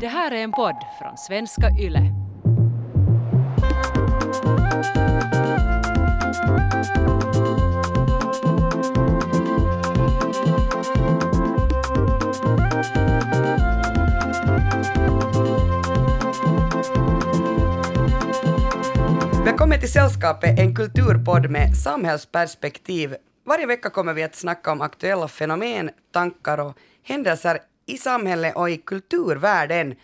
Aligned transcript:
Det 0.00 0.08
här 0.08 0.30
är 0.30 0.36
en 0.36 0.52
podd 0.52 0.76
från 0.98 1.16
svenska 1.16 1.70
YLE. 1.80 2.00
Välkommen 19.44 19.80
till 19.80 19.92
Sällskapet, 19.92 20.58
en 20.58 20.74
kulturpodd 20.74 21.50
med 21.50 21.76
samhällsperspektiv. 21.76 23.16
Varje 23.46 23.66
vecka 23.66 23.90
kommer 23.90 24.14
vi 24.14 24.22
att 24.22 24.34
snacka 24.34 24.72
om 24.72 24.80
aktuella 24.80 25.28
fenomen, 25.28 25.90
tankar 26.12 26.58
och 26.58 26.78
händelser 27.02 27.58
i 27.86 27.98
samhället 27.98 28.56
och 28.56 28.70
i 28.70 28.76
kulturvärlden. 28.76 29.94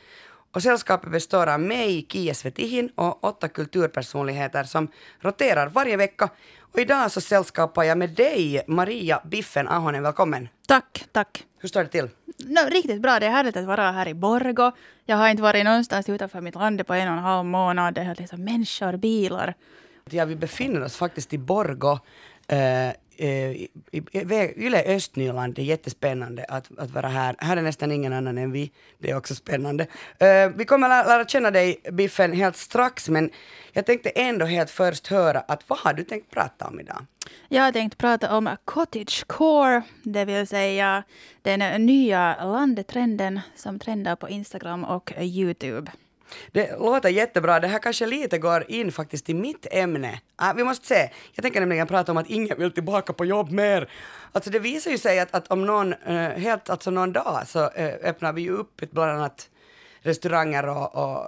Och 0.52 0.62
sällskapet 0.62 1.10
består 1.10 1.46
av 1.46 1.60
mig, 1.60 2.06
Kia 2.08 2.34
Svetihin, 2.34 2.90
och 2.94 3.24
åtta 3.24 3.48
kulturpersonligheter 3.48 4.64
som 4.64 4.88
roterar 5.20 5.68
varje 5.68 5.96
vecka. 5.96 6.30
Och 6.72 6.78
idag 6.78 7.10
så 7.10 7.20
sällskapar 7.20 7.84
jag 7.84 7.98
med 7.98 8.10
dig, 8.10 8.62
Maria 8.66 9.20
Biffen 9.24 9.68
Ahonen. 9.68 10.02
Välkommen! 10.02 10.48
Tack, 10.68 11.04
tack. 11.12 11.44
Hur 11.58 11.68
står 11.68 11.82
det 11.82 11.88
till? 11.88 12.08
No, 12.38 12.70
riktigt 12.70 13.02
bra. 13.02 13.20
Det 13.20 13.26
är 13.26 13.30
härligt 13.30 13.56
att 13.56 13.64
vara 13.64 13.92
här 13.92 14.08
i 14.08 14.14
Borgo. 14.14 14.72
Jag 15.04 15.16
har 15.16 15.28
inte 15.28 15.42
varit 15.42 15.64
någonstans 15.64 16.08
utanför 16.08 16.40
mitt 16.40 16.54
land 16.54 16.86
på 16.86 16.94
en 16.94 17.08
och 17.08 17.14
en 17.14 17.22
halv 17.22 17.44
månad. 17.44 17.94
Det 17.94 18.00
är 18.00 18.14
liksom 18.18 18.44
människor, 18.44 18.96
bilar. 18.96 19.54
Ja, 20.10 20.24
vi 20.24 20.36
befinner 20.36 20.84
oss 20.84 20.96
faktiskt 20.96 21.32
i 21.32 21.38
Borgo, 21.38 21.98
eh, 22.48 22.92
Eh, 23.20 23.66
Yle 24.56 24.82
Östnyland. 24.86 25.54
Det 25.54 25.62
är 25.62 25.64
jättespännande 25.64 26.44
att, 26.48 26.78
att 26.78 26.90
vara 26.90 27.08
här. 27.08 27.36
Här 27.38 27.56
är 27.56 27.62
nästan 27.62 27.92
ingen 27.92 28.12
annan 28.12 28.38
än 28.38 28.52
vi. 28.52 28.70
Det 28.98 29.10
är 29.10 29.16
också 29.16 29.34
spännande. 29.34 29.84
Uh, 29.84 30.56
vi 30.56 30.64
kommer 30.64 30.88
lära, 30.88 31.06
lära 31.08 31.24
känna 31.24 31.50
dig, 31.50 31.80
Biffen, 31.92 32.32
helt 32.32 32.56
strax, 32.56 33.08
men 33.08 33.30
jag 33.72 33.86
tänkte 33.86 34.10
ändå 34.10 34.46
helt 34.46 34.70
först 34.70 35.06
höra 35.06 35.40
att 35.40 35.68
vad 35.68 35.78
har 35.78 35.92
du 35.92 36.04
tänkt 36.04 36.30
prata 36.30 36.68
om 36.68 36.80
idag? 36.80 37.06
Jag 37.48 37.62
har 37.62 37.72
tänkt 37.72 37.98
prata 37.98 38.36
om 38.36 38.56
cottagecore, 38.64 39.82
det 40.02 40.24
vill 40.24 40.46
säga 40.46 41.02
den 41.42 41.86
nya 41.86 42.44
landetrenden 42.44 43.40
som 43.54 43.78
trendar 43.78 44.16
på 44.16 44.28
Instagram 44.28 44.84
och 44.84 45.12
Youtube. 45.18 45.92
Det 46.52 46.78
låter 46.78 47.08
jättebra. 47.08 47.60
Det 47.60 47.68
här 47.68 47.78
kanske 47.78 48.06
lite 48.06 48.38
går 48.38 48.64
in 48.70 48.92
faktiskt 48.92 49.28
i 49.30 49.34
mitt 49.34 49.66
ämne. 49.70 50.20
Ah, 50.36 50.52
vi 50.52 50.64
måste 50.64 50.86
se. 50.86 51.10
Jag 51.34 51.42
tänker 51.42 51.60
nämligen 51.60 51.86
prata 51.86 52.12
om 52.12 52.18
att 52.18 52.30
ingen 52.30 52.58
vill 52.58 52.72
tillbaka 52.72 53.12
på 53.12 53.24
jobb 53.24 53.50
mer. 53.50 53.90
Alltså 54.32 54.50
det 54.50 54.58
visar 54.58 54.90
ju 54.90 54.98
sig 54.98 55.20
att, 55.20 55.34
att 55.34 55.48
om 55.50 55.66
någon, 55.66 55.92
eh, 55.92 56.14
helt, 56.30 56.70
alltså 56.70 56.90
någon 56.90 57.12
dag 57.12 57.42
så 57.46 57.70
eh, 57.70 57.94
öppnar 58.04 58.32
vi 58.32 58.42
ju 58.42 58.50
upp 58.50 58.80
bland 58.90 59.10
annat 59.10 59.50
restauranger 60.02 60.68
och, 60.68 60.94
och 60.94 61.26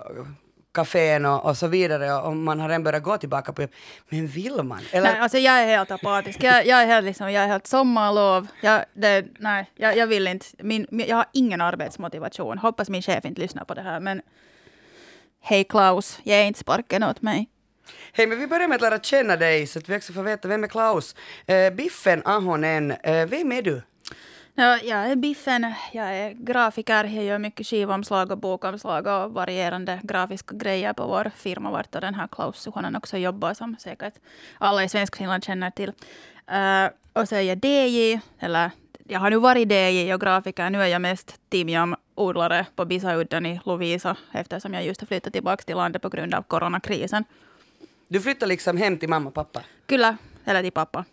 kafén 0.74 1.26
och, 1.26 1.44
och 1.44 1.56
så 1.56 1.66
vidare 1.66 2.12
och 2.14 2.36
man 2.36 2.60
har 2.60 2.68
redan 2.68 2.82
börjat 2.82 3.02
gå 3.02 3.18
tillbaka 3.18 3.52
på 3.52 3.62
jobb. 3.62 3.70
Men 4.08 4.26
vill 4.26 4.62
man? 4.62 4.80
Eller? 4.92 5.12
Nej, 5.12 5.20
alltså 5.20 5.38
jag 5.38 5.60
är 5.62 5.66
helt 5.66 5.90
apatisk. 5.90 6.42
Jag, 6.42 6.66
jag, 6.66 6.82
är, 6.82 6.86
helt 6.86 7.04
liksom, 7.04 7.32
jag 7.32 7.44
är 7.44 7.48
helt 7.48 7.66
sommarlov. 7.66 8.46
Jag, 8.62 8.84
det, 8.94 9.24
nej, 9.38 9.70
jag, 9.74 9.96
jag 9.96 10.06
vill 10.06 10.26
inte. 10.26 10.46
Min, 10.58 10.86
min- 10.90 11.06
jag 11.08 11.16
har 11.16 11.26
ingen 11.32 11.60
arbetsmotivation. 11.60 12.58
Hoppas 12.58 12.88
min 12.88 13.02
chef 13.02 13.24
inte 13.24 13.40
lyssnar 13.40 13.64
på 13.64 13.74
det 13.74 13.82
här. 13.82 14.00
Men 14.00 14.22
hej 15.42 15.64
Klaus, 15.64 16.20
ge 16.22 16.46
inte 16.46 16.60
sparken 16.60 17.02
åt 17.02 17.22
mig. 17.22 17.48
Hej, 18.12 18.26
men 18.26 18.38
vi 18.38 18.46
börjar 18.46 18.68
med 18.68 18.74
att 18.74 18.80
lära 18.80 18.98
känna 18.98 19.36
dig 19.36 19.66
så 19.66 19.78
att 19.78 19.88
vi 19.88 19.96
också 19.96 20.12
får 20.12 20.22
veta 20.22 20.48
vem 20.48 20.64
är 20.64 20.68
Klaus. 20.68 21.16
Eh, 21.46 21.72
Biffen 21.72 22.22
Ahonen, 22.24 22.90
eh, 22.90 23.26
vem 23.26 23.52
är 23.52 23.62
du? 23.62 23.82
Ja, 24.54 24.78
jag 24.82 25.10
är 25.10 25.16
Biffen, 25.16 25.74
jag 25.92 26.16
är 26.16 26.30
grafiker, 26.30 27.04
jag 27.04 27.24
gör 27.24 27.38
mycket 27.38 27.66
skivomslag 27.66 28.32
och 28.32 28.38
bokomslag 28.38 29.06
och 29.06 29.32
varierande 29.32 30.00
grafiska 30.02 30.54
grejer 30.56 30.92
på 30.92 31.06
vår 31.06 31.30
firma 31.36 31.70
vart 31.70 31.94
och 31.94 32.00
den 32.00 32.14
här 32.14 32.28
Klaus 32.28 32.62
Suhonen 32.62 32.96
också 32.96 33.16
jobbar 33.16 33.54
som 33.54 33.76
säkert 33.78 34.14
alla 34.58 34.84
i 34.84 34.88
Svenskfinland 34.88 35.44
känner 35.44 35.70
till. 35.70 35.92
Eh, 36.50 36.90
och 37.12 37.28
så 37.28 37.34
är 37.34 37.40
jag 37.40 37.64
DJ, 37.64 38.20
eller 38.38 38.70
jag 39.04 39.20
har 39.20 39.30
nu 39.30 39.36
varit 39.36 39.72
DJ 39.72 40.14
och 40.14 40.20
grafiker, 40.20 40.70
nu 40.70 40.82
är 40.82 40.86
jag 40.86 41.02
mest 41.02 41.34
timjam-odlare 42.22 42.66
på 42.76 42.84
Bisaudden 42.84 43.46
i 43.46 43.60
Lovisa 43.64 44.16
eftersom 44.32 44.74
jag 44.74 44.84
just 44.84 45.00
har 45.00 45.06
flyttat 45.06 45.32
tillbaka 45.32 45.62
till 45.62 45.76
landet 45.76 46.02
på 46.02 46.08
grund 46.08 46.34
av 46.34 46.42
coronakrisen. 46.42 47.24
Du 48.08 48.20
flyttade 48.20 48.48
liksom 48.48 48.76
hem 48.76 48.98
till 48.98 49.08
mamma 49.08 49.28
och 49.28 49.34
pappa. 49.34 49.62
Kyllä, 49.86 50.16
eller 50.44 50.62
till 50.62 50.72
pappa. 50.72 51.04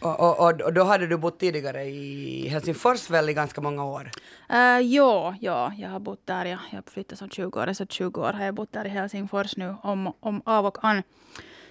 Och, 0.00 0.20
och, 0.20 0.40
och, 0.40 0.60
och 0.60 0.72
då 0.72 0.84
hade 0.84 1.06
du 1.06 1.16
bott 1.16 1.38
tidigare 1.38 1.84
i 1.84 2.48
Helsingfors 2.48 3.10
väl 3.10 3.28
i 3.28 3.34
ganska 3.34 3.60
många 3.60 3.84
år? 3.84 4.10
Uh, 4.52 4.80
ja, 4.80 5.34
ja, 5.40 5.72
jag 5.78 5.90
har 5.90 6.00
bott 6.00 6.26
där. 6.26 6.44
Jag, 6.44 6.58
jag 6.72 6.82
flyttade 6.86 7.16
som 7.16 7.30
20 7.30 7.60
år, 7.60 7.72
så 7.72 7.86
20 7.86 8.20
år 8.20 8.32
har 8.32 8.44
jag 8.44 8.54
bott 8.54 8.72
där 8.72 8.84
i 8.84 8.88
Helsingfors 8.88 9.56
nu 9.56 9.74
om, 9.82 10.12
om 10.20 10.42
av 10.44 10.66
och 10.66 10.78
an. 10.82 11.02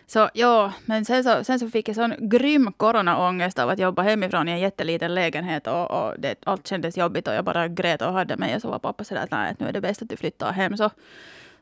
Så 0.08 0.30
ja, 0.34 0.74
men 0.86 1.06
sen 1.06 1.24
så, 1.24 1.44
sen 1.44 1.60
så 1.60 1.70
fick 1.70 1.90
jag 1.90 1.96
sån 1.96 2.14
grym 2.20 2.74
coronaångest 2.78 3.60
av 3.60 3.70
att 3.70 3.80
jobba 3.80 4.02
hemifrån 4.02 4.48
i 4.48 4.52
en 4.52 4.60
jätteliten 4.60 5.16
lägenhet 5.16 5.68
och, 5.68 5.92
och 5.92 6.20
det, 6.20 6.36
allt 6.44 6.68
kändes 6.68 6.98
jobbigt 6.98 7.28
och 7.28 7.34
jag 7.34 7.46
bara 7.46 7.68
grät 7.68 8.02
och 8.02 8.14
hade 8.14 8.38
mig 8.38 8.56
och 8.56 8.62
så 8.62 8.70
var 8.70 8.80
pappa 8.80 9.04
sådär 9.04 9.24
att 9.24 9.32
nej, 9.32 9.56
nu 9.60 9.68
är 9.68 9.72
det 9.72 9.82
bäst 9.82 10.02
att 10.02 10.10
du 10.10 10.18
flyttar 10.18 10.52
hem 10.52 10.78
så, 10.78 10.90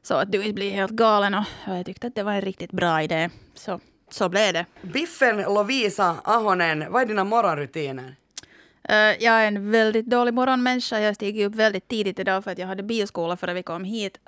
så 0.01 0.13
att 0.13 0.31
du 0.31 0.41
inte 0.41 0.53
blir 0.53 0.71
helt 0.71 0.91
galen 0.91 1.33
och, 1.33 1.45
och 1.67 1.77
jag 1.77 1.85
tyckte 1.85 2.07
att 2.07 2.15
det 2.15 2.23
var 2.23 2.33
en 2.33 2.41
riktigt 2.41 2.71
bra 2.71 3.03
idé. 3.03 3.29
Så, 3.53 3.79
så 4.09 4.29
blev 4.29 4.53
det. 4.53 4.65
Biffen 4.81 5.37
Lovisa 5.37 6.15
Ahonen, 6.23 6.91
vad 6.91 7.01
är 7.01 7.05
dina 7.05 7.23
morgonrutiner? 7.23 8.15
Eh, 8.89 8.95
jag 8.95 9.43
är 9.43 9.47
en 9.47 9.71
väldigt 9.71 10.05
dålig 10.05 10.33
morgonmänniska. 10.33 10.99
Jag 10.99 11.15
steg 11.15 11.45
upp 11.45 11.55
väldigt 11.55 11.87
tidigt 11.87 12.19
idag 12.19 12.43
för 12.43 12.51
att 12.51 12.57
jag 12.57 12.67
hade 12.67 12.83
bioskola 12.83 13.37
före 13.37 13.53
vi 13.53 13.63
kom 13.63 13.83
hit. 13.83 14.19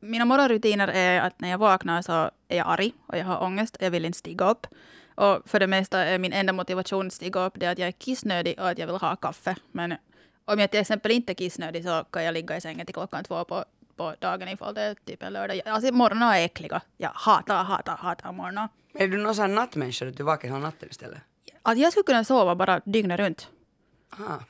Mina 0.00 0.24
morgonrutiner 0.24 0.88
är 0.88 1.20
att 1.20 1.40
när 1.40 1.48
jag 1.50 1.58
vaknar 1.58 2.02
så 2.02 2.30
är 2.48 2.56
jag 2.56 2.66
arg 2.66 2.92
och 3.06 3.18
jag 3.18 3.24
har 3.24 3.42
ångest. 3.42 3.76
Jag 3.80 3.90
vill 3.90 4.04
inte 4.04 4.18
stiga 4.18 4.50
upp. 4.50 4.66
Och 5.14 5.48
för 5.48 5.60
det 5.60 5.66
mesta 5.66 5.98
är 5.98 6.18
min 6.18 6.32
enda 6.32 6.52
motivation 6.52 7.06
att 7.06 7.12
stiga 7.12 7.46
upp 7.46 7.52
det 7.56 7.66
att 7.66 7.78
jag 7.78 7.88
är 7.88 7.92
kissnödig 7.92 8.60
och 8.60 8.68
att 8.68 8.78
jag 8.78 8.86
vill 8.86 8.96
ha 8.96 9.16
kaffe. 9.16 9.56
Men 9.72 9.94
om 10.44 10.58
jag 10.58 10.70
till 10.70 10.80
exempel 10.80 11.10
inte 11.12 11.32
är 11.32 11.34
kissnödig 11.34 11.84
så 11.84 12.04
kan 12.10 12.24
jag 12.24 12.34
ligga 12.34 12.56
i 12.56 12.60
sängen 12.60 12.86
till 12.86 12.94
klockan 12.94 13.24
två 13.24 13.44
på, 13.44 13.64
på 13.96 14.14
dagen 14.18 14.48
ifall 14.48 14.74
det 14.74 14.82
är 14.82 14.94
typ 14.94 15.22
en 15.22 15.32
lördag. 15.32 15.60
Alltså 15.64 15.92
morgnar 15.92 16.36
är 16.36 16.44
äckliga. 16.44 16.80
Jag 16.96 17.10
hatar, 17.14 17.64
hatar, 17.64 17.96
hatar 17.96 18.32
morgnar. 18.32 18.68
Är 18.94 19.08
du 19.08 19.16
någon 19.16 19.34
sån 19.34 19.42
här 19.42 19.54
nattmänniska, 19.54 20.08
att 20.08 20.16
du 20.16 20.22
vaknar 20.22 20.50
hela 20.50 20.60
natten 20.60 20.88
istället? 20.90 21.18
Att 21.62 21.78
jag 21.78 21.92
skulle 21.92 22.04
kunna 22.04 22.24
sova 22.24 22.54
bara 22.54 22.80
dygnet 22.84 23.20
runt. 23.20 23.48
Aha. 24.12 24.40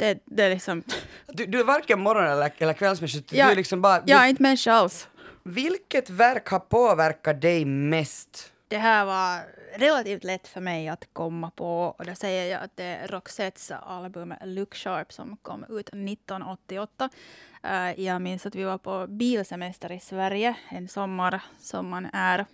Det, 0.00 0.18
det 0.24 0.42
är 0.44 0.50
liksom... 0.50 0.82
Du, 1.26 1.46
du 1.46 1.60
är 1.60 1.64
varken 1.64 2.00
morgon 2.00 2.24
eller, 2.26 2.52
eller 2.58 2.72
kvällsmänniska, 2.72 3.18
du 3.28 3.36
Jag- 3.36 3.50
är 3.50 3.56
liksom 3.56 3.82
bara... 3.82 4.02
Jag 4.06 4.24
är 4.24 4.28
inte 4.28 4.42
människa 4.42 4.72
alls. 4.72 5.08
Vilket 5.42 6.10
verk 6.10 6.48
har 6.48 6.58
påverkat 6.58 7.40
dig 7.40 7.64
mest? 7.64 8.52
Det 8.68 8.78
här 8.78 9.04
var 9.04 9.40
relativt 9.78 10.24
lätt 10.24 10.48
för 10.48 10.60
mig 10.60 10.88
att 10.88 11.08
komma 11.12 11.50
på 11.50 11.82
och 11.98 12.04
då 12.04 12.14
säger 12.14 12.52
jag 12.52 12.62
att 12.64 12.76
det 12.76 12.84
är 12.84 13.08
Roxettes 13.08 13.70
album 13.70 14.34
Look 14.44 14.74
Sharp 14.74 15.12
som 15.12 15.36
kom 15.42 15.64
ut 15.68 15.88
1988. 15.88 17.10
Eh, 17.62 18.00
jag 18.00 18.22
minns 18.22 18.46
att 18.46 18.54
vi 18.54 18.64
var 18.64 18.78
på 18.78 19.06
bilsemester 19.06 19.92
i 19.92 20.00
Sverige 20.00 20.54
en 20.68 20.88
sommar 20.88 21.42
som 21.60 21.88
man 21.88 22.06
är. 22.12 22.46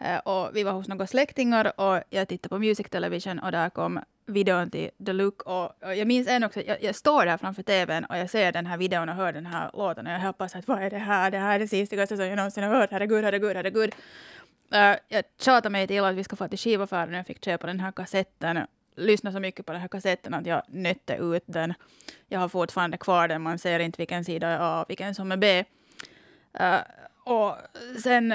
Eh, 0.00 0.18
och 0.18 0.50
vi 0.56 0.62
var 0.62 0.72
hos 0.72 0.88
några 0.88 1.06
släktingar 1.06 1.80
och 1.80 2.02
jag 2.10 2.28
tittade 2.28 2.48
på 2.48 2.58
Music 2.58 2.86
Television 2.90 3.38
och 3.38 3.52
där 3.52 3.70
kom 3.70 4.00
videon 4.28 4.70
till 4.70 4.90
The 5.06 5.12
Look. 5.12 5.42
Och, 5.42 5.84
och 5.84 5.96
jag 5.96 6.06
minns 6.06 6.28
en 6.28 6.44
också, 6.44 6.60
jag, 6.60 6.82
jag 6.82 6.94
står 6.94 7.24
där 7.26 7.36
framför 7.36 7.62
TVn 7.62 8.04
och 8.04 8.16
jag 8.18 8.30
ser 8.30 8.52
den 8.52 8.66
här 8.66 8.76
videon 8.76 9.08
och 9.08 9.14
hör 9.14 9.32
den 9.32 9.46
här 9.46 9.70
låten 9.72 10.06
och 10.06 10.12
jag 10.12 10.20
hoppas 10.20 10.56
att 10.56 10.68
vad 10.68 10.82
är 10.82 10.90
det 10.90 10.98
här? 10.98 11.30
Det 11.30 11.38
här 11.38 11.54
är 11.54 11.58
det 11.58 11.68
sista 11.68 12.06
som 12.06 12.20
jag 12.20 12.36
någonsin 12.36 12.64
har 12.64 12.74
hört. 12.74 12.90
Herregud, 12.90 13.24
herregud, 13.24 13.56
herregud. 13.56 13.94
Uh, 14.74 14.96
jag 15.08 15.24
tjatade 15.40 15.70
mig 15.70 15.86
till 15.86 16.04
att 16.04 16.14
vi 16.14 16.24
ska 16.24 16.36
få 16.36 16.48
till 16.48 16.58
skivaffären 16.58 17.08
och 17.08 17.18
jag 17.18 17.26
fick 17.26 17.44
köpa 17.44 17.66
den 17.66 17.80
här 17.80 17.92
kassetten. 17.92 18.66
Lyssna 18.96 19.32
så 19.32 19.40
mycket 19.40 19.66
på 19.66 19.72
den 19.72 19.80
här 19.80 19.88
kassetten 19.88 20.34
att 20.34 20.46
jag 20.46 20.62
nötte 20.68 21.14
ut 21.14 21.44
den. 21.46 21.74
Jag 22.28 22.40
har 22.40 22.48
fortfarande 22.48 22.96
kvar 22.96 23.28
den, 23.28 23.42
man 23.42 23.58
ser 23.58 23.80
inte 23.80 23.98
vilken 23.98 24.24
sida 24.24 24.48
är 24.48 24.58
A 24.60 24.82
och 24.82 24.90
vilken 24.90 25.14
som 25.14 25.32
är 25.32 25.36
B. 25.36 25.64
Uh, 26.60 26.80
och 27.24 27.56
sen 28.02 28.34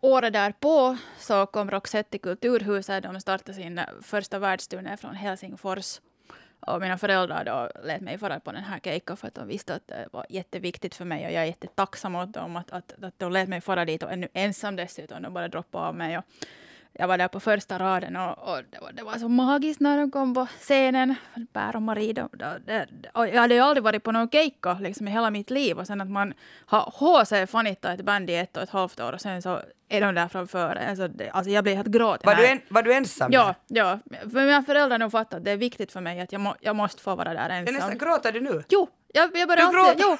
året 0.00 0.32
därpå 0.32 0.96
så 1.18 1.46
kom 1.46 1.70
Roxette 1.70 2.10
till 2.10 2.20
Kulturhuset. 2.20 3.02
De 3.02 3.20
startade 3.20 3.54
sin 3.54 3.80
första 4.02 4.38
världsturné 4.38 4.96
från 4.96 5.14
Helsingfors. 5.14 6.00
Och 6.60 6.80
mina 6.80 6.98
föräldrar 6.98 7.44
då 7.44 7.70
lät 7.84 8.00
mig 8.00 8.18
fara 8.18 8.40
på 8.40 8.52
den 8.52 8.62
här 8.62 8.80
kejkan 8.80 9.16
för 9.16 9.28
att 9.28 9.34
de 9.34 9.48
visste 9.48 9.74
att 9.74 9.86
det 9.86 10.08
var 10.12 10.26
jätteviktigt 10.28 10.94
för 10.94 11.04
mig 11.04 11.26
och 11.26 11.32
jag 11.32 11.42
är 11.42 11.46
jättetacksam 11.46 12.14
åt 12.14 12.32
dem 12.32 12.56
att, 12.56 12.70
att, 12.70 12.92
att 13.02 13.18
de 13.18 13.32
lät 13.32 13.48
mig 13.48 13.60
fara 13.60 13.84
dit 13.84 14.02
och 14.02 14.12
ännu 14.12 14.28
ensam 14.32 14.76
dessutom. 14.76 15.22
De 15.22 15.34
bara 15.34 15.48
droppade 15.48 15.86
av 15.86 15.94
mig 15.94 16.18
och 16.18 16.24
jag 17.00 17.08
var 17.08 17.18
där 17.18 17.28
på 17.28 17.40
första 17.40 17.78
raden 17.78 18.16
och, 18.16 18.38
och 18.38 18.62
det, 18.70 18.78
var, 18.80 18.92
det 18.92 19.02
var 19.02 19.18
så 19.18 19.28
magiskt 19.28 19.80
när 19.80 19.98
de 19.98 20.10
kom 20.10 20.34
på 20.34 20.46
scenen. 20.60 21.14
Per 21.52 21.76
och 21.76 21.82
Marie. 21.82 22.12
De, 22.12 22.28
de, 22.32 22.58
de, 22.66 23.28
jag 23.28 23.40
hade 23.40 23.54
ju 23.54 23.60
aldrig 23.60 23.84
varit 23.84 24.02
på 24.02 24.12
någon 24.12 24.30
keikka 24.30 24.74
liksom, 24.80 25.08
i 25.08 25.10
hela 25.10 25.30
mitt 25.30 25.50
liv. 25.50 25.78
Och 25.78 25.86
sen 25.86 26.00
att 26.00 26.10
man 26.10 26.34
har 26.66 26.80
HC 26.80 27.50
fanittat 27.50 27.98
ett 27.98 28.04
band 28.04 28.30
i 28.30 28.34
ett 28.34 28.56
och 28.56 28.62
ett 28.62 28.70
halvt 28.70 29.00
år 29.00 29.12
och 29.12 29.20
sen 29.20 29.42
så 29.42 29.60
är 29.88 30.00
de 30.00 30.14
där 30.14 30.28
framför. 30.28 30.76
Alltså, 30.76 31.08
det, 31.08 31.30
alltså 31.30 31.50
jag 31.50 31.64
blir 31.64 31.74
helt 31.76 31.88
gråten. 31.88 32.26
Var 32.26 32.34
du, 32.34 32.46
en, 32.46 32.60
var 32.68 32.82
du 32.82 32.92
ensam? 32.94 33.32
Ja, 33.32 33.54
ja. 33.66 33.98
För 34.20 34.28
mina 34.46 34.62
föräldrar 34.62 34.98
har 35.00 35.10
fattat 35.10 35.34
att 35.34 35.44
det 35.44 35.50
är 35.50 35.56
viktigt 35.56 35.92
för 35.92 36.00
mig 36.00 36.20
att 36.20 36.32
jag, 36.32 36.40
må, 36.40 36.54
jag 36.60 36.76
måste 36.76 37.02
få 37.02 37.14
vara 37.14 37.34
där 37.34 37.50
ensam. 37.50 37.74
nästan 37.74 37.98
gråter 37.98 38.32
du 38.32 38.40
nu? 38.40 38.64
Jo, 38.68 38.88
Jag, 39.14 39.36
jag 39.36 39.48
börjar 39.48 39.72
Du 39.72 39.80
alltid... 39.80 40.00
Jo. 40.08 40.16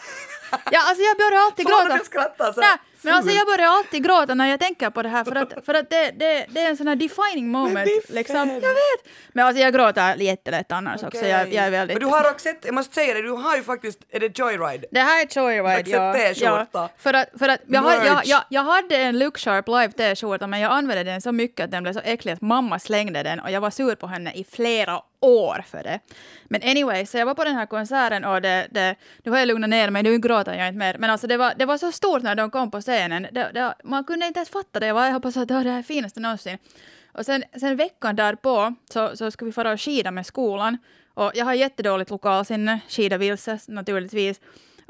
Ja, 0.71 0.81
alltså 0.89 1.03
jag 1.03 1.17
börjar 1.17 1.43
alltid 1.47 1.67
gråta. 1.71 1.83
att 1.83 1.99
jag 1.99 2.07
skrattar 2.07 2.53
så 2.53 2.61
Nej, 2.61 2.77
men 3.03 3.15
alltså 3.15 3.33
jag 3.33 3.47
börjar 3.47 3.69
alltid 3.69 4.05
gråta 4.05 4.35
när 4.35 4.47
jag 4.47 4.61
tänker 4.61 4.91
på 4.91 5.03
det 5.03 5.09
här 5.09 5.25
för 5.25 5.37
att, 5.37 5.65
för 5.67 5.75
att 5.75 5.91
det, 5.91 6.11
det, 6.17 6.47
det 6.49 6.61
är 6.61 6.71
en 6.71 6.77
sån 6.77 6.89
här 6.89 6.97
defining 6.97 7.49
moment. 7.51 7.91
Liksom. 8.09 8.49
Jag 8.49 8.61
vet! 8.61 9.13
Men 9.33 9.47
alltså 9.47 9.63
jag 9.63 9.75
gråter 9.75 10.17
jättelätt 10.17 10.73
annars 10.73 11.03
också. 11.03 11.19
Okej. 11.19 11.31
Jag, 11.31 11.53
jag 11.53 11.65
är 11.65 11.71
väldigt... 11.71 11.99
Men 12.01 12.09
du 12.09 12.15
har 12.17 12.31
också 12.31 12.43
sett, 12.43 12.65
jag 12.65 12.75
måste 12.75 12.95
säga 12.95 13.15
det, 13.15 13.23
du 13.23 13.31
har 13.31 13.57
ju 13.57 13.63
faktiskt, 13.63 13.99
är 14.11 14.21
det 14.21 14.39
Joyride? 14.39 14.85
Det 14.91 15.01
här 15.01 15.23
är 15.23 15.37
Joyride, 15.37 15.91
ja. 15.91 16.67
Ja. 16.73 16.91
För 16.99 17.15
att, 17.15 17.29
för 17.39 17.49
att 17.49 17.61
jag, 17.67 17.81
har, 17.81 17.93
jag, 17.93 18.21
jag, 18.25 18.41
jag 18.49 18.63
hade 18.63 18.97
en 18.97 19.19
Look 19.19 19.39
Sharp 19.39 19.69
Live 19.69 19.93
t-skjorta 19.93 20.47
men 20.47 20.61
jag 20.61 20.73
använde 20.73 21.05
den 21.05 21.21
så 21.21 21.33
mycket 21.33 21.65
att 21.65 21.71
den 21.71 21.83
blev 21.83 21.93
så 21.93 22.01
äcklig 22.05 22.33
att 22.33 22.41
mamma 22.41 22.79
slängde 22.79 23.23
den 23.23 23.41
och 23.41 23.51
jag 23.51 23.61
var 23.61 23.71
sur 23.71 23.95
på 23.95 24.07
henne 24.07 24.33
i 24.33 24.45
flera 24.45 25.01
år 25.21 25.65
för 25.67 25.83
det. 25.83 26.01
Men 26.45 26.63
anyway, 26.63 27.07
så 27.07 27.19
jag 27.19 27.27
var 27.27 27.35
på 27.35 27.45
den 27.45 27.55
här 27.55 27.67
konserten 27.67 28.25
och 28.25 28.43
det, 28.43 28.69
det, 28.71 28.97
nu 29.25 29.31
har 29.31 29.39
jag 29.39 29.49
lugnat 29.49 29.71
ner 29.71 29.91
mig, 29.91 30.03
nu 30.03 30.19
gråter 30.19 30.55
jag 30.55 30.69
inte 30.69 30.79
mer. 30.79 30.99
Men 30.99 31.11
alltså 31.11 31.27
det 31.27 31.37
var, 31.37 31.55
det 31.57 31.65
var 31.67 31.79
så 31.79 31.93
stort 31.93 32.23
när 32.23 32.35
de 32.35 32.51
kom 32.51 32.71
på 32.71 32.81
scenen. 32.81 33.27
Det, 33.33 33.51
det, 33.55 33.75
man 33.85 34.05
kunde 34.05 34.27
inte 34.27 34.39
ens 34.39 34.51
fatta 34.51 34.81
det. 34.81 34.87
Jag 34.87 34.95
var 34.95 35.07
jag 35.07 35.13
hoppas 35.13 35.37
att 35.37 35.49
det 35.49 35.55
var 35.55 35.65
det 35.65 35.71
här 35.71 35.83
finaste 35.83 36.21
någonsin. 36.21 36.59
Och 37.13 37.27
sen, 37.27 37.45
sen 37.61 37.77
veckan 37.77 38.17
därpå 38.17 38.75
så, 38.93 39.17
så 39.17 39.31
ska 39.31 39.45
vi 39.45 39.53
fara 39.53 39.73
och 39.73 39.81
skida 39.81 40.11
med 40.11 40.27
skolan. 40.27 40.79
Och 41.15 41.33
jag 41.35 41.45
har 41.45 41.55
jättedåligt 41.55 42.11
lokalsinne, 42.11 42.81
skida 42.89 43.19
vilse 43.19 43.59
naturligtvis. 43.67 44.41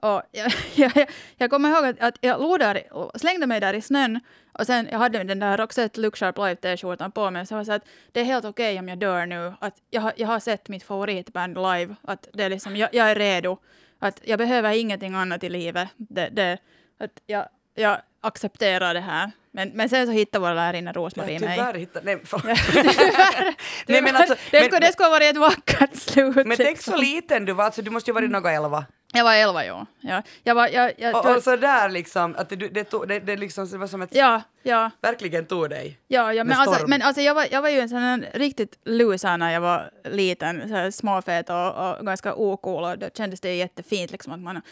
Och 0.03 0.23
jag, 0.33 0.53
jag, 0.75 1.11
jag 1.37 1.51
kommer 1.51 1.71
ihåg 1.71 1.85
att, 1.87 2.01
att 2.01 2.19
jag 2.21 2.41
låg 2.41 2.59
där, 2.59 2.83
slängde 3.19 3.47
mig 3.47 3.61
där 3.61 3.75
i 3.75 3.81
snön 3.81 4.21
och 4.53 4.67
sen 4.67 4.89
jag 4.93 4.99
hade 4.99 5.25
den 5.25 5.39
där 5.39 5.57
Roxette 5.57 6.01
Look 6.01 6.17
Sharp 6.17 6.39
Live 6.39 6.57
t-skjortan 6.57 7.13
på 7.13 7.31
mig 7.31 7.47
så 7.47 7.55
jag 7.55 7.67
så 7.67 7.73
att 7.73 7.85
det 8.13 8.21
är 8.21 8.25
helt 8.25 8.45
okej 8.45 8.79
om 8.79 8.89
jag 8.89 8.99
dör 8.99 9.27
nu. 9.27 9.53
Att 9.61 9.75
jag, 9.91 10.13
jag 10.17 10.29
har 10.29 10.41
sett 10.41 10.69
mitt 10.69 10.83
favoritband 10.83 11.55
live. 11.55 11.97
Att 12.03 12.29
det 12.33 12.43
är 12.43 12.51
liksom, 12.51 12.77
jag, 12.77 12.95
jag 12.95 13.11
är 13.11 13.15
redo. 13.15 13.59
Att 13.99 14.21
jag 14.25 14.39
behöver 14.39 14.73
ingenting 14.73 15.15
annat 15.15 15.45
i 15.45 15.49
livet. 15.49 15.89
Det, 15.97 16.29
det, 16.29 16.59
att 16.99 17.11
jag, 17.27 17.49
jag 17.75 17.99
accepterar 18.21 18.95
det 18.95 19.01
här. 19.01 19.31
Men, 19.51 19.69
men 19.69 19.89
sen 19.89 20.07
så 20.07 20.13
hittade 20.13 20.43
vår 20.47 20.55
lärarinna 20.55 20.93
Rosmarie 20.93 21.41
mig. 21.41 21.57
tyvärr 21.57 21.75
hittar, 21.75 22.03
nej. 22.03 22.19
Tyvärr. 22.31 23.55
Nej, 23.87 24.03
men 24.03 24.17
alltså, 24.17 24.35
det, 24.51 24.61
men- 24.61 24.65
skulle, 24.65 24.87
det 24.87 24.93
skulle 24.93 25.07
ha 25.07 25.11
varit 25.11 25.31
ett 25.31 25.37
vackert 25.37 25.97
slut. 25.97 26.35
Men 26.37 26.57
tänk 26.57 26.61
liksom. 26.61 26.93
så 26.93 27.01
liten 27.01 27.45
du 27.45 27.53
var, 27.53 27.65
alltså 27.65 27.83
du 27.83 27.91
måste 27.91 28.11
ju 28.11 28.15
varit 28.15 28.31
något 28.31 28.47
elva. 28.47 28.85
Jag 29.13 29.25
var 29.25 29.35
elva, 29.35 29.65
ja. 29.65 29.87
ja. 30.01 30.23
Jag 30.43 30.55
var, 30.55 30.69
jag, 30.69 30.93
jag, 30.99 31.17
Och, 31.17 31.37
och 31.37 31.43
så 31.43 31.57
där 31.57 31.89
liksom, 31.89 32.35
att 32.39 32.49
det, 32.49 32.57
det, 32.57 32.85
tog- 32.85 33.09
det, 33.09 33.21
det, 33.21 33.37
liksom, 33.37 33.69
det 33.69 33.79
var 33.79 33.87
som 33.87 34.03
att 34.03 34.15
ja, 34.15 34.43
ja. 34.63 34.91
verkligen 35.01 35.47
tog 35.47 35.71
dig. 35.71 35.99
Ja, 36.09 36.33
ja 36.33 36.45
men, 36.45 36.59
alltså, 36.59 36.75
storm. 36.75 36.91
men 36.91 37.03
alltså 37.03 37.23
jag, 37.23 37.35
var, 37.35 37.47
jag 37.51 37.63
var 37.63 37.69
ju 37.69 37.81
en 37.81 37.89
sån 37.89 38.25
riktigt 38.35 38.79
loser 38.85 39.37
när 39.37 39.53
jag 39.53 39.61
var 39.61 39.91
liten, 40.05 40.69
så 40.69 40.75
här 40.75 40.91
småfet 40.91 41.51
och, 41.51 41.99
och 41.99 42.07
ganska 42.07 42.35
ocool 42.35 42.85
och 42.85 42.99
då 42.99 43.07
kändes 43.15 43.41
det 43.41 43.55
jättefint. 43.55 44.13
Liksom, 44.13 44.33
att 44.33 44.41
man, 44.41 44.63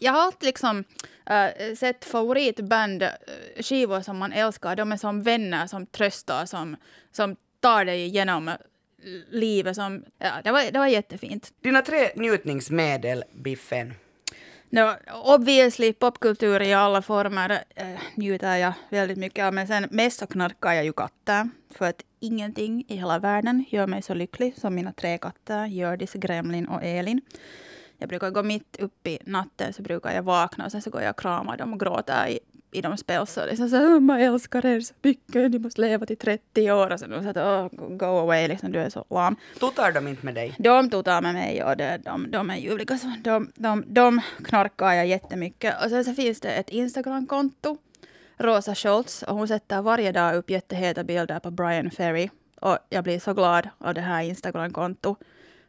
jag 0.00 0.12
har 0.12 0.20
alltid 0.20 0.46
liksom, 0.46 0.84
äh, 1.26 1.74
sett 1.76 2.04
favoritband, 2.04 3.02
äh, 3.02 3.08
skivor 3.60 4.00
som 4.00 4.18
man 4.18 4.32
älskar, 4.32 4.76
de 4.76 4.92
är 4.92 4.96
som 4.96 5.22
vänner 5.22 5.66
som 5.66 5.86
tröstar, 5.86 6.46
som, 6.46 6.76
som 7.12 7.36
tar 7.60 7.84
dig 7.84 8.04
igenom 8.04 8.50
livet. 9.30 9.76
Som, 9.76 10.04
ja, 10.18 10.32
det, 10.44 10.50
var, 10.50 10.72
det 10.72 10.78
var 10.78 10.86
jättefint. 10.86 11.52
Dina 11.60 11.82
tre 11.82 12.10
njutningsmedel, 12.16 13.24
Biffen. 13.32 13.94
No, 14.70 14.94
obviously 15.24 15.92
popkultur 15.92 16.62
i 16.62 16.72
alla 16.72 17.02
former 17.02 17.64
äh, 17.74 17.86
njuter 18.14 18.56
jag 18.56 18.72
väldigt 18.90 19.18
mycket 19.18 19.44
av. 19.44 19.54
Men 19.54 19.66
sen 19.66 19.88
mest 19.90 20.18
så 20.18 20.26
knarkar 20.26 20.72
jag 20.72 20.84
ju 20.84 20.92
katter. 20.92 21.48
För 21.70 21.84
att 21.84 22.02
ingenting 22.20 22.84
i 22.88 22.96
hela 22.96 23.18
världen 23.18 23.64
gör 23.68 23.86
mig 23.86 24.02
så 24.02 24.14
lycklig 24.14 24.54
som 24.56 24.74
mina 24.74 24.92
tre 24.92 25.18
katter, 25.18 25.66
Hjördis, 25.66 26.12
Gremlin 26.12 26.68
och 26.68 26.82
Elin. 26.82 27.20
Jag 27.98 28.08
brukar 28.08 28.30
gå 28.30 28.42
mitt 28.42 28.76
upp 28.80 29.06
i 29.06 29.18
natten 29.24 29.72
så 29.72 29.82
brukar 29.82 30.14
jag 30.14 30.22
vakna 30.22 30.64
och 30.64 30.72
sen 30.72 30.82
så 30.82 30.90
går 30.90 31.02
jag 31.02 31.10
och 31.10 31.20
kramar 31.20 31.56
dem 31.56 31.72
och 31.72 31.80
gråter 31.80 32.28
i, 32.28 32.38
i 32.72 32.80
de 32.80 32.96
spelsor. 32.96 33.46
Liksom 33.46 33.68
så 33.68 33.76
här, 33.76 34.00
man 34.00 34.20
älskar 34.20 34.66
er 34.66 34.80
så 34.80 34.94
mycket, 35.02 35.50
ni 35.50 35.58
måste 35.58 35.80
leva 35.80 36.06
till 36.06 36.16
30 36.16 36.72
år. 36.72 36.92
Och 36.92 36.98
de 37.08 37.22
säger 37.22 37.66
oh, 37.66 37.68
go 37.96 38.04
away, 38.04 38.48
liksom, 38.48 38.72
du 38.72 38.78
är 38.78 38.90
så 38.90 39.04
lam. 39.10 39.36
Tutar 39.60 39.92
de 39.92 40.08
inte 40.08 40.24
med 40.24 40.34
dig? 40.34 40.54
De 40.58 40.90
tutar 40.90 41.22
med 41.22 41.34
mig 41.34 41.64
och 41.64 41.76
det, 41.76 42.00
de, 42.04 42.30
de 42.30 42.50
är 42.50 42.56
ljuvliga. 42.56 42.98
Så 42.98 43.12
de, 43.24 43.52
de, 43.54 43.84
de 43.86 44.20
knarkar 44.44 44.92
jag 44.92 45.06
jättemycket. 45.06 45.84
Och 45.84 45.90
sen 45.90 46.04
så 46.04 46.14
finns 46.14 46.40
det 46.40 46.50
ett 46.50 46.70
Instagramkonto, 46.70 47.76
Rosa 48.36 48.74
Schultz, 48.74 49.22
och 49.22 49.36
hon 49.36 49.48
sätter 49.48 49.82
varje 49.82 50.12
dag 50.12 50.36
upp 50.36 50.50
jätteheta 50.50 51.04
bilder 51.04 51.38
på 51.38 51.50
Brian 51.50 51.90
Ferry. 51.90 52.30
Och 52.60 52.78
jag 52.88 53.04
blir 53.04 53.20
så 53.20 53.34
glad 53.34 53.68
av 53.78 53.94
det 53.94 54.00
här 54.00 54.22
Instagramkontot. 54.22 55.18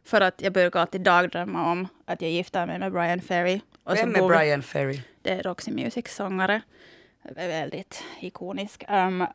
För 0.04 0.20
att 0.20 0.42
jag 0.42 0.52
brukar 0.52 0.80
alltid 0.80 1.00
dagdrömma 1.00 1.72
om 1.72 1.88
att 2.04 2.22
jag 2.22 2.30
gifter 2.30 2.66
mig 2.66 2.78
med 2.78 2.92
Brian 2.92 3.20
Ferry. 3.20 3.60
Och 3.84 3.96
Vem 3.96 4.14
så 4.14 4.24
är 4.24 4.28
Brian 4.28 4.62
Ferry? 4.62 5.00
det 5.22 5.30
är 5.30 5.42
Roxy 5.42 5.70
Music-sångare. 5.70 6.62
Väldigt 7.24 8.04
ikonisk. 8.20 8.84
Um, 8.88 9.26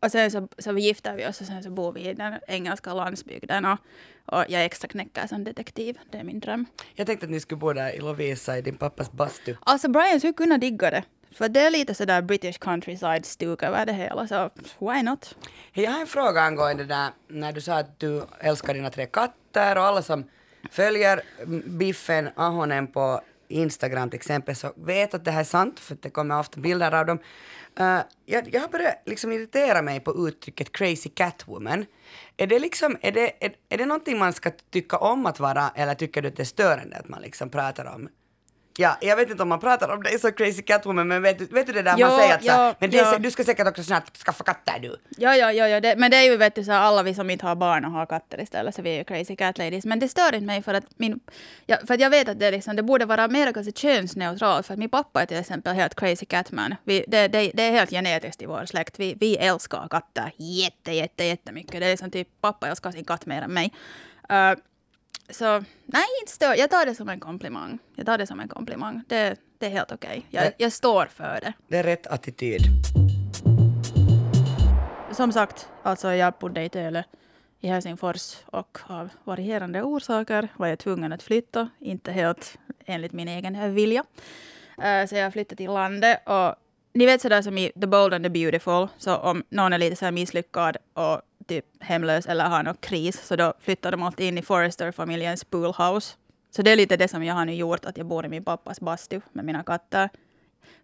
och 0.00 0.10
sen 0.10 0.30
så, 0.30 0.48
så 0.58 0.72
vi 0.72 0.82
gifter 0.82 1.16
vi 1.16 1.26
oss 1.26 1.40
och 1.40 1.46
sen 1.46 1.62
så 1.62 1.70
bor 1.70 1.92
vi 1.92 2.08
i 2.08 2.14
den 2.14 2.34
engelska 2.46 2.94
landsbygden. 2.94 3.64
Och, 3.64 3.78
och 4.26 4.44
jag 4.48 4.64
extra 4.64 4.88
knäcker 4.88 5.26
som 5.26 5.44
detektiv. 5.44 5.98
Det 6.10 6.18
är 6.18 6.24
min 6.24 6.40
dröm. 6.40 6.66
Jag 6.94 7.06
tänkte 7.06 7.26
att 7.26 7.30
ni 7.30 7.40
skulle 7.40 7.58
bo 7.58 7.72
där 7.72 7.92
i 7.92 7.98
Lovisa 8.00 8.58
i 8.58 8.62
din 8.62 8.76
pappas 8.76 9.12
bastu. 9.12 9.56
Alltså 9.60 9.88
Brian 9.88 10.20
skulle 10.20 10.32
kunna 10.32 10.58
digga 10.58 10.90
det. 10.90 11.04
För 11.34 11.48
det 11.48 11.60
är 11.60 11.70
lite 11.70 11.94
sådär 11.94 12.22
British 12.22 12.58
countryside-stuk 12.58 13.62
över 13.62 13.86
det 13.86 13.92
hela. 13.92 14.28
Så 14.28 14.50
why 14.78 15.02
not? 15.02 15.36
Jag 15.72 15.90
har 15.90 16.00
en 16.00 16.06
fråga 16.06 16.40
angående 16.40 16.84
det 16.84 16.94
där 16.94 17.10
när 17.28 17.52
du 17.52 17.60
sa 17.60 17.78
att 17.78 18.00
du 18.00 18.22
älskar 18.40 18.74
dina 18.74 18.90
tre 18.90 19.06
katter 19.06 19.76
och 19.76 19.84
alla 19.84 20.02
som 20.02 20.24
följer 20.70 21.22
Biffen 21.66 22.28
Ahonen 22.36 22.86
på 22.86 23.20
Instagram 23.52 24.10
till 24.10 24.16
exempel 24.16 24.56
så 24.56 24.72
vet 24.76 25.14
att 25.14 25.24
det 25.24 25.30
här 25.30 25.40
är 25.40 25.44
sant 25.44 25.80
för 25.80 25.96
det 26.00 26.10
kommer 26.10 26.38
ofta 26.38 26.60
bilder 26.60 26.94
av 26.94 27.06
dem. 27.06 27.18
Uh, 27.80 28.00
jag, 28.26 28.54
jag 28.54 28.60
har 28.60 28.68
börjat 28.68 29.02
liksom 29.06 29.32
irritera 29.32 29.82
mig 29.82 30.00
på 30.00 30.28
uttrycket 30.28 30.72
crazy 30.72 31.10
catwoman. 31.10 31.86
Är 32.36 32.46
det 32.46 32.58
liksom, 32.58 32.96
är 33.00 33.12
det, 33.12 33.44
är, 33.44 33.52
är 33.68 33.78
det 33.78 33.86
någonting 33.86 34.18
man 34.18 34.32
ska 34.32 34.50
tycka 34.70 34.96
om 34.96 35.26
att 35.26 35.40
vara 35.40 35.72
eller 35.74 35.94
tycker 35.94 36.22
du 36.22 36.28
att 36.28 36.36
det 36.36 36.42
är 36.42 36.44
störande 36.44 36.96
att 36.96 37.08
man 37.08 37.22
liksom 37.22 37.50
pratar 37.50 37.84
om 37.84 38.08
Ja, 38.76 38.96
jag 39.00 39.16
vet 39.16 39.30
inte 39.30 39.42
om 39.42 39.48
man 39.48 39.60
pratar 39.60 39.88
om 39.88 40.02
dig 40.02 40.18
så 40.18 40.32
crazy 40.32 40.62
catwoman 40.62 41.08
men 41.08 41.22
vet 41.22 41.38
du, 41.38 41.44
vet 41.46 41.66
du 41.66 41.72
det 41.72 41.82
där 41.82 41.94
Ja, 41.98 42.08
man 42.08 42.18
säger 42.20 42.34
att 42.34 42.40
så, 42.44 42.48
ja, 42.48 42.74
men 42.78 42.90
det 42.90 42.96
ja. 42.96 43.04
så- 43.12 43.18
du 43.18 43.30
ska 43.30 43.44
säkert 43.44 43.66
också 43.68 43.82
snart 43.82 44.16
skaffa 44.16 44.44
katter 44.44 44.78
du. 44.78 44.96
Ja, 45.16 45.36
ja, 45.36 45.52
ja, 45.52 45.68
ja 45.68 45.80
det, 45.80 45.96
men 45.96 46.10
det 46.10 46.16
är 46.16 46.22
ju 46.22 46.36
vet 46.36 46.54
du, 46.54 46.64
så 46.64 46.72
alla 46.72 47.02
vi 47.02 47.14
som 47.14 47.30
inte 47.30 47.46
har 47.46 47.54
barn 47.54 47.84
och 47.84 47.90
har 47.90 48.06
katter 48.06 48.40
istället, 48.40 48.74
så 48.74 48.82
vi 48.82 48.90
är 48.90 48.98
ju 48.98 49.04
crazy 49.04 49.36
cat 49.36 49.58
ladies. 49.58 49.84
Men 49.84 49.98
det 50.00 50.08
stör 50.08 50.34
inte 50.34 50.46
mig 50.46 50.62
för 50.62 50.74
att, 50.74 50.84
min, 50.96 51.20
ja, 51.66 51.76
för 51.86 51.94
att 51.94 52.00
jag 52.00 52.10
vet 52.10 52.28
att 52.28 52.38
det, 52.40 52.50
liksom, 52.50 52.76
det 52.76 52.82
borde 52.82 53.04
vara 53.04 53.28
mer 53.28 53.52
kanske 53.52 53.72
könsneutralt. 53.72 54.66
För 54.66 54.72
att 54.74 54.78
min 54.78 54.90
pappa 54.90 55.22
är 55.22 55.26
till 55.26 55.36
exempel 55.36 55.74
helt 55.74 55.94
crazy 55.94 56.26
catman. 56.26 56.74
Vi, 56.84 57.04
det, 57.08 57.28
det, 57.28 57.50
det 57.54 57.62
är 57.62 57.70
helt 57.72 57.90
genetiskt 57.90 58.42
i 58.42 58.46
vår 58.46 58.66
släkt. 58.66 58.98
Vi, 58.98 59.14
vi 59.20 59.36
älskar 59.36 59.88
katter 59.90 60.32
jätte, 60.36 60.92
jätte, 60.92 61.24
jättemycket. 61.24 61.80
Det 61.80 61.86
är 61.86 61.90
liksom 61.90 62.10
typ 62.10 62.28
pappa 62.40 62.68
älskar 62.68 62.90
sin 62.90 63.04
katt 63.04 63.26
mer 63.26 63.42
än 63.42 63.52
mig. 63.52 63.72
Uh, 64.32 64.58
så 65.32 65.64
nej, 65.86 66.04
inte 66.20 66.32
stör. 66.32 66.54
Jag 66.54 66.70
tar 66.70 66.86
det 66.86 66.94
som 66.94 67.08
en 67.08 67.20
komplimang. 67.20 67.78
Jag 67.96 68.06
tar 68.06 68.18
det 68.18 68.26
som 68.26 68.40
en 68.40 68.48
komplimang. 68.48 69.02
Det, 69.08 69.36
det 69.58 69.66
är 69.66 69.70
helt 69.70 69.92
okej. 69.92 70.26
Jag, 70.30 70.44
Det- 70.44 70.54
jag 70.56 70.72
står 70.72 71.06
för 71.06 71.38
det. 71.42 71.52
Det 71.68 71.76
är 71.78 71.82
rätt 71.82 72.06
attityd. 72.06 72.62
Som 75.12 75.32
sagt, 75.32 75.68
alltså 75.82 76.12
jag 76.12 76.34
bodde 76.40 76.62
i 76.64 76.68
Töle 76.68 77.04
i 77.60 77.68
Helsingfors 77.68 78.36
och 78.46 78.78
av 78.86 79.08
varierande 79.24 79.82
orsaker 79.82 80.48
var 80.56 80.66
jag 80.66 80.78
tvungen 80.78 81.12
att 81.12 81.22
flytta, 81.22 81.68
inte 81.78 82.12
helt 82.12 82.58
enligt 82.86 83.12
min 83.12 83.28
egen 83.28 83.74
vilja. 83.74 84.04
Eh, 84.82 85.06
så 85.06 85.14
jag 85.16 85.32
flyttade 85.32 85.56
till 85.56 85.70
landet 85.70 86.18
och 86.26 86.54
ni 86.94 87.06
vet 87.06 87.20
sådär 87.20 87.42
som 87.42 87.58
i 87.58 87.72
The 87.80 87.86
Bold 87.86 88.14
and 88.14 88.24
the 88.24 88.30
Beautiful, 88.30 88.88
så 88.98 89.16
om 89.16 89.44
någon 89.48 89.72
är 89.72 89.78
lite 89.78 89.96
så 89.96 90.10
misslyckad 90.10 90.76
och 90.94 91.20
typ 91.52 91.66
hemlös 91.80 92.26
eller 92.26 92.44
har 92.44 92.62
någon 92.62 92.74
kris, 92.74 93.26
så 93.26 93.36
då 93.36 93.52
flyttar 93.60 93.90
de 93.90 94.02
alltid 94.02 94.26
in 94.26 94.38
i 94.38 94.42
Forrester-familjens 94.42 95.44
poolhouse. 95.44 96.16
Så 96.50 96.62
det 96.62 96.70
är 96.70 96.76
lite 96.76 96.96
det 96.96 97.08
som 97.08 97.24
jag 97.24 97.34
har 97.34 97.44
nu 97.44 97.54
gjort, 97.54 97.84
att 97.84 97.96
jag 97.96 98.06
bor 98.06 98.26
i 98.26 98.28
min 98.28 98.44
pappas 98.44 98.80
bastu 98.80 99.20
med 99.32 99.44
mina 99.44 99.62
katter. 99.62 100.10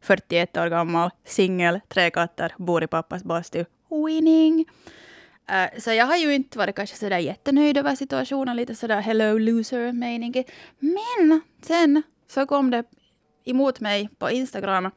41 0.01 0.57
år 0.57 0.67
gammal, 0.67 1.11
singel, 1.25 1.81
tre 1.89 2.11
katter, 2.11 2.55
bor 2.59 2.85
i 2.85 2.87
pappas 2.87 3.25
bastu. 3.25 3.65
Winning! 4.07 4.67
Uh, 5.51 5.81
så 5.81 5.93
jag 5.93 6.07
har 6.07 6.17
ju 6.17 6.35
inte 6.35 6.59
varit 6.59 6.77
kanske 6.77 6.97
sådär 6.97 7.19
jättenöjd 7.19 7.77
över 7.77 7.95
situationen, 7.95 8.57
lite 8.57 8.75
sådär 8.75 9.01
hello 9.01 9.39
loser 9.39 9.93
meningen. 9.93 10.45
Men 10.79 11.41
sen 11.63 12.03
så 12.27 12.47
kom 12.47 12.71
det 12.71 12.85
emot 13.45 13.81
mig 13.81 14.09
på 14.19 14.31
Instagram 14.31 14.91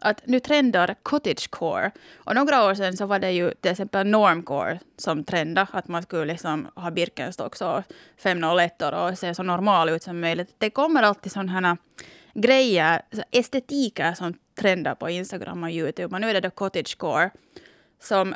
att 0.00 0.26
nu 0.26 0.40
trendar 0.40 0.94
cottagecore. 1.02 1.90
Och 2.16 2.34
några 2.34 2.64
år 2.64 2.74
sedan 2.74 2.96
så 2.96 3.06
var 3.06 3.18
det 3.18 3.30
ju 3.30 3.50
till 3.50 3.70
exempel 3.70 4.06
normcore 4.06 4.78
som 4.96 5.24
trendade, 5.24 5.68
att 5.72 5.88
man 5.88 6.02
skulle 6.02 6.24
liksom 6.24 6.68
ha 6.74 6.90
Birkenstocks 6.90 7.60
och 7.60 7.82
501 8.16 8.82
och 8.82 9.18
se 9.18 9.34
så 9.34 9.42
normal 9.42 9.88
ut 9.88 10.02
som 10.02 10.20
möjligt. 10.20 10.54
Det 10.58 10.70
kommer 10.70 11.02
alltid 11.02 11.32
sådana 11.32 11.52
här 11.52 11.76
grejer, 12.34 13.02
estetiker 13.30 14.14
som 14.14 14.34
trendar 14.60 14.94
på 14.94 15.10
Instagram 15.10 15.62
och 15.62 15.70
Youtube. 15.70 16.14
Och 16.14 16.20
nu 16.20 16.30
är 16.30 16.34
det 16.34 16.40
då 16.40 16.50
cottagecore 16.50 17.30
som 18.00 18.34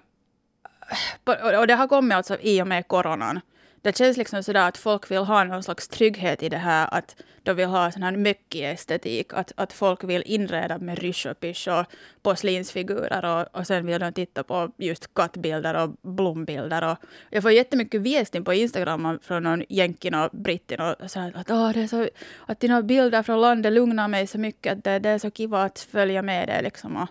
och 1.24 1.58
och 1.60 1.66
det 1.66 1.74
har 1.74 1.88
kommit 1.88 2.16
alltså 2.16 2.36
i 2.40 2.62
och 2.62 2.66
med 2.66 2.88
coronan 2.88 3.40
det 3.82 3.96
känns 3.96 4.16
liksom 4.16 4.42
sådär 4.42 4.68
att 4.68 4.78
folk 4.78 5.10
vill 5.10 5.18
ha 5.18 5.44
någon 5.44 5.62
slags 5.62 5.88
trygghet 5.88 6.42
i 6.42 6.48
det 6.48 6.56
här, 6.56 6.88
att 6.90 7.16
de 7.42 7.56
vill 7.56 7.66
ha 7.66 7.92
sån 7.92 8.02
här 8.02 8.16
mycket 8.16 8.74
estetik, 8.74 9.32
att, 9.32 9.52
att 9.56 9.72
folk 9.72 10.04
vill 10.04 10.22
inreda 10.26 10.78
med 10.78 10.98
rysch 10.98 11.26
och 11.26 11.40
pysch 11.40 11.68
och 11.68 11.86
porslinsfigurer 12.22 13.24
och, 13.24 13.58
och 13.60 13.66
sen 13.66 13.86
vill 13.86 14.00
de 14.00 14.12
titta 14.12 14.42
på 14.42 14.70
just 14.76 15.14
kattbilder 15.14 15.74
och 15.74 15.90
blombilder. 16.02 16.90
Och 16.90 16.98
jag 17.30 17.42
får 17.42 17.52
jättemycket 17.52 18.00
visning 18.00 18.44
på 18.44 18.54
Instagram 18.54 19.18
från 19.22 19.42
någon 19.42 19.64
jänkin 19.68 20.14
och 20.14 20.30
brittin 20.32 20.80
och 20.80 21.10
säger 21.10 21.36
att, 21.36 21.50
Åh, 21.50 21.72
det 21.72 21.80
är 21.80 21.86
så, 21.86 22.08
att 22.46 22.60
dina 22.60 22.82
bilder 22.82 23.22
från 23.22 23.40
landet 23.40 23.72
lugnar 23.72 24.08
mig 24.08 24.26
så 24.26 24.38
mycket, 24.38 24.72
att 24.72 24.84
det, 24.84 24.98
det 24.98 25.08
är 25.08 25.18
så 25.18 25.30
kiva 25.30 25.62
att 25.62 25.80
följa 25.80 26.22
med 26.22 26.48
det 26.48 26.62
liksom. 26.62 26.96
Och, 26.96 27.08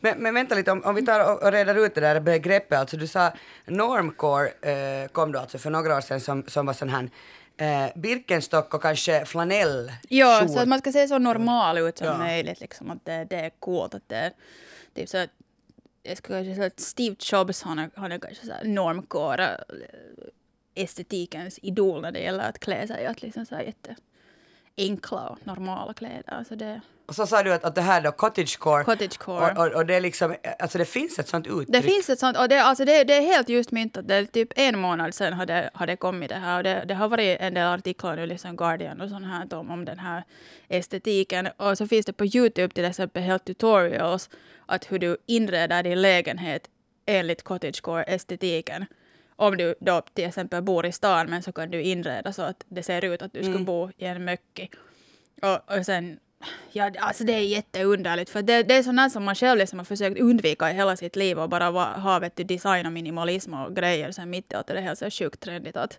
men, 0.00 0.18
men 0.18 0.34
vänta 0.34 0.54
lite, 0.54 0.72
om, 0.72 0.82
om 0.84 0.94
vi 0.94 1.06
tar 1.06 1.32
och, 1.32 1.42
och 1.42 1.52
reder 1.52 1.86
ut 1.86 1.94
det 1.94 2.00
där 2.00 2.20
begreppet, 2.20 2.78
alltså 2.78 2.96
du 2.96 3.06
sa 3.06 3.32
normcore 3.66 4.48
eh, 4.60 5.08
kom 5.08 5.32
då 5.32 5.38
alltså 5.38 5.58
för 5.58 5.70
några 5.70 5.96
år 5.96 6.00
sedan 6.00 6.20
som, 6.20 6.44
som 6.46 6.66
var 6.66 6.72
sån 6.72 6.88
här 6.88 7.10
eh, 7.56 8.00
Birkenstock 8.00 8.74
och 8.74 8.82
kanske 8.82 9.24
flanell. 9.24 9.92
Ja, 10.08 10.48
så 10.48 10.58
att 10.58 10.68
man 10.68 10.78
ska 10.78 10.92
se 10.92 11.08
så 11.08 11.18
normal 11.18 11.78
ut 11.78 11.98
som 11.98 12.06
ja. 12.06 12.18
möjligt, 12.18 12.60
liksom, 12.60 12.90
att 12.90 13.04
det, 13.04 13.24
det 13.30 13.36
är 13.36 13.50
coolt. 13.50 13.94
Att 13.94 14.08
det 14.08 14.16
är 14.16 14.32
typ 14.94 15.08
så 15.08 15.26
jag 16.02 16.16
skulle 16.16 16.38
kanske 16.38 16.54
säga 16.54 16.66
att 16.66 16.80
Steve 16.80 17.16
Jobs, 17.20 17.62
han 17.62 17.78
är, 17.78 17.90
han 17.94 18.12
är 18.12 18.18
kanske 18.18 18.46
så 18.46 18.52
normcore 18.64 19.48
eh, 19.48 20.82
estetikens 20.82 21.58
idol 21.62 22.02
när 22.02 22.12
det 22.12 22.20
gäller 22.20 22.48
att 22.48 22.58
klä 22.58 22.86
sig. 22.86 23.06
Att 23.06 23.22
liksom 23.22 23.46
så 23.46 23.54
jätte 23.54 23.96
enkla 24.76 25.28
och 25.28 25.38
normala 25.46 25.92
kläder. 25.92 26.34
Alltså 26.34 26.56
det, 26.56 26.80
och 27.06 27.16
så 27.16 27.26
sa 27.26 27.42
du 27.42 27.52
att, 27.52 27.64
att 27.64 27.74
det 27.74 27.80
här 27.80 28.00
då, 28.00 28.12
cottagecore, 28.12 28.84
cottagecore. 28.84 29.52
Och, 29.52 29.66
och, 29.66 29.72
och, 29.72 29.86
det 29.86 29.94
är 29.94 30.00
liksom, 30.00 30.36
alltså 30.58 30.78
det 30.78 30.84
finns 30.84 31.18
ett 31.18 31.28
sånt 31.28 31.46
uttryck. 31.46 31.68
Det 31.68 31.82
finns 31.82 32.10
ett 32.10 32.18
sånt, 32.18 32.38
och 32.38 32.48
det, 32.48 32.62
alltså 32.62 32.84
det, 32.84 33.04
det 33.04 33.16
är 33.16 33.20
helt 33.20 33.48
just 33.48 33.70
myntat. 33.70 34.08
Det 34.08 34.14
är 34.14 34.24
typ 34.24 34.52
en 34.56 34.78
månad 34.78 35.14
sedan 35.14 35.32
har 35.32 35.46
det, 35.46 35.70
har 35.74 35.86
det 35.86 35.96
kommit 35.96 36.28
det 36.28 36.34
här. 36.34 36.56
Och 36.56 36.64
det, 36.64 36.84
det 36.88 36.94
har 36.94 37.08
varit 37.08 37.40
en 37.40 37.54
del 37.54 37.66
artiklar 37.66 38.16
nu, 38.16 38.26
liksom 38.26 38.56
Guardian 38.56 39.00
och 39.00 39.08
sånt 39.08 39.26
här 39.26 39.54
om, 39.54 39.70
om 39.70 39.84
den 39.84 39.98
här 39.98 40.24
estetiken. 40.68 41.48
Och 41.56 41.78
så 41.78 41.86
finns 41.86 42.06
det 42.06 42.12
på 42.12 42.26
Youtube 42.26 42.74
till 42.74 42.84
exempel 42.84 43.22
helt 43.22 43.44
tutorials 43.44 44.30
att 44.66 44.92
hur 44.92 44.98
du 44.98 45.16
inreder 45.26 45.82
din 45.82 46.02
lägenhet 46.02 46.68
enligt 47.06 47.44
cottagecore-estetiken 47.44 48.86
om 49.36 49.56
du 49.56 49.74
då 49.80 50.02
till 50.14 50.24
exempel 50.24 50.62
bor 50.62 50.86
i 50.86 50.92
stan 50.92 51.30
men 51.30 51.42
så 51.42 51.52
kan 51.52 51.70
du 51.70 51.82
inreda 51.82 52.32
så 52.32 52.42
att 52.42 52.64
det 52.68 52.82
ser 52.82 53.04
ut 53.04 53.22
att 53.22 53.32
du 53.32 53.40
mm. 53.40 53.52
skulle 53.52 53.64
bo 53.64 53.90
i 53.96 54.04
en 54.04 54.24
möcki. 54.24 54.70
Och, 55.42 55.76
och 55.76 55.86
sen 55.86 56.18
Ja, 56.72 56.90
alltså 56.98 57.24
det 57.24 57.32
är 57.32 57.40
jätteunderligt 57.40 58.30
för 58.30 58.42
det, 58.42 58.62
det 58.62 58.74
är 58.74 58.82
sånt 58.82 59.12
som 59.12 59.24
man 59.24 59.34
själv 59.34 59.58
liksom 59.58 59.78
har 59.78 59.86
försökt 59.86 60.20
undvika 60.20 60.70
i 60.70 60.74
hela 60.74 60.96
sitt 60.96 61.16
liv 61.16 61.38
och 61.38 61.48
bara 61.48 61.70
ha 61.70 62.18
vet 62.18 62.36
du, 62.36 62.44
design 62.44 62.86
och 62.86 62.92
minimalism 62.92 63.54
och 63.54 63.76
grejer 63.76 64.12
sen 64.12 64.30
mitt 64.30 64.52
i 64.52 64.54
allt 64.54 64.66
det 64.66 64.72
är 64.72 64.82
helt 64.82 64.98
så 64.98 65.10
sjukt 65.10 65.40
trendigt 65.40 65.76
att, 65.76 65.98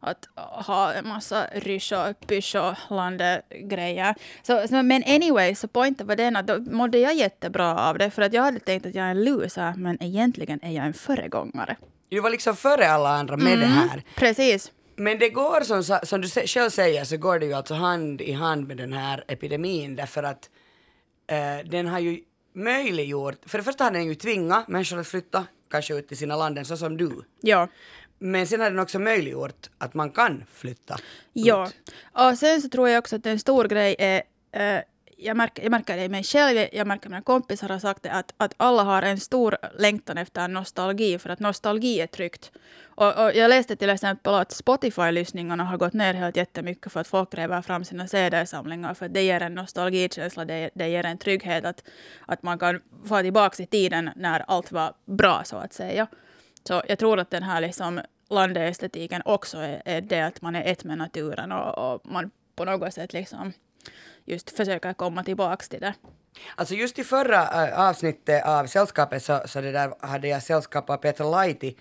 att 0.00 0.28
ha 0.66 0.92
en 0.92 1.08
massa 1.08 1.46
rysch 1.54 1.92
och 1.92 2.26
pysch 2.26 2.56
och 2.56 2.96
landegrejer. 2.96 4.14
Så, 4.42 4.68
så, 4.68 4.82
men 4.82 5.04
anyway, 5.06 5.54
så 5.54 5.68
poängen 5.68 6.06
var 6.06 6.16
den 6.16 6.36
att 6.36 6.46
då 6.46 6.60
mådde 6.60 6.98
jag 6.98 7.14
jättebra 7.14 7.78
av 7.78 7.98
det 7.98 8.10
för 8.10 8.22
att 8.22 8.32
jag 8.32 8.42
hade 8.42 8.60
tänkt 8.60 8.86
att 8.86 8.94
jag 8.94 9.06
är 9.06 9.10
en 9.10 9.24
loser 9.24 9.74
men 9.76 10.02
egentligen 10.02 10.60
är 10.62 10.72
jag 10.72 10.86
en 10.86 10.94
föregångare. 10.94 11.76
Du 12.08 12.20
var 12.20 12.30
liksom 12.30 12.56
före 12.56 12.88
alla 12.90 13.08
andra 13.08 13.36
med 13.36 13.46
mm, 13.54 13.60
det 13.60 13.66
här. 13.66 14.02
Precis. 14.14 14.72
Men 14.96 15.18
det 15.18 15.28
går 15.28 15.60
som, 15.60 15.98
som 16.02 16.20
du 16.20 16.28
själv 16.28 16.70
säger 16.70 17.04
så 17.04 17.16
går 17.16 17.38
det 17.38 17.46
ju 17.46 17.52
alltså 17.52 17.74
hand 17.74 18.20
i 18.20 18.32
hand 18.32 18.68
med 18.68 18.76
den 18.76 18.92
här 18.92 19.24
epidemin 19.28 19.96
därför 19.96 20.22
att 20.22 20.50
eh, 21.26 21.68
den 21.70 21.86
har 21.86 21.98
ju 21.98 22.20
möjliggjort, 22.54 23.38
för 23.46 23.58
det 23.58 23.64
första 23.64 23.84
har 23.84 23.90
den 23.90 24.04
ju 24.06 24.14
tvingat 24.14 24.68
människor 24.68 24.98
att 25.00 25.06
flytta 25.06 25.46
kanske 25.70 25.94
ut 25.94 26.08
till 26.08 26.16
sina 26.16 26.36
landen 26.36 26.64
så 26.64 26.76
som 26.76 26.96
du. 26.96 27.10
Ja. 27.40 27.68
Men 28.18 28.46
sen 28.46 28.60
har 28.60 28.70
den 28.70 28.78
också 28.78 28.98
möjliggjort 28.98 29.70
att 29.78 29.94
man 29.94 30.10
kan 30.10 30.44
flytta 30.52 30.96
Ja. 31.32 31.66
Ut. 31.66 31.94
Och 32.12 32.38
sen 32.38 32.62
så 32.62 32.68
tror 32.68 32.88
jag 32.88 32.98
också 32.98 33.16
att 33.16 33.26
en 33.26 33.38
stor 33.38 33.64
grej 33.64 33.96
är 33.98 34.22
eh, 34.52 34.82
jag, 35.16 35.36
märker, 35.36 35.62
jag 35.62 35.70
märker 35.70 35.96
det 35.96 36.04
i 36.04 36.08
mig 36.08 36.24
själv, 36.24 36.68
jag 36.72 36.86
märker 36.86 37.08
mina 37.08 37.22
kompisar 37.22 37.68
har 37.68 37.78
sagt 37.78 38.02
det, 38.02 38.12
att, 38.12 38.34
att 38.36 38.54
alla 38.56 38.82
har 38.82 39.02
en 39.02 39.20
stor 39.20 39.56
längtan 39.78 40.18
efter 40.18 40.48
nostalgi, 40.48 41.18
för 41.18 41.30
att 41.30 41.40
nostalgi 41.40 42.00
är 42.00 42.06
tryggt. 42.06 42.52
Och, 42.84 43.24
och 43.24 43.34
jag 43.34 43.48
läste 43.48 43.76
till 43.76 43.90
exempel 43.90 44.34
att 44.34 44.52
Spotify-lyssningarna 44.52 45.64
har 45.64 45.76
gått 45.76 45.92
ner 45.92 46.14
helt 46.14 46.36
jättemycket 46.36 46.92
för 46.92 47.00
att 47.00 47.06
folk 47.06 47.32
gräver 47.32 47.62
fram 47.62 47.84
sina 47.84 48.08
CD-samlingar, 48.08 48.94
för 48.94 49.08
det 49.08 49.22
ger 49.22 49.40
en 49.40 49.54
nostalgikänsla, 49.54 50.44
det, 50.44 50.70
det 50.74 50.88
ger 50.88 51.06
en 51.06 51.18
trygghet 51.18 51.64
att, 51.64 51.82
att 52.26 52.42
man 52.42 52.58
kan 52.58 52.80
få 53.08 53.22
tillbaka 53.22 53.62
i 53.62 53.66
tiden 53.66 54.10
när 54.16 54.44
allt 54.48 54.72
var 54.72 54.94
bra, 55.04 55.42
så 55.44 55.56
att 55.56 55.72
säga. 55.72 56.06
Så 56.64 56.82
jag 56.88 56.98
tror 56.98 57.18
att 57.18 57.30
den 57.30 57.42
här 57.42 57.60
liksom 57.60 58.00
landestetiken 58.30 59.22
också 59.24 59.58
är, 59.58 59.82
är 59.84 60.00
det 60.00 60.20
att 60.20 60.42
man 60.42 60.56
är 60.56 60.72
ett 60.72 60.84
med 60.84 60.98
naturen 60.98 61.52
och, 61.52 61.94
och 61.94 62.00
man 62.04 62.30
på 62.56 62.64
något 62.64 62.94
sätt 62.94 63.12
liksom 63.12 63.52
just 64.24 64.56
försöker 64.56 64.92
komma 64.92 65.24
tillbaka 65.24 65.64
till 65.66 65.80
det. 65.80 65.94
Alltså 66.54 66.74
just 66.74 66.98
i 66.98 67.04
förra 67.04 67.68
äh, 67.68 67.80
avsnittet 67.80 68.44
av 68.44 68.66
Sällskapet 68.66 69.22
så, 69.22 69.40
så 69.46 69.60
det 69.60 69.72
där 69.72 69.92
hade 70.00 70.28
jag 70.28 70.42
sällskap 70.42 70.90
av 70.90 70.96
Peter 70.96 71.24
Laiti, 71.24 71.76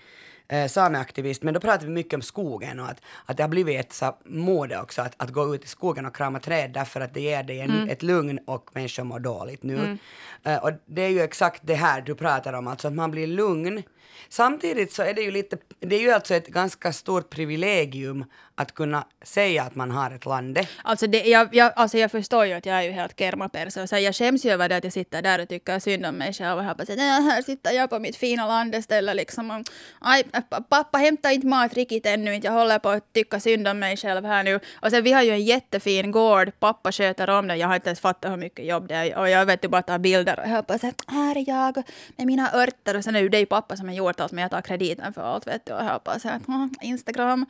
äh, 0.47 0.67
sameaktivist, 0.67 1.43
men 1.43 1.53
då 1.53 1.59
pratade 1.59 1.85
vi 1.85 1.91
mycket 1.91 2.13
om 2.13 2.21
skogen 2.21 2.79
och 2.79 2.89
att, 2.89 3.01
att 3.25 3.37
det 3.37 3.43
har 3.43 3.47
blivit 3.47 3.79
ett 3.79 3.93
så 3.93 4.17
mode 4.25 4.81
också 4.81 5.01
att, 5.01 5.13
att 5.17 5.29
gå 5.29 5.55
ut 5.55 5.63
i 5.63 5.67
skogen 5.67 6.05
och 6.05 6.15
krama 6.15 6.39
träd 6.39 6.71
därför 6.73 7.01
att 7.01 7.13
det 7.13 7.21
ger 7.21 7.43
dig 7.43 7.59
en, 7.59 7.71
mm. 7.71 7.89
ett 7.89 8.03
lugn 8.03 8.39
och 8.47 8.69
människor 8.73 9.03
mår 9.03 9.19
dåligt 9.19 9.63
nu. 9.63 9.75
Mm. 9.75 9.97
Äh, 10.43 10.63
och 10.63 10.71
det 10.85 11.01
är 11.01 11.09
ju 11.09 11.21
exakt 11.21 11.61
det 11.63 11.75
här 11.75 12.01
du 12.01 12.15
pratar 12.15 12.53
om, 12.53 12.67
alltså 12.67 12.87
att 12.87 12.93
man 12.93 13.11
blir 13.11 13.27
lugn. 13.27 13.83
Samtidigt 14.29 14.93
så 14.93 15.03
är 15.03 15.13
det 15.13 15.21
ju 15.21 15.31
lite, 15.31 15.57
det 15.79 15.95
är 15.95 15.99
ju 15.99 16.11
alltså 16.11 16.33
ett 16.35 16.47
ganska 16.47 16.93
stort 16.93 17.29
privilegium 17.29 18.25
att 18.55 18.73
kunna 18.73 19.05
säga 19.21 19.63
att 19.63 19.75
man 19.75 19.91
har 19.91 20.11
ett 20.11 20.25
lande. 20.25 20.67
Alltså, 20.83 21.07
det, 21.07 21.23
jag, 21.23 21.55
jag, 21.55 21.73
alltså 21.75 21.97
jag 21.97 22.11
förstår 22.11 22.45
ju 22.45 22.53
att 22.53 22.65
jag 22.65 22.75
är 22.75 22.81
ju 22.81 22.91
helt 22.91 23.19
kermaperso, 23.19 23.87
så 23.87 23.97
jag 23.97 24.15
skäms 24.15 24.45
ju 24.45 24.51
över 24.51 24.69
det 24.69 24.75
att 24.75 24.83
jag 24.83 24.93
sitter 24.93 25.21
där 25.21 25.41
och 25.41 25.49
tycker 25.49 25.79
synd 25.79 26.05
om 26.05 26.15
mig 26.15 26.33
själv 26.33 26.59
och 26.59 26.65
hoppas 26.65 26.89
att 26.89 26.99
här 26.99 27.41
sitter 27.41 27.71
jag 27.71 27.89
på 27.89 27.99
mitt 27.99 28.15
fina 28.15 28.47
landeställe 28.47 29.13
liksom. 29.13 29.51
Och, 29.51 29.61
Aj, 30.01 30.23
äh, 30.33 30.59
pappa 30.69 30.97
hämtar 30.97 31.29
inte 31.29 31.47
mat 31.47 31.73
riktigt 31.73 32.05
ännu, 32.05 32.39
jag 32.43 32.51
håller 32.51 32.79
på 32.79 32.89
att 32.89 33.13
tycka 33.13 33.39
synd 33.39 33.67
om 33.67 33.79
mig 33.79 33.97
själv 33.97 34.25
här 34.25 34.43
nu. 34.43 34.59
Och 34.81 34.89
sen 34.89 35.03
vi 35.03 35.11
har 35.11 35.23
ju 35.23 35.31
en 35.31 35.43
jättefin 35.43 36.11
gård, 36.11 36.51
pappa 36.59 36.91
sköter 36.91 37.29
om 37.29 37.47
den, 37.47 37.59
jag 37.59 37.67
har 37.67 37.75
inte 37.75 37.89
ens 37.89 37.99
fattat 37.99 38.31
hur 38.31 38.37
mycket 38.37 38.65
jobb 38.65 38.87
det 38.87 38.95
är 38.95 39.17
och 39.17 39.29
jag 39.29 39.45
vet 39.45 39.63
ju 39.63 39.67
bara 39.67 39.81
ta 39.81 39.99
bilder 39.99 40.39
och 40.39 40.49
hoppas 40.49 40.83
att 40.83 41.01
här 41.07 41.37
är 41.37 41.49
jag 41.49 41.83
med 42.15 42.27
mina 42.27 42.53
örter 42.53 42.97
och 42.97 43.03
sen 43.03 43.15
är 43.15 43.29
det 43.29 43.39
ju 43.39 43.45
pappa 43.45 43.77
som 43.77 43.87
har 43.87 43.95
gjort 44.09 44.19
allt 44.19 44.31
men 44.31 44.41
jag 44.41 44.51
tar 44.51 44.61
krediten 44.61 45.13
för 45.13 45.21
allt 45.21 45.47
vet 45.47 45.65
du 45.65 45.73
och 45.73 45.83
jag 45.83 46.01
bara 46.05 46.19
så 46.19 46.27
här, 46.27 46.39
Instagram. 46.81 47.45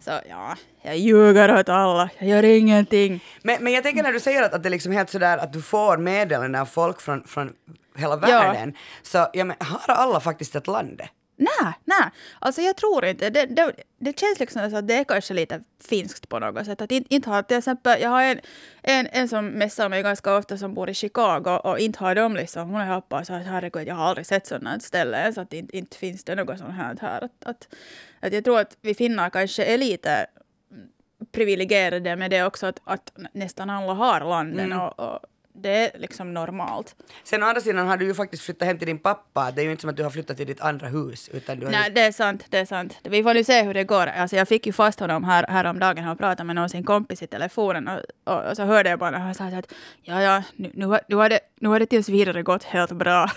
Så 0.00 0.10
ja, 0.28 0.56
jag 0.82 0.98
ljuger 0.98 1.60
åt 1.60 1.68
alla, 1.68 2.10
jag 2.18 2.28
gör 2.28 2.42
ingenting. 2.42 3.24
Men, 3.42 3.64
men 3.64 3.72
jag 3.72 3.82
tänker 3.82 4.02
när 4.02 4.12
du 4.12 4.20
säger 4.20 4.42
att, 4.42 4.54
att 4.54 4.62
det 4.62 4.68
är 4.68 4.70
liksom 4.70 4.92
helt 4.92 5.10
sådär 5.10 5.38
att 5.38 5.52
du 5.52 5.62
får 5.62 5.96
meddelanden 5.96 6.60
av 6.60 6.66
folk 6.66 7.00
från, 7.00 7.24
från 7.24 7.52
hela 7.96 8.16
världen, 8.16 8.72
ja. 8.74 8.80
så 9.02 9.30
ja, 9.32 9.44
men, 9.44 9.56
har 9.60 9.94
alla 9.94 10.20
faktiskt 10.20 10.56
ett 10.56 10.66
land? 10.66 11.02
Nej, 11.40 11.74
nej. 11.84 12.10
Alltså 12.38 12.60
jag 12.62 12.76
tror 12.76 13.04
inte. 13.04 13.30
Det, 13.30 13.46
det, 13.46 13.72
det 13.98 14.20
känns 14.20 14.40
liksom 14.40 14.70
så 14.70 14.76
att 14.76 14.88
det 14.88 14.94
är 14.94 15.04
kanske 15.04 15.34
lite 15.34 15.60
finskt 15.84 16.28
på 16.28 16.38
något 16.38 16.66
sätt. 16.66 16.80
Att 16.80 16.92
inte, 16.92 17.14
inte 17.14 17.30
har, 17.30 17.42
till 17.42 17.56
exempel, 17.56 18.00
jag 18.00 18.10
har 18.10 18.22
en, 18.22 18.40
en, 18.82 19.08
en 19.12 19.28
som 19.28 19.46
messar 19.46 19.88
mig 19.88 20.02
ganska 20.02 20.36
ofta 20.36 20.58
som 20.58 20.74
bor 20.74 20.90
i 20.90 20.94
Chicago 20.94 21.60
och 21.64 21.78
inte 21.78 21.98
har 21.98 22.14
de 22.14 22.36
liksom, 22.36 22.70
hon 22.70 22.80
är 22.80 23.02
bara 23.08 23.24
så 23.24 23.32
att 23.32 23.46
herregud 23.46 23.88
jag 23.88 23.94
har 23.94 24.04
aldrig 24.04 24.26
sett 24.26 24.46
sådana 24.46 24.80
ställen 24.80 25.34
så 25.34 25.40
att 25.40 25.52
inte, 25.52 25.76
inte 25.76 25.96
finns 25.96 26.24
det 26.24 26.34
något 26.34 26.58
sånt 26.58 26.74
här. 26.74 27.24
Att, 27.24 27.44
att, 27.44 27.68
att 28.20 28.32
jag 28.32 28.44
tror 28.44 28.60
att 28.60 28.76
vi 28.80 28.94
finnar 28.94 29.30
kanske 29.30 29.64
är 29.64 29.78
lite 29.78 30.26
privilegierade 31.32 32.16
med 32.16 32.30
det 32.30 32.44
också 32.44 32.66
att, 32.66 32.80
att 32.84 33.12
nästan 33.32 33.70
alla 33.70 33.92
har 33.92 34.20
landen 34.20 34.72
mm. 34.72 34.80
och, 34.80 35.00
och 35.00 35.18
det 35.62 35.94
är 35.94 35.98
liksom 35.98 36.34
normalt. 36.34 36.96
Sen 37.24 37.42
å 37.42 37.46
andra 37.46 37.60
sidan 37.60 37.86
har 37.86 37.96
du 37.96 38.04
ju 38.04 38.14
faktiskt 38.14 38.42
flyttat 38.42 38.68
hem 38.68 38.78
till 38.78 38.86
din 38.86 38.98
pappa. 38.98 39.50
Det 39.50 39.62
är 39.62 39.64
ju 39.64 39.70
inte 39.70 39.80
som 39.80 39.90
att 39.90 39.96
du 39.96 40.02
har 40.02 40.10
flyttat 40.10 40.36
till 40.36 40.46
ditt 40.46 40.60
andra 40.60 40.88
hus. 40.88 41.30
Utan 41.32 41.60
du 41.60 41.68
Nej, 41.68 41.88
ju... 41.88 41.94
det 41.94 42.00
är 42.00 42.12
sant. 42.12 42.44
Det 42.48 42.58
är 42.58 42.64
sant. 42.64 42.98
Vi 43.02 43.22
får 43.22 43.34
nu 43.34 43.44
se 43.44 43.62
hur 43.62 43.74
det 43.74 43.84
går. 43.84 44.06
Alltså, 44.06 44.36
jag 44.36 44.48
fick 44.48 44.66
ju 44.66 44.72
fast 44.72 45.00
honom 45.00 45.24
här, 45.24 45.46
häromdagen 45.48 46.08
och 46.08 46.18
pratade 46.18 46.44
med 46.44 46.56
någon 46.56 46.68
sin 46.68 46.84
kompis 46.84 47.22
i 47.22 47.26
telefonen 47.26 47.88
och, 47.88 48.00
och, 48.24 48.50
och 48.50 48.56
så 48.56 48.62
hörde 48.62 48.90
jag 48.90 48.98
bara 48.98 49.10
när 49.10 49.18
han 49.18 49.34
sa 49.34 49.44
att 49.44 49.72
ja, 50.02 50.22
ja, 50.22 50.42
nu, 50.56 50.70
nu, 50.74 50.98
nu, 51.08 51.16
har 51.16 51.28
det, 51.28 51.40
nu 51.60 51.68
har 51.68 51.80
det 51.80 51.86
tills 51.86 52.08
vidare 52.08 52.42
gått 52.42 52.64
helt 52.64 52.92
bra. 52.92 53.30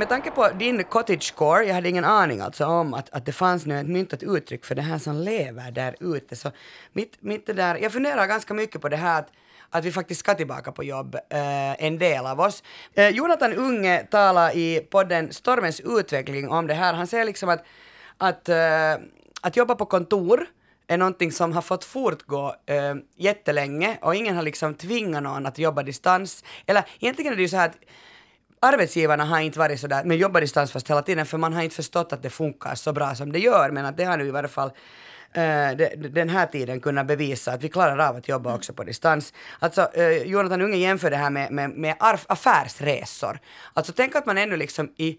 Med 0.00 0.08
tanke 0.08 0.30
på 0.30 0.48
din 0.58 0.84
cottagecore, 0.84 1.64
jag 1.64 1.74
hade 1.74 1.88
ingen 1.88 2.04
aning 2.04 2.40
alltså 2.40 2.66
om 2.66 2.94
att, 2.94 3.10
att 3.10 3.26
det 3.26 3.32
fanns 3.32 3.66
nu 3.66 3.80
ett 3.80 3.86
myntat 3.86 4.22
uttryck 4.22 4.64
för 4.64 4.74
det 4.74 4.82
här 4.82 4.98
som 4.98 5.16
lever 5.16 5.70
där 5.70 5.96
ute. 6.00 6.36
Så 6.36 6.50
mitt, 6.92 7.22
mitt 7.22 7.46
där, 7.46 7.78
jag 7.82 7.92
funderar 7.92 8.26
ganska 8.26 8.54
mycket 8.54 8.80
på 8.80 8.88
det 8.88 8.96
här 8.96 9.18
att 9.18 9.32
att 9.70 9.84
vi 9.84 9.92
faktiskt 9.92 10.20
ska 10.20 10.34
tillbaka 10.34 10.72
på 10.72 10.84
jobb, 10.84 11.14
eh, 11.14 11.84
en 11.84 11.98
del 11.98 12.26
av 12.26 12.40
oss. 12.40 12.62
Eh, 12.94 13.08
Jonathan 13.08 13.52
Unge 13.52 14.06
talar 14.10 14.56
i 14.56 14.80
podden 14.90 15.32
Stormens 15.32 15.80
utveckling 15.80 16.48
om 16.48 16.66
det 16.66 16.74
här. 16.74 16.94
Han 16.94 17.06
säger 17.06 17.24
liksom 17.24 17.48
att, 17.48 17.64
att, 18.18 18.48
eh, 18.48 18.94
att 19.40 19.56
jobba 19.56 19.74
på 19.74 19.86
kontor 19.86 20.46
är 20.86 20.98
någonting 20.98 21.32
som 21.32 21.52
har 21.52 21.62
fått 21.62 21.84
fortgå 21.84 22.54
eh, 22.66 22.94
jättelänge 23.16 23.98
och 24.02 24.14
ingen 24.14 24.36
har 24.36 24.42
liksom 24.42 24.74
tvingat 24.74 25.22
någon 25.22 25.46
att 25.46 25.58
jobba 25.58 25.82
distans. 25.82 26.44
Eller 26.66 26.84
egentligen 27.00 27.32
är 27.32 27.36
det 27.36 27.42
ju 27.42 27.48
så 27.48 27.56
här 27.56 27.68
att 27.68 27.76
arbetsgivarna 28.60 29.24
har 29.24 29.40
inte 29.40 29.58
varit 29.58 29.80
sådär, 29.80 30.04
men 30.04 30.16
jobbar 30.16 30.40
distansfast 30.40 30.90
hela 30.90 31.02
tiden, 31.02 31.26
för 31.26 31.38
man 31.38 31.52
har 31.52 31.62
inte 31.62 31.76
förstått 31.76 32.12
att 32.12 32.22
det 32.22 32.30
funkar 32.30 32.74
så 32.74 32.92
bra 32.92 33.14
som 33.14 33.32
det 33.32 33.38
gör, 33.38 33.70
men 33.70 33.84
att 33.86 33.96
det 33.96 34.04
har 34.04 34.16
nu 34.16 34.26
i 34.26 34.30
varje 34.30 34.48
fall 34.48 34.70
Eh, 35.32 35.76
den 35.96 36.28
här 36.28 36.46
tiden 36.46 36.80
kunna 36.80 37.04
bevisa 37.04 37.52
att 37.52 37.64
vi 37.64 37.68
klarar 37.68 38.08
av 38.08 38.16
att 38.16 38.28
jobba 38.28 38.54
också 38.54 38.72
på 38.72 38.84
distans. 38.84 39.32
Alltså, 39.58 39.90
eh, 39.94 40.22
Jonathan 40.22 40.62
Unge 40.62 40.76
jämför 40.76 41.10
det 41.10 41.16
här 41.16 41.30
med, 41.30 41.50
med, 41.52 41.70
med 41.70 41.94
affärsresor. 42.28 43.38
Alltså 43.74 43.92
tänk 43.96 44.16
att 44.16 44.26
man 44.26 44.38
ännu 44.38 44.56
liksom 44.56 44.92
i 44.96 45.18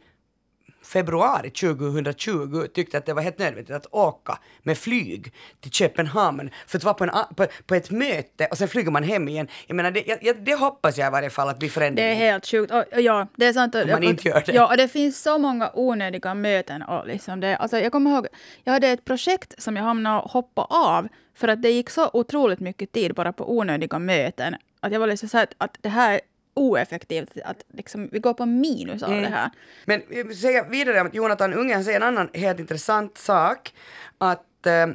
februari 0.83 1.49
2020 1.49 2.67
tyckte 2.73 2.97
att 2.97 3.05
det 3.05 3.13
var 3.13 3.21
helt 3.21 3.39
nödvändigt 3.39 3.75
att 3.75 3.87
åka 3.91 4.37
med 4.63 4.77
flyg 4.77 5.33
till 5.59 5.71
Köpenhamn 5.71 6.49
för 6.67 6.77
att 6.77 6.83
vara 6.83 6.93
på, 6.93 7.03
en, 7.03 7.09
på, 7.35 7.47
på 7.65 7.75
ett 7.75 7.91
möte 7.91 8.45
och 8.45 8.57
sen 8.57 8.67
flyger 8.67 8.91
man 8.91 9.03
hem 9.03 9.27
igen. 9.27 9.47
Jag 9.67 9.75
menar, 9.75 9.91
det, 9.91 10.17
jag, 10.21 10.43
det 10.43 10.55
hoppas 10.55 10.97
jag 10.97 11.07
i 11.07 11.11
varje 11.11 11.29
fall 11.29 11.49
att 11.49 11.59
blir 11.59 11.69
Det 11.69 11.73
förändringen. 11.73 12.11
är 12.11 12.15
helt 12.15 12.45
sjukt. 12.47 12.71
Och, 12.71 12.83
ja, 12.97 13.27
det 13.35 13.45
är 13.45 13.53
sant. 13.53 13.75
Om 13.75 13.89
man 13.89 14.03
inte 14.03 14.27
gör 14.27 14.43
det. 14.45 14.51
Ja, 14.53 14.67
och 14.67 14.77
det 14.77 14.87
finns 14.87 15.21
så 15.21 15.37
många 15.37 15.71
onödiga 15.73 16.33
möten. 16.33 16.81
Och 16.81 17.07
liksom 17.07 17.39
det, 17.39 17.57
alltså 17.57 17.79
jag 17.79 17.91
kommer 17.91 18.11
ihåg, 18.11 18.27
jag 18.63 18.73
hade 18.73 18.87
ett 18.87 19.05
projekt 19.05 19.61
som 19.61 19.75
jag 19.75 19.83
hamnade 19.83 20.21
och 20.21 20.31
hoppa 20.31 20.61
av 20.69 21.07
för 21.35 21.47
att 21.47 21.61
det 21.61 21.69
gick 21.69 21.89
så 21.89 22.09
otroligt 22.13 22.59
mycket 22.59 22.91
tid 22.91 23.13
bara 23.15 23.33
på 23.33 23.51
onödiga 23.57 23.99
möten. 23.99 24.55
Att 24.79 24.91
jag 24.91 24.99
var 24.99 25.07
liksom 25.07 25.29
så 25.29 25.37
här 25.37 25.43
att, 25.43 25.53
att 25.57 25.77
det 25.81 25.89
här 25.89 26.13
är 26.13 26.21
oeffektivt. 26.53 27.29
Att 27.45 27.63
liksom, 27.73 28.09
vi 28.11 28.19
går 28.19 28.33
på 28.33 28.45
minus 28.45 29.03
av 29.03 29.09
Mm. 29.11 29.23
det 29.23 29.29
här. 29.29 29.49
Men 29.85 30.01
vill 30.09 30.39
säga 30.39 30.63
vidare 30.63 31.01
om 31.01 31.07
att 31.07 31.13
Jonathan 31.15 31.53
Unge 31.53 31.83
säger 31.83 31.97
en 32.01 32.07
annan 32.07 32.29
helt 32.33 32.59
intressant 32.59 33.17
sak. 33.17 33.73
Att 34.17 34.67
eh, 34.67 34.87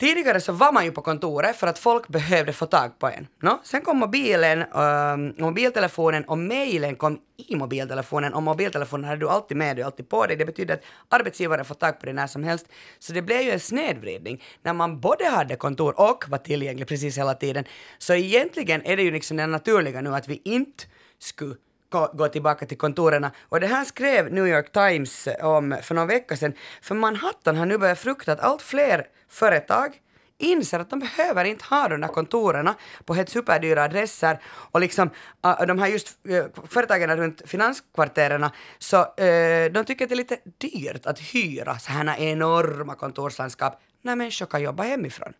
tidigare 0.00 0.40
så 0.40 0.52
var 0.52 0.72
man 0.72 0.84
ju 0.84 0.92
på 0.92 1.02
kontoret 1.02 1.56
för 1.56 1.66
att 1.66 1.78
folk 1.78 2.08
behövde 2.08 2.52
få 2.52 2.66
tag 2.66 2.98
på 2.98 3.08
en. 3.08 3.26
No? 3.42 3.58
Sen 3.64 3.82
kom 3.82 3.98
mobilen, 3.98 4.60
eh, 4.60 5.16
mobiltelefonen 5.44 6.24
och 6.24 6.38
mejlen 6.38 6.96
kom 6.96 7.18
i 7.48 7.56
mobiltelefonen 7.56 8.34
och 8.34 8.42
mobiltelefonen 8.42 9.04
hade 9.04 9.20
du 9.20 9.28
alltid 9.28 9.56
med 9.56 9.76
dig, 9.76 9.84
alltid 9.84 10.08
på 10.08 10.26
dig. 10.26 10.36
Det 10.36 10.46
betyder 10.46 10.74
att 10.74 10.82
arbetsgivaren 11.08 11.64
får 11.64 11.74
tag 11.74 12.00
på 12.00 12.06
dig 12.06 12.14
när 12.14 12.26
som 12.26 12.44
helst. 12.44 12.66
Så 12.98 13.12
det 13.12 13.22
blev 13.22 13.40
ju 13.40 13.50
en 13.50 13.60
snedvridning 13.60 14.42
när 14.62 14.72
man 14.72 15.00
både 15.00 15.24
hade 15.24 15.56
kontor 15.56 16.00
och 16.00 16.24
var 16.28 16.38
tillgänglig 16.38 16.88
precis 16.88 17.18
hela 17.18 17.34
tiden. 17.34 17.64
Så 17.98 18.14
egentligen 18.14 18.82
är 18.84 18.96
det 18.96 19.02
ju 19.02 19.10
liksom 19.10 19.36
det 19.36 19.46
naturliga 19.46 20.00
nu 20.00 20.14
att 20.14 20.28
vi 20.28 20.42
inte 20.44 20.84
skulle 21.18 21.54
gå, 21.90 22.28
tillbaka 22.28 22.66
till 22.66 22.78
kontoren. 22.78 23.26
Och 23.48 23.60
det 23.60 23.66
här 23.66 23.84
skrev 23.84 24.32
New 24.32 24.46
York 24.46 24.72
Times 24.72 25.28
om 25.42 25.76
för 25.82 25.94
någon 25.94 26.06
vecka 26.06 26.36
sedan. 26.36 26.52
För 26.82 26.94
Manhattan 26.94 27.56
har 27.56 27.66
nu 27.66 27.78
börjat 27.78 27.98
frukta 27.98 28.32
att 28.32 28.40
allt 28.40 28.62
fler 28.62 29.06
företag 29.28 30.00
inser 30.40 30.80
att 30.80 30.90
de 30.90 30.98
behöver 30.98 31.44
inte 31.44 31.64
ha 31.64 31.88
de 31.88 32.00
där 32.00 32.08
kontoren 32.08 32.68
på 33.04 33.14
helt 33.14 33.28
superdyra 33.28 33.84
adresser 33.84 34.38
och 34.44 34.80
liksom 34.80 35.10
uh, 35.46 35.66
de 35.66 35.78
här 35.78 35.86
just 35.86 36.18
uh, 36.28 36.44
företagen 36.68 37.16
runt 37.16 37.42
finanskvarteren 37.46 38.50
så 38.78 38.98
uh, 39.00 39.72
de 39.72 39.84
tycker 39.86 40.04
att 40.04 40.08
det 40.08 40.14
är 40.14 40.16
lite 40.16 40.38
dyrt 40.58 41.06
att 41.06 41.18
hyra 41.18 41.78
så 41.78 41.92
här 41.92 42.20
enorma 42.20 42.94
kontorslandskap 42.94 43.80
när 44.02 44.16
människor 44.16 44.46
kan 44.46 44.62
jobba 44.62 44.82
hemifrån. 44.82 45.32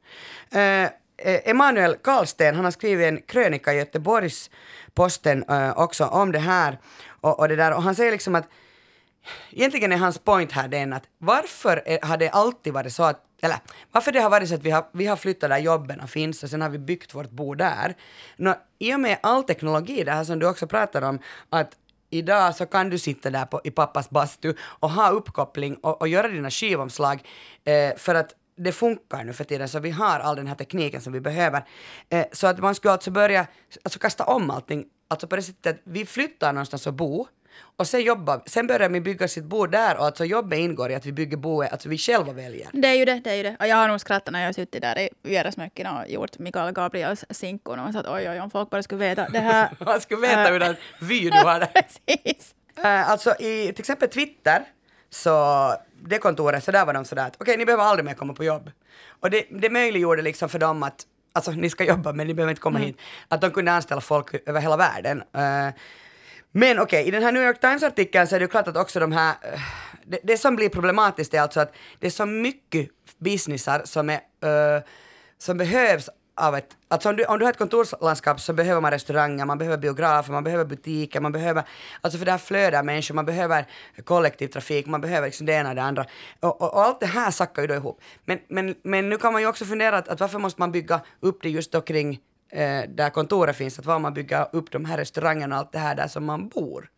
Eh, 1.22 1.50
Emanuel 1.50 1.94
Karlsten, 1.94 2.54
han 2.54 2.64
har 2.64 2.72
skrivit 2.72 3.06
en 3.06 3.22
krönika 3.22 3.72
i 3.72 3.76
Göteborgs 3.76 4.50
Posten 4.94 5.44
uh, 5.50 5.78
också 5.78 6.04
om 6.04 6.32
det 6.32 6.38
här 6.38 6.78
och, 7.20 7.38
och 7.38 7.48
det 7.48 7.56
där 7.56 7.72
och 7.72 7.82
han 7.82 7.94
säger 7.94 8.12
liksom 8.12 8.34
att 8.34 8.48
egentligen 9.50 9.92
är 9.92 9.96
hans 9.96 10.18
point 10.18 10.52
här 10.52 10.68
den 10.68 10.92
att 10.92 11.02
varför 11.18 11.82
är, 11.86 11.98
har 12.02 12.16
det 12.16 12.28
alltid 12.28 12.72
varit 12.72 12.92
så 12.92 13.02
att 13.02 13.24
eller 13.42 13.56
varför 13.92 14.12
det 14.12 14.20
har 14.20 14.30
varit 14.30 14.48
så 14.48 14.54
att 14.54 14.62
vi 14.62 14.70
har, 14.70 14.86
vi 14.92 15.06
har 15.06 15.16
flyttat 15.16 15.50
där 15.50 15.58
jobben 15.58 16.08
finns 16.08 16.42
och 16.42 16.50
sen 16.50 16.62
har 16.62 16.68
vi 16.68 16.78
byggt 16.78 17.14
vårt 17.14 17.30
bo 17.30 17.54
där. 17.54 17.94
Nå, 18.36 18.54
I 18.78 18.94
och 18.94 19.00
med 19.00 19.18
all 19.22 19.44
teknologi, 19.44 20.04
det 20.04 20.12
här 20.12 20.24
som 20.24 20.38
du 20.38 20.48
också 20.48 20.66
pratar 20.66 21.02
om, 21.02 21.18
att 21.50 21.76
idag 22.10 22.56
så 22.56 22.66
kan 22.66 22.90
du 22.90 22.98
sitta 22.98 23.30
där 23.30 23.44
på, 23.44 23.60
i 23.64 23.70
pappas 23.70 24.10
bastu 24.10 24.54
och 24.60 24.90
ha 24.90 25.10
uppkoppling 25.10 25.74
och, 25.74 26.00
och 26.00 26.08
göra 26.08 26.28
dina 26.28 26.50
skivomslag 26.50 27.22
eh, 27.64 27.96
för 27.96 28.14
att 28.14 28.34
det 28.64 28.72
funkar 28.72 29.24
nu 29.24 29.32
för 29.32 29.44
tiden, 29.44 29.68
så 29.68 29.78
vi 29.78 29.90
har 29.90 30.20
all 30.20 30.36
den 30.36 30.46
här 30.46 30.54
tekniken 30.54 31.00
som 31.00 31.12
vi 31.12 31.20
behöver. 31.20 31.64
Eh, 32.08 32.26
så 32.32 32.46
att 32.46 32.58
man 32.58 32.74
skulle 32.74 32.92
alltså 32.92 33.10
börja 33.10 33.46
alltså 33.82 33.98
kasta 33.98 34.24
om 34.24 34.50
allting, 34.50 34.84
alltså 35.08 35.26
på 35.26 35.36
det 35.36 35.42
sättet 35.42 35.76
att 35.76 35.82
vi 35.84 36.06
flyttar 36.06 36.52
någonstans 36.52 36.86
och 36.86 36.94
bo, 36.94 37.26
och 37.76 37.86
sen 37.86 38.02
jobbar, 38.02 38.42
sen 38.46 38.66
börjar 38.66 38.88
vi 38.88 39.00
bygga 39.00 39.28
sitt 39.28 39.44
bo 39.44 39.66
där 39.66 39.96
och 39.96 40.04
alltså 40.04 40.25
jobbet 40.25 40.58
ingår 40.58 40.90
i 40.90 40.94
att 40.94 41.06
vi 41.06 41.12
bygger 41.12 41.36
boet, 41.36 41.73
alltså 41.73 41.88
vi 41.88 41.99
själva 41.99 42.32
väljer. 42.32 42.68
Det 42.73 42.88
är 42.88 42.94
ju 42.94 43.04
det, 43.04 43.20
det 43.25 43.30
är 43.30 43.34
ju 43.34 43.42
det. 43.42 43.56
Och 43.60 43.66
jag 43.66 43.76
har 43.76 43.88
nog 43.88 44.00
skrattat 44.00 44.32
när 44.32 44.40
jag 44.40 44.49
har 44.49 44.52
suttit 44.52 44.82
där 44.82 44.99
i 44.99 45.08
Vierasmöcken 45.23 45.86
och 45.86 46.10
gjort 46.10 46.38
Mikael 46.38 46.73
Gabriels 46.73 47.25
sinkon 47.30 47.78
och 47.78 47.92
sagt 47.92 48.08
oj, 48.08 48.30
oj, 48.30 48.40
om 48.40 48.50
folk 48.50 48.70
bara 48.70 48.82
skulle 48.82 49.08
veta 49.08 49.28
det 49.28 49.38
här. 49.38 49.70
Man 49.84 50.00
skulle 50.00 50.20
veta 50.20 50.52
hur 50.52 50.60
den 50.60 50.76
vy 51.00 51.30
du 51.30 51.38
har 51.38 51.60
där. 51.60 51.66
Precis. 52.06 52.54
Eh, 52.76 53.10
alltså 53.10 53.34
i 53.40 53.73
till 53.73 53.82
exempel 53.82 54.08
Twitter, 54.08 54.64
så 55.10 55.75
det 56.02 56.18
kontoret, 56.18 56.64
så 56.64 56.70
där 56.70 56.86
var 56.86 56.94
de 56.94 57.04
sådär 57.04 57.26
att 57.26 57.36
okej, 57.40 57.56
ni 57.56 57.64
behöver 57.64 57.84
aldrig 57.84 58.04
mer 58.04 58.14
komma 58.14 58.34
på 58.34 58.44
jobb. 58.44 58.70
Och 59.20 59.30
det, 59.30 59.46
det 59.50 59.70
möjliggjorde 59.70 60.23
liksom 60.23 60.49
för 60.49 60.58
dem 60.58 60.82
att, 60.82 61.06
alltså 61.32 61.50
ni 61.50 61.70
ska 61.70 61.84
jobba 61.84 62.12
men 62.12 62.26
ni 62.26 62.34
behöver 62.34 62.50
inte 62.50 62.62
komma 62.62 62.78
hit, 62.78 62.99
att 63.28 63.40
de 63.40 63.50
kunde 63.50 63.73
anställa 63.73 64.00
folk 64.00 64.49
över 64.49 64.60
hela 64.60 64.76
världen. 64.76 65.23
Eh, 65.32 65.75
men 66.52 66.78
okej, 66.78 67.08
i 67.08 67.10
den 67.10 67.23
här 67.23 67.32
New 67.32 67.42
York 67.42 67.60
Times-artikeln 67.60 68.26
så 68.26 68.34
är 68.34 68.40
det 68.40 68.44
ju 68.44 68.49
klart 68.49 68.68
att 68.68 68.76
också 68.76 69.00
de 69.00 69.12
här, 69.12 69.34
eh, 69.42 69.60
det, 70.04 70.20
det 70.23 70.38
som 70.38 70.56
blir 70.56 70.68
problematiskt 70.68 71.34
är 71.34 71.40
alltså 71.40 71.60
att 71.60 71.75
det 71.99 72.06
är 72.06 72.10
så 72.10 72.26
mycket 72.26 72.88
businessar 73.18 73.82
som 73.84 74.10
är, 74.10 74.20
eh, 74.76 74.82
som 75.38 75.58
behövs 75.58 76.10
av 76.40 76.56
ett, 76.56 76.76
alltså 76.88 77.08
om 77.08 77.16
du, 77.16 77.24
om 77.24 77.38
du 77.38 77.44
har 77.44 77.52
ett 77.52 77.58
kontorslandskap 77.58 78.40
så 78.40 78.52
behöver 78.52 78.80
man 78.80 78.90
restauranger, 78.90 79.44
man 79.44 79.58
behöver 79.58 79.78
biografer, 79.78 80.32
man 80.32 80.44
behöver 80.44 80.64
butiker, 80.64 81.20
man 81.20 81.32
behöver, 81.32 81.62
alltså 82.00 82.18
för 82.18 82.24
det 82.24 82.30
här 82.30 82.38
flödar 82.38 82.82
människor, 82.82 83.14
man 83.14 83.26
behöver 83.26 83.66
kollektivtrafik, 84.04 84.86
man 84.86 85.00
behöver 85.00 85.26
liksom 85.26 85.46
det 85.46 85.52
ena 85.52 85.68
och 85.68 85.74
det 85.74 85.82
andra. 85.82 86.06
Och, 86.40 86.60
och, 86.60 86.74
och 86.74 86.82
allt 86.82 87.00
det 87.00 87.06
här 87.06 87.30
sackar 87.30 87.62
ju 87.62 87.68
då 87.68 87.74
ihop. 87.74 88.00
Men, 88.24 88.38
men, 88.48 88.74
men 88.82 89.08
nu 89.08 89.16
kan 89.16 89.32
man 89.32 89.42
ju 89.42 89.48
också 89.48 89.64
fundera 89.64 89.98
att, 89.98 90.08
att 90.08 90.20
varför 90.20 90.38
måste 90.38 90.60
man 90.60 90.72
bygga 90.72 91.00
upp 91.20 91.42
det 91.42 91.50
just 91.50 91.72
då 91.72 91.80
kring 91.80 92.20
eh, 92.50 92.82
där 92.88 93.10
kontoret 93.10 93.56
finns, 93.56 93.78
att 93.78 93.86
var 93.86 93.98
man 93.98 94.14
bygger 94.14 94.48
upp 94.52 94.70
de 94.70 94.84
här 94.84 94.96
restaurangerna 94.96 95.54
och 95.54 95.60
allt 95.60 95.72
det 95.72 95.78
här 95.78 95.94
där 95.94 96.08
som 96.08 96.24
man 96.24 96.48
bor. 96.48 96.90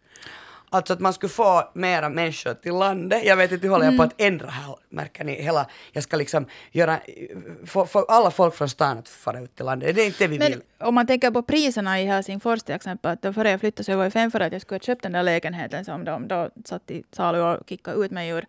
Alltså 0.73 0.93
att 0.93 1.01
man 1.01 1.13
skulle 1.13 1.31
få 1.31 1.71
mera 1.75 2.09
människor 2.09 2.55
till 2.55 2.73
landet. 2.75 3.25
Jag 3.25 3.37
vet 3.37 3.53
inte, 3.53 3.67
hur 3.67 3.73
håller 3.73 3.87
jag 3.87 3.97
på 3.97 4.03
att 4.03 4.15
ändra 4.21 4.49
här, 4.49 4.77
märker 4.89 5.25
ni? 5.25 5.43
Hela, 5.43 5.67
jag 5.93 6.03
ska 6.03 6.17
liksom 6.17 6.47
göra, 6.71 7.01
få, 7.67 7.87
få 7.87 8.05
alla 8.09 8.31
folk 8.31 8.55
från 8.55 8.69
stan 8.69 8.99
att 8.99 9.09
fara 9.09 9.41
ut 9.41 9.57
till 9.57 9.65
landet. 9.65 9.97
Det 9.97 10.03
är 10.03 10.07
inte 10.07 10.25
det 10.25 10.29
vi 10.29 10.39
Men 10.39 10.53
vill. 10.53 10.61
om 10.79 10.95
man 10.95 11.07
tänker 11.07 11.31
på 11.31 11.43
priserna 11.43 12.01
i 12.01 12.05
Helsingfors 12.05 12.63
till 12.63 12.75
exempel, 12.75 13.19
att 13.23 13.35
före 13.35 13.51
jag 13.51 13.61
flyttade 13.61 13.85
så 13.85 13.97
var 13.97 14.05
jag 14.05 14.13
fem 14.13 14.31
för 14.31 14.41
att 14.41 14.53
jag 14.53 14.63
skulle 14.63 14.77
ha 14.77 14.81
köpt 14.83 15.03
den 15.03 15.13
där 15.13 15.23
lägenheten 15.23 15.85
som 15.85 16.05
de 16.05 16.29
då 16.29 16.51
satt 16.65 16.91
i 16.91 17.03
salu 17.13 17.41
och 17.41 17.69
kickade 17.69 18.05
ut 18.05 18.11
mig 18.11 18.29
ur. 18.29 18.47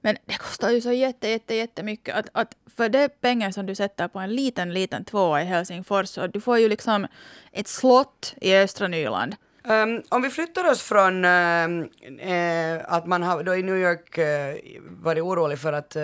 Men 0.00 0.16
det 0.26 0.38
kostar 0.38 0.70
ju 0.70 0.80
så 0.80 0.92
jätte, 0.92 1.28
jätte, 1.28 1.54
jättemycket. 1.54 2.14
Att, 2.14 2.28
att 2.32 2.56
för 2.76 2.88
det 2.88 3.20
pengar 3.20 3.50
som 3.50 3.66
du 3.66 3.74
sätter 3.74 4.08
på 4.08 4.18
en 4.18 4.34
liten, 4.34 4.74
liten 4.74 5.04
tvåa 5.04 5.42
i 5.42 5.44
Helsingfors, 5.44 6.08
så 6.08 6.26
du 6.26 6.40
får 6.40 6.58
ju 6.58 6.68
liksom 6.68 7.06
ett 7.52 7.68
slott 7.68 8.34
i 8.40 8.54
östra 8.54 8.88
Nyland. 8.88 9.36
Um, 9.68 10.02
om 10.08 10.22
vi 10.22 10.30
flyttar 10.30 10.70
oss 10.70 10.82
från 10.82 11.24
uh, 11.24 12.84
att 12.84 13.06
man 13.06 13.22
har 13.22 13.42
då 13.42 13.54
i 13.56 13.62
New 13.62 13.76
York 13.76 14.18
uh, 14.18 14.24
varit 15.02 15.22
orolig 15.22 15.58
för 15.58 15.72
att 15.72 15.96
uh, 15.96 16.02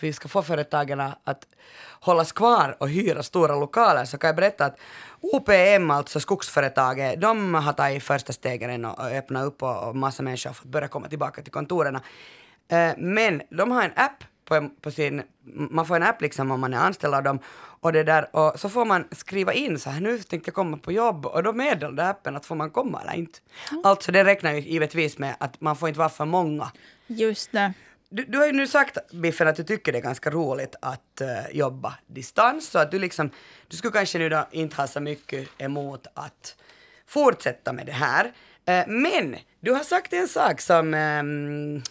vi 0.00 0.12
ska 0.12 0.28
få 0.28 0.42
företagen 0.42 1.00
att 1.00 1.46
hållas 2.00 2.32
kvar 2.32 2.76
och 2.78 2.88
hyra 2.88 3.22
stora 3.22 3.56
lokaler 3.56 4.04
så 4.04 4.18
kan 4.18 4.28
jag 4.28 4.36
berätta 4.36 4.64
att 4.64 4.78
OPM, 5.20 5.90
alltså 5.90 6.20
skogsföretaget, 6.20 7.20
de 7.20 7.54
har 7.54 7.72
tagit 7.72 8.02
första 8.02 8.32
stegen 8.32 8.84
och 8.84 9.04
öppnat 9.04 9.46
upp 9.46 9.62
och, 9.62 9.88
och 9.88 9.96
massa 9.96 10.22
människor 10.22 10.50
har 10.50 10.54
fått 10.54 10.70
börja 10.70 10.88
komma 10.88 11.08
tillbaka 11.08 11.42
till 11.42 11.52
kontoren. 11.52 11.96
Uh, 11.96 12.92
men 12.96 13.42
de 13.50 13.70
har 13.70 13.82
en 13.82 13.92
app 13.96 14.24
på, 14.50 14.68
på 14.80 14.90
sin, 14.90 15.22
man 15.70 15.86
får 15.86 15.96
en 15.96 16.02
app 16.02 16.22
liksom 16.22 16.50
om 16.50 16.60
man 16.60 16.74
är 16.74 16.78
anställd 16.78 17.14
av 17.14 17.22
dem 17.22 17.38
och 17.80 17.92
det 17.92 18.02
där 18.02 18.36
och 18.36 18.60
så 18.60 18.68
får 18.68 18.84
man 18.84 19.04
skriva 19.12 19.52
in 19.52 19.78
så 19.78 19.90
här 19.90 20.00
nu 20.00 20.18
tänkte 20.18 20.48
jag 20.48 20.54
komma 20.54 20.76
på 20.76 20.92
jobb 20.92 21.26
och 21.26 21.42
då 21.42 21.52
meddelar 21.52 22.10
appen 22.10 22.36
att 22.36 22.46
får 22.46 22.54
man 22.54 22.70
komma 22.70 23.02
eller 23.02 23.14
inte. 23.14 23.38
Alltså 23.84 24.12
det 24.12 24.24
räknar 24.24 24.52
ju 24.52 24.60
givetvis 24.60 25.18
med 25.18 25.36
att 25.40 25.60
man 25.60 25.76
får 25.76 25.88
inte 25.88 25.98
vara 25.98 26.08
för 26.08 26.24
många. 26.24 26.72
Just 27.06 27.52
det. 27.52 27.72
Du, 28.08 28.24
du 28.24 28.38
har 28.38 28.46
ju 28.46 28.52
nu 28.52 28.66
sagt 28.66 28.98
Biffen 29.12 29.48
att 29.48 29.56
du 29.56 29.64
tycker 29.64 29.92
det 29.92 29.98
är 29.98 30.02
ganska 30.02 30.30
roligt 30.30 30.76
att 30.82 31.20
eh, 31.20 31.28
jobba 31.52 31.94
distans 32.06 32.68
så 32.68 32.78
att 32.78 32.90
du 32.90 32.98
liksom, 32.98 33.30
du 33.68 33.76
skulle 33.76 33.92
kanske 33.92 34.18
nu 34.18 34.28
då 34.28 34.48
inte 34.50 34.76
ha 34.76 34.86
så 34.86 35.00
mycket 35.00 35.48
emot 35.58 36.06
att 36.14 36.56
fortsätta 37.06 37.72
med 37.72 37.86
det 37.86 37.92
här. 37.92 38.32
Eh, 38.66 38.86
men 38.88 39.36
du 39.60 39.72
har 39.72 39.84
sagt 39.84 40.12
en 40.12 40.28
sak 40.28 40.60
som 40.60 40.94
ehm, 40.94 41.82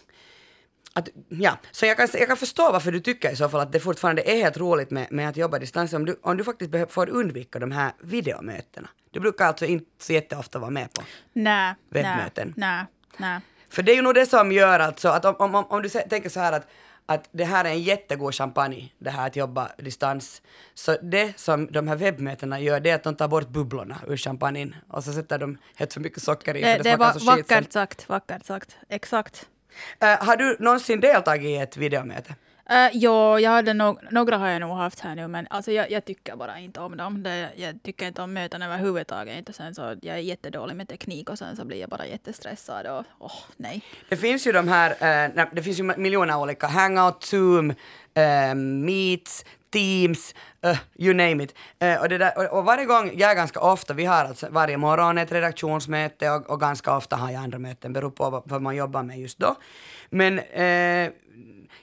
att, 0.94 1.10
ja, 1.30 1.58
så 1.72 1.86
jag 1.86 1.98
kan, 1.98 2.08
jag 2.14 2.28
kan 2.28 2.38
förstå 2.38 2.72
varför 2.72 2.92
du 2.92 3.00
tycker 3.00 3.32
i 3.32 3.36
så 3.36 3.50
fall 3.50 3.60
att 3.62 3.72
det 3.72 3.80
fortfarande 3.80 4.22
är 4.32 4.36
helt 4.36 4.58
roligt 4.58 4.92
med, 4.92 5.08
med 5.12 5.30
att 5.30 5.38
jobba 5.38 5.60
distans 5.60 5.94
om 5.94 6.06
du, 6.06 6.20
om 6.22 6.38
du 6.38 6.44
faktiskt 6.44 6.72
behöver, 6.72 6.92
får 6.92 7.10
undvika 7.10 7.60
de 7.60 7.72
här 7.72 7.92
videomötena. 8.00 8.90
Du 9.12 9.20
brukar 9.20 9.46
alltså 9.46 9.66
inte 9.66 9.90
så 10.04 10.14
jätteofta 10.14 10.60
vara 10.60 10.72
med 10.72 10.94
på. 10.94 11.02
Nej. 11.34 11.76
Webbmöten. 11.90 12.54
Nej. 12.58 12.86
Nej. 13.18 13.40
För 13.70 13.84
det 13.84 13.92
är 13.92 13.96
ju 13.96 14.02
nog 14.02 14.14
det 14.16 14.26
som 14.26 14.52
gör 14.52 14.80
alltså 14.80 15.10
att 15.10 15.26
om, 15.26 15.36
om, 15.40 15.56
om- 15.56 15.82
du 15.82 15.90
tänker 15.90 16.30
så 16.30 16.40
här 16.40 16.54
att, 16.54 16.68
att 17.06 17.30
det 17.32 17.44
här 17.46 17.66
är 17.66 17.70
en 17.70 17.82
jättegod 17.82 18.36
champagne, 18.36 18.92
det 19.00 19.10
här 19.10 19.28
att 19.28 19.36
jobba 19.36 19.72
distans. 19.78 20.42
Så 20.74 20.98
det 21.02 21.40
som 21.40 21.68
de 21.72 21.88
här 21.88 21.96
webbmötena 21.96 22.60
gör, 22.60 22.80
det 22.80 22.90
är 22.90 22.96
att 22.96 23.04
de 23.04 23.16
tar 23.16 23.28
bort 23.28 23.48
bubblorna 23.50 23.98
ur 24.08 24.18
champagnen 24.18 24.76
och 24.88 25.04
så 25.04 25.14
sätter 25.14 25.38
de 25.38 25.58
helt 25.76 25.94
för 25.94 26.02
mycket 26.02 26.24
socker 26.24 26.56
i. 26.58 26.62
Det, 26.62 26.76
för 26.78 26.84
det 26.84 26.90
smakar 26.96 26.98
var 26.98 27.20
så 27.20 27.20
skit 27.32 27.50
vackert 27.52 27.72
sagt, 27.74 28.10
vackert 28.10 28.46
sagt. 28.46 28.78
Exakt. 28.90 29.48
Uh, 30.04 30.26
har 30.26 30.36
du 30.36 30.58
någonsin 30.60 31.02
deltagit 31.02 31.46
i 31.46 31.56
ett 31.56 31.78
videomöte? 31.78 32.36
Äh, 32.70 32.76
uh, 32.76 32.90
jo, 32.94 33.40
jag 33.40 33.52
hade 33.52 33.74
no 33.74 34.00
några 34.12 34.38
har 34.38 34.48
jag 34.48 34.62
nog 34.62 34.78
haft 34.78 35.00
här 35.00 35.16
nu, 35.16 35.28
men 35.28 35.48
alltså 35.50 35.72
jag, 35.72 35.92
jag 35.92 36.06
tycker 36.06 36.36
bara 36.36 36.60
inte 36.60 36.80
om 36.80 36.98
dem. 36.98 37.24
Det, 37.24 37.50
jag 37.56 37.84
tycker 37.84 38.08
inte 38.08 38.22
om 38.22 38.34
möten 38.34 38.62
överhuvudtaget. 38.62 39.38
Inte. 39.38 39.54
Sen 39.54 39.76
så, 39.76 39.82
jag 40.02 40.16
är 40.16 40.22
jättedålig 40.22 40.76
med 40.76 40.88
teknik 40.88 41.30
och 41.30 41.38
sen 41.38 41.56
så 41.56 41.66
blir 41.66 41.78
jag 41.78 41.90
bara 41.90 42.06
jättestressad 42.06 42.88
och 42.88 43.06
oh, 43.20 43.40
nej. 43.58 43.82
Det 44.10 44.18
finns 44.18 44.48
ju 44.48 44.52
de 44.52 44.68
här, 44.68 44.92
uh, 44.92 45.46
det 45.52 45.64
finns 45.64 45.80
ju 45.80 45.84
miljoner 45.84 46.38
olika, 46.38 46.68
Hangout, 46.68 47.24
Zoom, 47.24 47.70
uh, 47.70 48.56
Meets, 48.56 49.46
Teams, 49.72 50.36
uh, 50.66 50.78
you 50.96 51.14
name 51.14 51.44
it. 51.44 51.56
Uh, 51.84 52.02
och, 52.02 52.10
det 52.10 52.18
där, 52.18 52.38
och, 52.38 52.58
och 52.58 52.66
varje 52.66 52.86
gång, 52.86 53.12
jag 53.16 53.32
är 53.32 53.36
ganska 53.36 53.60
ofta, 53.60 53.94
vi 53.94 54.06
har 54.06 54.26
alltså 54.26 54.48
varje 54.50 54.78
morgon 54.78 55.18
ett 55.18 55.32
redaktionsmöte 55.32 56.30
och, 56.30 56.50
och 56.50 56.60
ganska 56.60 56.98
ofta 56.98 57.16
har 57.16 57.32
jag 57.32 57.44
andra 57.44 57.60
möten, 57.60 57.94
beror 57.94 58.12
på 58.12 58.30
vad, 58.30 58.44
vad 58.46 58.62
man 58.62 58.76
jobbar 58.76 59.04
med 59.04 59.20
just 59.20 59.40
då. 59.40 59.56
Men 60.10 60.40
uh, 60.40 61.14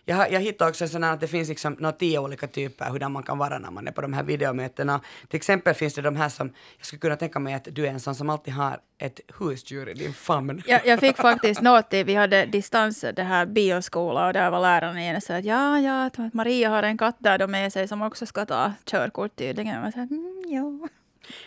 jag, 0.05 0.33
jag 0.33 0.41
hittade 0.41 0.71
också 0.71 0.89
sådana 0.89 1.13
att 1.13 1.21
det 1.21 1.29
finns 1.29 1.49
liksom 1.49 1.73
några 1.73 1.93
tio 1.93 2.19
olika 2.19 2.47
typer 2.47 2.91
hur 2.93 3.09
man 3.09 3.23
kan 3.23 3.39
vara 3.39 3.59
när 3.59 3.71
man 3.71 3.89
är 3.89 3.93
på 3.93 4.01
de 4.01 4.13
här 4.13 4.23
videomötena. 4.23 5.01
Till 5.29 5.37
exempel 5.37 5.75
finns 5.75 5.95
det 5.95 6.03
de 6.03 6.17
här 6.17 6.29
som, 6.29 6.53
jag 6.79 6.87
skulle 6.87 7.01
kunna 7.01 7.17
tänka 7.17 7.39
mig 7.39 7.55
att 7.55 7.69
du 7.73 7.87
är 7.87 7.91
en 7.91 8.01
sån 8.01 8.15
som 8.15 8.31
alltid 8.31 8.55
har 8.55 8.81
ett 8.99 9.21
husdjur 9.39 9.89
i 9.89 9.95
din 9.95 10.13
famn. 10.13 10.63
Jag, 10.67 10.87
jag 10.87 11.01
fick 11.01 11.17
faktiskt 11.31 11.61
något 11.61 11.87
vi 11.91 12.15
hade 12.15 12.47
distans, 12.47 13.05
det 13.17 13.23
här 13.23 13.47
bioskola 13.47 14.27
och 14.27 14.33
där 14.33 14.51
var 14.51 14.61
läraren 14.61 14.99
igen 14.99 15.17
och 15.17 15.23
sa 15.23 15.35
att 15.35 15.45
ja, 15.45 15.81
ja, 15.81 16.07
att 16.07 16.35
Maria 16.35 16.69
har 16.69 16.83
en 16.83 16.99
katt 16.99 17.17
där 17.19 17.39
då 17.39 17.47
med 17.47 17.73
sig 17.73 17.89
som 17.89 18.03
också 18.03 18.27
ska 18.27 18.47
ta 18.47 18.73
körkort 18.85 19.37
tydligen. 19.37 19.81
Och 19.81 19.87
jag 19.87 19.93
sa, 19.93 20.01
mm, 20.01 20.43
ja. 20.49 20.89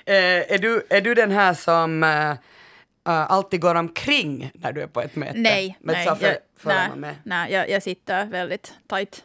Eh, 0.05 0.53
är, 0.53 0.57
du, 0.57 0.83
är 0.89 1.01
du 1.01 1.13
den 1.13 1.31
här 1.31 1.53
som 1.53 2.03
eh, 2.03 2.33
eh, 3.07 3.31
alltid 3.31 3.61
går 3.61 3.75
omkring 3.75 4.51
när 4.53 4.71
du 4.71 4.81
är 4.81 4.87
på 4.87 5.01
ett 5.01 5.15
möte? 5.15 5.37
Nej, 5.39 5.77
Men 5.81 5.93
nej, 5.95 6.05
för, 6.15 6.27
jag, 6.27 6.37
följer 6.57 6.91
nej, 6.95 7.15
med. 7.23 7.51
jag, 7.51 7.69
jag 7.69 7.83
sitter 7.83 8.25
väldigt 8.25 8.73
tajt. 8.87 9.23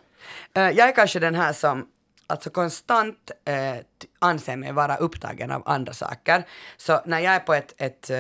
Eh, 0.55 0.63
jag 0.71 0.89
är 0.89 0.93
kanske 0.95 1.19
den 1.19 1.35
här 1.35 1.53
som 1.53 1.87
alltså 2.27 2.51
konstant 2.51 3.31
t- 3.47 4.07
anser 4.19 4.57
mig 4.57 4.73
vara 4.73 4.97
upptagen 4.97 5.51
av 5.51 5.63
andra 5.67 5.93
saker. 5.93 6.45
Så 6.77 7.01
när 7.07 7.19
jag 7.21 7.35
är 7.35 7.41
på 7.41 7.55
ett, 7.55 7.75
ett 7.79 8.11
eh, 8.11 8.19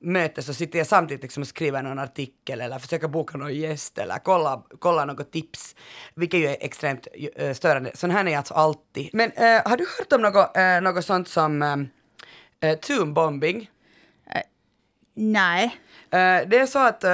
möte 0.00 0.42
så 0.42 0.54
sitter 0.54 0.78
jag 0.78 0.86
samtidigt 0.86 1.22
liksom 1.22 1.40
och 1.40 1.46
skriver 1.46 1.82
någon 1.82 1.98
artikel 1.98 2.60
eller 2.60 2.78
försöker 2.78 3.08
boka 3.08 3.38
någon 3.38 3.54
gäst 3.54 3.98
eller 3.98 4.18
kolla, 4.18 4.62
kolla 4.78 5.04
något 5.04 5.32
tips, 5.32 5.74
vilket 6.14 6.40
ju 6.40 6.46
är 6.46 6.56
extremt 6.60 7.06
eh, 7.36 7.52
störande. 7.54 7.90
Sån 7.94 8.10
här 8.10 8.24
är 8.24 8.28
jag 8.30 8.38
alltså 8.38 8.54
alltid. 8.54 9.10
Men 9.12 9.30
eh, 9.32 9.62
har 9.64 9.76
du 9.76 9.86
hört 9.98 10.12
om 10.12 10.22
något, 10.22 10.56
eh, 10.56 10.80
något 10.80 11.04
sånt 11.04 11.28
som 11.28 11.62
eh, 12.60 12.78
tombombing? 12.78 13.70
Nej. 15.14 15.64
Eh, 16.10 16.48
det 16.48 16.58
är 16.58 16.66
så 16.66 16.78
att 16.78 17.04
eh, 17.04 17.10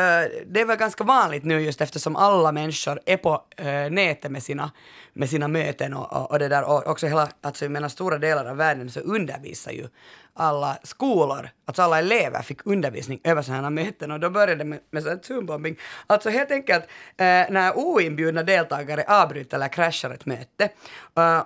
det 0.47 0.61
är 0.61 0.65
väl 0.65 0.77
ganska 0.77 1.05
vanligt 1.05 1.45
nu 1.45 1.61
just 1.61 1.81
eftersom 1.81 2.17
alla 2.17 2.53
människor 2.53 3.01
är 3.07 3.17
på 3.17 3.43
eh, 3.57 3.91
nätet 3.91 4.31
med 4.31 4.43
sina, 4.43 4.73
med 5.13 5.31
sina 5.31 5.49
möten 5.49 5.95
och, 5.95 6.13
och, 6.13 6.31
och 6.31 6.39
det 6.39 6.49
där 6.49 6.65
och 6.65 6.87
också 6.87 7.07
hela, 7.07 7.29
alltså 7.41 7.65
jag 7.65 7.73
menar 7.73 7.89
stora 7.89 8.19
delar 8.19 8.45
av 8.45 8.57
världen 8.57 8.91
så 8.91 9.01
undervisar 9.01 9.73
ju 9.73 9.89
alla 10.35 10.79
skolor, 10.83 11.51
alltså 11.65 11.83
alla 11.83 11.99
elever 11.99 12.43
fick 12.43 12.67
undervisning 12.67 13.21
över 13.25 13.43
sådana 13.43 13.63
här 13.63 13.71
möten 13.71 14.11
och 14.11 14.21
då 14.21 14.31
började 14.31 14.55
det 14.55 14.65
med, 14.65 14.79
med 14.91 15.03
sån 15.03 15.13
här 15.13 15.19
Zoom-bombing. 15.19 15.79
Alltså 16.07 16.31
helt 16.31 16.51
enkelt 16.51 16.85
när 17.17 17.79
oinbjudna 17.79 18.43
deltagare 18.43 19.05
avbryter 19.09 19.57
eller 19.57 19.69
kraschar 19.69 20.11
ett 20.11 20.27
möte 20.27 20.69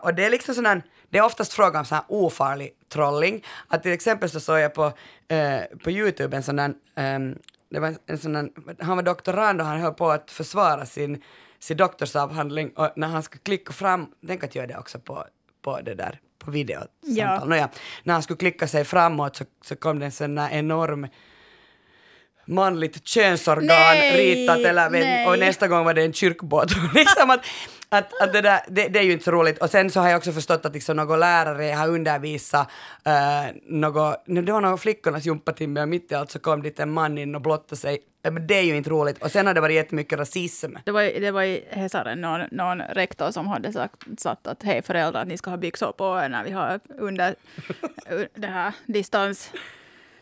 och 0.01 0.15
det 0.15 0.25
är 0.25 0.31
liksom 0.31 0.55
sån 0.55 0.67
här, 0.67 0.83
det 1.12 1.18
är 1.18 1.25
oftast 1.25 1.53
fråga 1.53 1.79
om 1.79 1.85
sån 1.85 1.96
här 1.96 2.05
ofarlig 2.09 2.70
trolling. 2.88 3.44
Att 3.68 3.83
till 3.83 3.92
exempel 3.92 4.31
så 4.31 4.40
såg 4.40 4.59
jag 4.59 4.75
på, 4.75 4.92
eh, 5.29 5.61
på 5.85 5.90
Youtube 5.90 6.37
en 6.37 6.42
sån 6.42 6.57
där, 6.57 6.75
ehm, 6.96 7.38
det 7.70 7.81
var 7.81 7.94
en, 8.07 8.18
sån 8.18 8.33
där, 8.33 8.48
han 8.81 8.96
var 8.96 9.03
doktorand 9.03 9.61
och 9.61 9.66
han 9.66 9.81
höll 9.81 9.92
på 9.92 10.11
att 10.11 10.31
försvara 10.31 10.87
sin, 10.87 11.22
sin 11.59 11.77
doktorsavhandling 11.77 12.70
och 12.70 12.92
när 12.96 13.09
han 13.09 13.22
skulle 13.22 13.40
klicka 13.42 13.72
fram, 13.72 14.07
tänk 14.27 14.44
att 14.44 14.55
göra 14.55 14.66
det 14.66 14.79
också 14.79 14.98
på, 14.98 15.25
på 15.62 15.81
det 15.81 15.94
där, 15.94 16.20
på 16.38 16.51
videosamtal. 16.51 16.88
Ja. 17.16 17.44
Nåja, 17.44 17.68
när 18.03 18.14
han 18.14 18.22
skulle 18.22 18.38
klicka 18.38 18.68
sig 18.68 18.85
framåt 18.85 19.37
så, 19.37 19.44
så 19.64 19.77
kom 19.77 19.98
det 19.98 20.05
en 20.05 20.12
sån 20.12 20.35
där 20.35 20.48
enorm 20.51 21.07
manligt 22.44 23.07
könsorgan 23.07 23.66
Nej, 23.66 24.16
ritat 24.16 24.59
eller 24.59 24.90
nej. 24.90 25.27
och 25.27 25.38
nästa 25.38 25.68
gång 25.68 25.85
var 25.85 25.94
det 25.94 26.03
en 26.03 26.12
kyrkbåt. 26.12 26.70
liksom 26.94 27.31
att, 27.31 27.40
att, 27.92 28.22
att 28.22 28.33
det, 28.33 28.40
där, 28.40 28.61
det, 28.68 28.88
det 28.88 28.98
är 28.98 29.02
ju 29.02 29.12
inte 29.12 29.24
så 29.24 29.31
roligt. 29.31 29.59
Och 29.59 29.70
sen 29.70 29.90
så 29.90 30.00
har 30.00 30.09
jag 30.09 30.16
också 30.16 30.33
förstått 30.33 30.66
att 30.66 30.74
liksom 30.74 30.96
någon 30.96 31.20
lärare 31.20 31.74
har 31.74 31.88
undervisat 31.88 32.70
eh, 33.05 33.12
uh, 33.12 33.57
något, 33.64 34.22
det 34.26 34.52
var 34.52 34.61
någon 34.61 34.78
flickornas 34.78 35.26
gympatimme 35.26 35.83
och 35.83 35.88
mitt 35.88 36.12
i 36.12 36.14
allt 36.14 36.31
så 36.31 36.38
kom 36.38 36.62
dit 36.62 36.81
en 36.81 36.92
man 36.92 37.18
in 37.18 37.35
och 37.35 37.40
blottade 37.40 37.76
sig. 37.76 37.98
Men 38.22 38.46
det 38.46 38.55
är 38.55 38.62
ju 38.62 38.76
inte 38.76 38.90
roligt. 38.90 39.22
Och 39.22 39.31
sen 39.31 39.46
har 39.46 39.55
det 39.55 39.61
varit 39.61 39.74
jättemycket 39.74 40.18
rasism. 40.18 40.76
Det 40.85 40.90
var, 40.90 41.02
det 41.02 41.31
var 41.31 41.42
i 41.42 41.64
Hesaren 41.70 42.20
någon, 42.20 42.40
någon 42.50 42.81
rektor 42.81 43.31
som 43.31 43.46
hade 43.46 43.72
sagt, 43.72 44.20
sagt 44.20 44.46
att 44.46 44.62
hej 44.62 44.83
föräldrar, 44.83 45.22
att 45.22 45.28
ni 45.28 45.38
ska 45.38 45.50
ha 45.50 45.57
byxor 45.57 45.92
på 45.92 46.20
er 46.24 46.28
när 46.28 46.44
vi 46.44 46.50
har 46.50 46.81
under 46.98 47.35
det 48.35 48.46
här 48.46 48.74
distans 48.87 49.50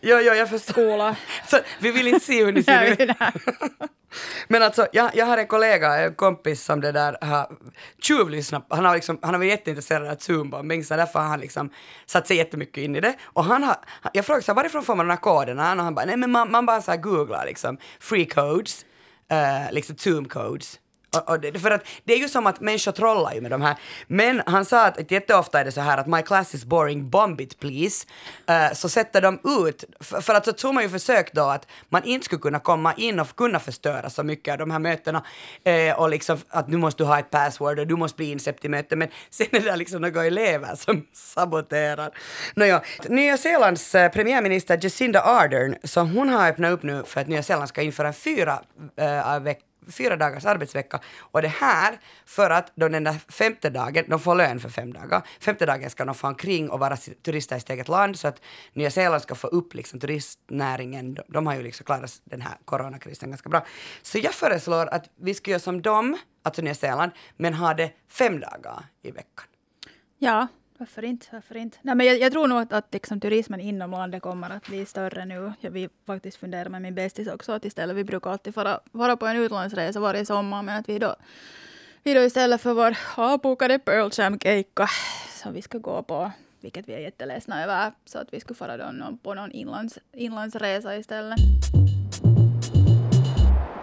Jo, 0.01 0.17
jo, 0.21 0.35
jag 0.35 0.49
förstår. 0.49 1.15
Så, 1.51 1.59
vi 1.79 1.91
vill 1.91 2.07
inte 2.07 2.27
se 2.27 2.45
hur 2.45 2.53
ni 2.53 2.63
ser 2.63 3.03
ut. 3.03 3.11
Men 4.49 4.63
alltså, 4.63 4.87
jag, 4.93 5.11
jag 5.15 5.27
har 5.27 5.39
en 5.39 5.47
kollega, 5.47 5.95
en 5.95 6.15
kompis 6.15 6.65
som 6.65 6.81
det 6.81 6.93
där 6.93 7.19
har 7.21 7.57
tjuvlyssnat, 8.03 8.67
han 8.69 8.85
har 8.85 8.95
liksom, 8.95 9.19
han 9.23 9.35
har 9.35 9.39
varit 9.39 9.51
jätteintresserad 9.51 10.09
av 10.09 10.17
Zoom-bombing 10.17 10.83
så 10.83 10.97
därför 10.97 11.19
har 11.19 11.27
han 11.27 11.41
liksom 11.41 11.71
satt 12.07 12.27
sig 12.27 12.37
jättemycket 12.37 12.79
in 12.85 12.97
i 12.97 13.01
det. 13.01 13.15
Och 13.23 13.45
han 13.45 13.63
har, 13.63 13.77
jag 14.13 14.27
frågade 14.27 14.45
så 14.45 14.53
här, 14.53 14.57
varifrån 14.57 14.83
får 14.83 14.95
man 14.95 15.07
de 15.07 15.11
här 15.11 15.21
koderna? 15.21 15.73
Och 15.73 15.83
han 15.83 15.95
bara, 15.95 16.07
nej 16.07 16.17
men 16.17 16.31
man, 16.31 16.51
man 16.51 16.67
bara 16.67 16.83
så 16.83 16.91
här 16.91 16.99
googlar 16.99 17.47
liksom, 17.47 17.79
free 18.01 18.27
codes, 18.27 18.85
uh, 19.33 19.73
liksom 19.73 19.97
Zoom 19.97 20.29
codes. 20.29 20.79
Och, 21.17 21.31
och 21.31 21.41
det, 21.41 21.59
för 21.59 21.71
att 21.71 21.87
det 22.05 22.13
är 22.13 22.19
ju 22.19 22.29
som 22.29 22.47
att 22.47 22.61
människor 22.61 22.93
trollar 22.93 23.35
ju 23.35 23.41
med 23.41 23.51
de 23.51 23.63
här. 23.63 23.77
Men 24.07 24.43
han 24.47 24.65
sa 24.65 24.87
att, 24.87 24.99
att 24.99 25.11
jätteofta 25.11 25.61
är 25.61 25.65
det 25.65 25.73
så 25.73 25.81
här 25.81 25.99
att 25.99 26.07
my 26.07 26.23
class 26.23 26.55
is 26.55 26.65
boring, 26.65 27.11
bomb 27.11 27.41
it 27.41 27.61
please. 27.61 28.07
Uh, 28.51 28.75
så 28.75 28.89
sätter 28.89 29.21
de 29.21 29.41
ut, 29.67 29.85
för, 30.01 30.21
för 30.21 30.35
att 30.35 30.45
så 30.45 30.53
tror 30.53 30.73
man 30.73 30.83
ju 30.83 30.89
försökt 30.89 31.33
då 31.33 31.43
att 31.43 31.67
man 31.89 32.05
inte 32.05 32.25
skulle 32.25 32.41
kunna 32.41 32.59
komma 32.59 32.95
in 32.95 33.21
och 33.21 33.37
kunna 33.37 33.59
förstöra 33.59 34.11
så 34.11 34.23
mycket 34.23 34.53
av 34.53 34.59
de 34.59 34.71
här 34.71 34.79
mötena. 34.79 35.25
Uh, 35.69 36.01
och 36.01 36.11
liksom 36.11 36.39
att 36.49 36.69
nu 36.69 36.77
måste 36.77 37.03
du 37.03 37.07
ha 37.07 37.19
ett 37.19 37.31
password 37.31 37.79
och 37.79 37.87
du 37.87 37.97
måste 37.97 38.17
bli 38.17 38.31
insläppt 38.31 38.65
i 38.65 38.69
mötet. 38.69 38.99
Men 38.99 39.09
sen 39.31 39.47
är 39.51 39.61
det 39.61 39.77
liksom 39.77 40.01
några 40.03 40.25
elever 40.25 40.75
som 40.75 41.07
saboterar. 41.13 42.11
Nåja, 42.55 42.83
Nya 43.09 43.37
Zeelands 43.37 43.93
premiärminister 43.93 44.79
Jacinda 44.83 45.23
Ardern, 45.23 45.77
så 45.85 46.01
hon 46.01 46.29
har 46.29 46.49
öppnat 46.49 46.73
upp 46.73 46.83
nu 46.83 47.03
för 47.07 47.21
att 47.21 47.29
Nya 47.29 47.43
Zeeland 47.43 47.69
ska 47.69 47.83
införa 47.83 48.09
en 48.09 48.15
fyra 48.15 48.61
uh, 49.01 49.43
veckor 49.43 49.70
fyra 49.91 50.17
dagars 50.17 50.45
arbetsvecka 50.45 51.01
och 51.19 51.43
det 51.43 51.49
här 51.49 52.01
för 52.25 52.51
att 52.51 52.73
de 52.75 52.93
den 52.93 53.05
där 53.05 53.33
femte 53.33 53.71
dagen, 53.71 54.05
de 54.09 54.21
får 54.21 54.35
lön 54.35 54.61
för 54.61 54.69
fem 54.69 54.93
dagar, 54.93 55.23
femte 55.41 55.67
dagen 55.67 55.91
ska 55.91 56.05
de 56.05 56.15
få 56.15 56.27
omkring 56.27 56.71
och 56.71 56.79
vara 56.79 56.97
turister 56.97 57.57
i 57.57 57.61
sitt 57.61 57.71
eget 57.71 57.89
land 57.89 58.19
så 58.19 58.29
att 58.29 58.43
Nya 58.73 58.91
Zeeland 58.91 59.23
ska 59.23 59.35
få 59.35 59.47
upp 59.47 59.75
liksom 59.75 60.01
turistnäringen, 60.01 61.15
de, 61.15 61.23
de 61.29 61.47
har 61.47 61.55
ju 61.55 61.63
liksom 61.63 61.85
klarat 61.85 62.21
den 62.25 62.41
här 62.41 62.59
coronakrisen 62.65 63.31
ganska 63.31 63.49
bra. 63.49 63.67
Så 64.03 64.19
jag 64.19 64.35
föreslår 64.35 64.87
att 64.87 65.11
vi 65.17 65.35
ska 65.35 65.51
göra 65.51 65.61
som 65.61 65.83
dem, 65.83 66.19
alltså 66.43 66.63
Nya 66.63 66.75
Zeeland, 66.75 67.13
men 67.37 67.55
ha 67.55 67.75
det 67.75 67.93
fem 68.09 68.41
dagar 68.41 68.85
i 69.03 69.11
veckan. 69.11 69.47
Ja, 70.19 70.47
varför 70.81 71.05
inte? 71.05 71.27
Varför 71.33 71.57
inte? 71.57 71.79
Nej, 71.83 71.95
men 71.95 72.07
jag, 72.07 72.19
jag 72.21 72.33
tror 72.33 72.47
nog 72.47 72.59
att, 72.59 72.73
att 72.73 72.95
liksom, 72.95 73.21
turismen 73.21 73.61
inom 73.61 73.91
landet 73.91 74.23
kommer 74.23 74.51
att 74.51 74.67
bli 74.67 74.87
större 74.87 75.25
nu. 75.25 75.53
Jag 75.61 75.71
vill 75.71 75.89
faktiskt 76.07 76.37
fundera 76.37 76.69
med 76.69 76.83
min 76.83 76.95
bästis 76.95 77.29
också 77.29 77.53
att 77.53 77.65
istället, 77.65 77.97
vi 77.97 78.05
brukar 78.05 78.31
alltid 78.31 78.55
fara 78.55 78.81
vara 78.93 79.17
på 79.17 79.27
en 79.27 79.37
utlandsresa 79.37 80.01
varje 80.01 80.27
sommar, 80.27 80.63
men 80.63 80.77
att 80.77 80.89
vi 80.89 80.99
då, 80.99 81.17
vi 82.03 82.15
då 82.15 82.21
istället 82.21 82.61
för 82.61 82.75
vår 82.75 82.97
avbokade 83.17 83.79
Pearl 83.79 84.11
Jam-keikka 84.13 84.89
som 85.43 85.53
vi 85.53 85.63
ska 85.63 85.79
gå 85.79 86.03
på, 86.03 86.33
vilket 86.61 86.89
vi 86.89 86.95
är 86.95 86.99
jätteledsna 86.99 87.63
över, 87.65 87.93
så 88.05 88.19
att 88.19 88.29
vi 88.35 88.41
skulle 88.41 88.57
fara 88.57 88.77
då 88.77 88.93
någon, 88.93 89.19
på 89.19 89.35
någon 89.35 89.53
inlands, 89.53 89.99
inlandsresa 90.13 90.97
istället. 90.97 91.39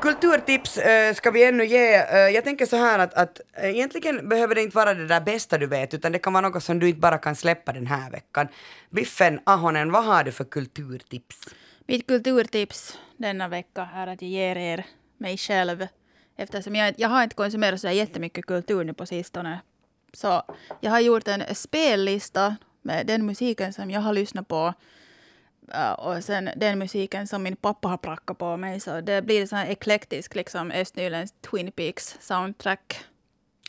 Kulturtips 0.01 0.77
eh, 0.77 1.13
ska 1.13 1.31
vi 1.31 1.43
ännu 1.43 1.65
ge. 1.65 1.95
Eh, 1.95 2.17
jag 2.17 2.43
tänker 2.43 2.65
så 2.65 2.75
här 2.75 2.99
att, 2.99 3.13
att 3.13 3.41
eh, 3.53 3.69
egentligen 3.69 4.29
behöver 4.29 4.55
det 4.55 4.61
inte 4.63 4.75
vara 4.75 4.93
det 4.93 5.07
där 5.07 5.21
bästa 5.21 5.57
du 5.57 5.67
vet, 5.67 5.93
utan 5.93 6.11
det 6.11 6.19
kan 6.19 6.33
vara 6.33 6.49
något 6.49 6.63
som 6.63 6.79
du 6.79 6.87
inte 6.87 6.99
bara 6.99 7.17
kan 7.17 7.35
släppa 7.35 7.73
den 7.73 7.87
här 7.87 8.11
veckan. 8.11 8.47
Biffen 8.89 9.39
Ahonen, 9.43 9.91
vad 9.91 10.05
har 10.05 10.23
du 10.23 10.31
för 10.31 10.43
kulturtips? 10.43 11.35
Mitt 11.87 12.07
kulturtips 12.07 12.99
denna 13.17 13.47
vecka 13.47 13.89
är 13.93 14.07
att 14.07 14.21
jag 14.21 14.31
ger 14.31 14.55
er 14.55 14.85
mig 15.17 15.37
själv. 15.37 15.87
Eftersom 16.37 16.75
jag, 16.75 16.93
jag 16.97 17.09
har 17.09 17.23
inte 17.23 17.35
konsumerat 17.35 17.81
så 17.81 17.89
jättemycket 17.89 18.45
kultur 18.45 18.83
nu 18.83 18.93
på 18.93 19.05
sistone. 19.05 19.59
Så 20.13 20.43
jag 20.79 20.91
har 20.91 20.99
gjort 20.99 21.27
en 21.27 21.55
spellista 21.55 22.55
med 22.81 23.07
den 23.07 23.25
musiken 23.25 23.73
som 23.73 23.91
jag 23.91 24.01
har 24.01 24.13
lyssnat 24.13 24.47
på 24.47 24.73
Uh, 25.75 25.91
och 25.91 26.23
sen 26.23 26.49
den 26.55 26.79
musiken 26.79 27.27
som 27.27 27.43
min 27.43 27.55
pappa 27.55 27.87
har 27.87 27.97
prackat 27.97 28.37
på 28.37 28.57
mig. 28.57 28.79
Så 28.79 29.01
det 29.01 29.21
blir 29.21 29.45
så 29.45 29.55
här 29.55 29.65
eklektisk, 29.65 30.35
liksom 30.35 30.71
östnyländsk 30.71 31.35
Twin 31.41 31.71
Peaks 31.71 32.17
soundtrack. 32.19 32.99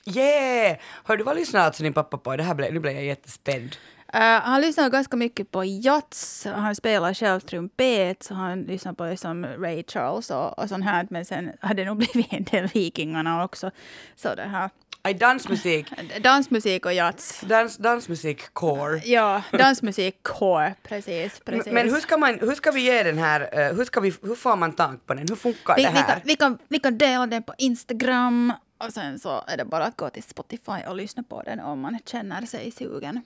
Yeah! 0.04 0.78
Hör 1.04 1.16
du, 1.16 1.24
vad 1.24 1.36
lyssnar 1.36 1.60
alltså 1.60 1.82
din 1.82 1.92
pappa 1.92 2.18
på? 2.18 2.36
Det 2.36 2.42
här 2.42 2.54
blev, 2.54 2.72
nu 2.72 2.80
blev 2.80 2.94
jag 2.94 3.04
jättespänd. 3.04 3.76
Uh, 4.14 4.20
han 4.20 4.60
lyssnar 4.60 4.90
ganska 4.90 5.16
mycket 5.16 5.50
på 5.50 5.64
jazz. 5.64 6.46
Han 6.54 6.74
spelar 6.74 7.14
själv 7.14 7.40
trumpet. 7.40 8.22
Så 8.22 8.34
han 8.34 8.62
lyssnar 8.62 8.92
på 8.92 9.04
liksom 9.04 9.46
Ray 9.46 9.84
Charles 9.88 10.30
och, 10.30 10.58
och 10.58 10.68
sånt 10.68 10.84
här. 10.84 11.06
Men 11.10 11.24
sen 11.24 11.52
har 11.60 11.74
det 11.74 11.84
nog 11.84 11.96
blivit 11.96 12.32
en 12.32 12.44
del 12.44 12.66
Vikingarna 12.66 13.44
också. 13.44 13.70
Så 14.16 14.34
det 14.34 14.42
här. 14.42 14.70
Aj, 15.08 15.14
dansmusik. 15.14 15.86
Dansmusik 16.22 16.86
och 16.86 16.92
jazz. 16.92 17.40
Dans, 17.40 17.76
dansmusik 17.76 18.54
core. 18.54 19.00
Ja, 19.04 19.42
dansmusik 19.52 20.22
core. 20.22 20.74
Precis, 20.82 21.40
precis. 21.44 21.72
Men 21.72 21.90
hur 21.90 22.00
ska, 22.00 22.16
man, 22.16 22.38
hur 22.40 22.54
ska 22.54 22.70
vi 22.70 22.80
ge 22.80 23.02
den 23.02 23.18
här, 23.18 23.40
uh, 23.40 23.76
hur, 23.76 23.84
ska 23.84 24.00
vi, 24.00 24.14
hur 24.22 24.34
får 24.34 24.56
man 24.56 24.72
tank 24.72 25.06
på 25.06 25.14
den? 25.14 25.26
Hur 25.28 25.36
funkar 25.36 25.76
vi, 25.76 25.82
det 25.82 25.88
här? 25.88 26.22
Vi 26.24 26.36
kan, 26.36 26.52
vi, 26.52 26.56
kan, 26.56 26.58
vi 26.68 26.78
kan 26.78 26.98
dela 26.98 27.26
den 27.26 27.42
på 27.42 27.54
Instagram. 27.58 28.52
Och 28.78 28.92
sen 28.92 29.18
så 29.18 29.44
är 29.46 29.56
det 29.56 29.64
bara 29.64 29.84
att 29.84 29.96
gå 29.96 30.10
till 30.10 30.22
Spotify 30.22 30.86
och 30.88 30.96
lyssna 30.96 31.22
på 31.22 31.42
den 31.42 31.60
om 31.60 31.80
man 31.80 31.98
känner 32.06 32.46
sig 32.46 32.70
sugen. 32.70 33.22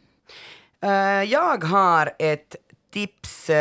Uh, 0.84 0.90
jag 1.24 1.64
har 1.64 2.12
ett 2.18 2.56
tips. 2.92 3.50
Uh, 3.50 3.56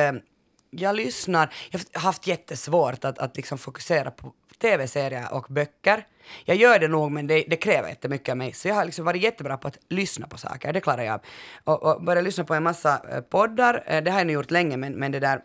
jag 0.69 0.95
lyssnar, 0.95 1.53
jag 1.71 1.79
har 1.93 2.01
haft 2.01 2.27
jättesvårt 2.27 3.05
att, 3.05 3.19
att 3.19 3.35
liksom 3.37 3.57
fokusera 3.57 4.11
på 4.11 4.33
tv-serier 4.61 5.33
och 5.33 5.45
böcker. 5.49 6.05
Jag 6.45 6.57
gör 6.57 6.79
det 6.79 6.87
nog 6.87 7.11
men 7.11 7.27
det, 7.27 7.43
det 7.47 7.55
kräver 7.55 7.89
jättemycket 7.89 8.29
av 8.29 8.37
mig 8.37 8.53
så 8.53 8.67
jag 8.67 8.75
har 8.75 8.85
liksom 8.85 9.05
varit 9.05 9.21
jättebra 9.21 9.57
på 9.57 9.67
att 9.67 9.77
lyssna 9.89 10.27
på 10.27 10.37
saker, 10.37 10.73
det 10.73 10.81
klarar 10.81 11.03
jag 11.03 11.13
av. 11.13 11.21
Och, 11.63 11.83
och 11.83 12.03
börjat 12.03 12.23
lyssna 12.23 12.43
på 12.43 12.53
en 12.53 12.63
massa 12.63 13.01
eh, 13.11 13.21
poddar, 13.21 13.83
eh, 13.87 14.03
det 14.03 14.11
har 14.11 14.19
jag 14.19 14.27
nu 14.27 14.33
gjort 14.33 14.51
länge 14.51 14.77
men, 14.77 14.93
men 14.93 15.11
det 15.11 15.19
där 15.19 15.41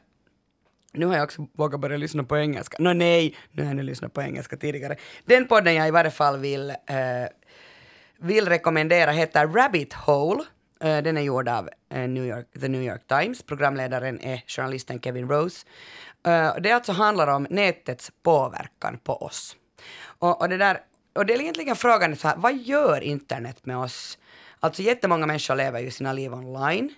nu 0.93 1.07
har 1.07 1.15
jag 1.15 1.25
också 1.25 1.47
vågat 1.53 1.81
börja 1.81 1.97
lyssna 1.97 2.25
på 2.25 2.39
engelska. 2.39 2.77
Nå 2.81 2.93
no, 2.93 2.99
nej, 2.99 3.37
nu 3.53 3.65
har 3.65 3.75
jag 3.75 3.85
lyssnat 3.85 4.13
på 4.13 4.23
engelska 4.23 4.57
tidigare. 4.57 4.97
Den 5.25 5.47
podden 5.47 5.75
jag 5.75 5.89
i 5.89 5.91
varje 5.91 6.11
fall 6.11 6.39
vill, 6.39 6.71
eh, 6.71 6.77
vill 8.19 8.49
rekommendera 8.49 9.11
heter 9.11 9.47
Rabbit 9.47 9.93
Hole 9.93 10.45
Eh, 10.81 11.03
den 11.03 11.17
är 11.17 11.21
gjord 11.21 11.49
av 11.49 11.71
eh, 11.91 12.09
New 12.09 12.25
York, 12.25 12.47
The 12.61 12.69
New 12.69 12.83
York 12.83 13.07
Times. 13.07 13.43
Programledaren 13.43 14.21
är 14.21 14.43
journalisten 14.47 15.01
Kevin 15.01 15.29
Rose. 15.29 15.67
Det 16.61 16.73
alltså 16.73 16.93
handlar 16.93 17.27
om 17.27 17.47
nätets 17.51 18.13
påverkan 18.23 18.99
på 19.05 19.17
oss. 19.23 19.57
Och, 20.19 20.41
och, 20.41 20.49
det, 20.49 20.57
där, 20.57 20.81
och 21.15 21.27
det 21.27 21.35
är 21.35 21.41
egentligen 21.41 21.77
frågan 21.77 22.17
så 22.17 22.29
här, 22.29 22.37
vad 22.37 22.57
gör 22.57 23.01
internet 23.01 23.67
med 23.67 23.77
oss? 23.77 24.19
Alltså 24.61 24.83
jättemånga 24.83 25.27
människor 25.27 25.55
lever 25.55 25.81
ju 25.81 25.91
sina 25.91 26.13
liv 26.13 26.35
online. 26.35 26.95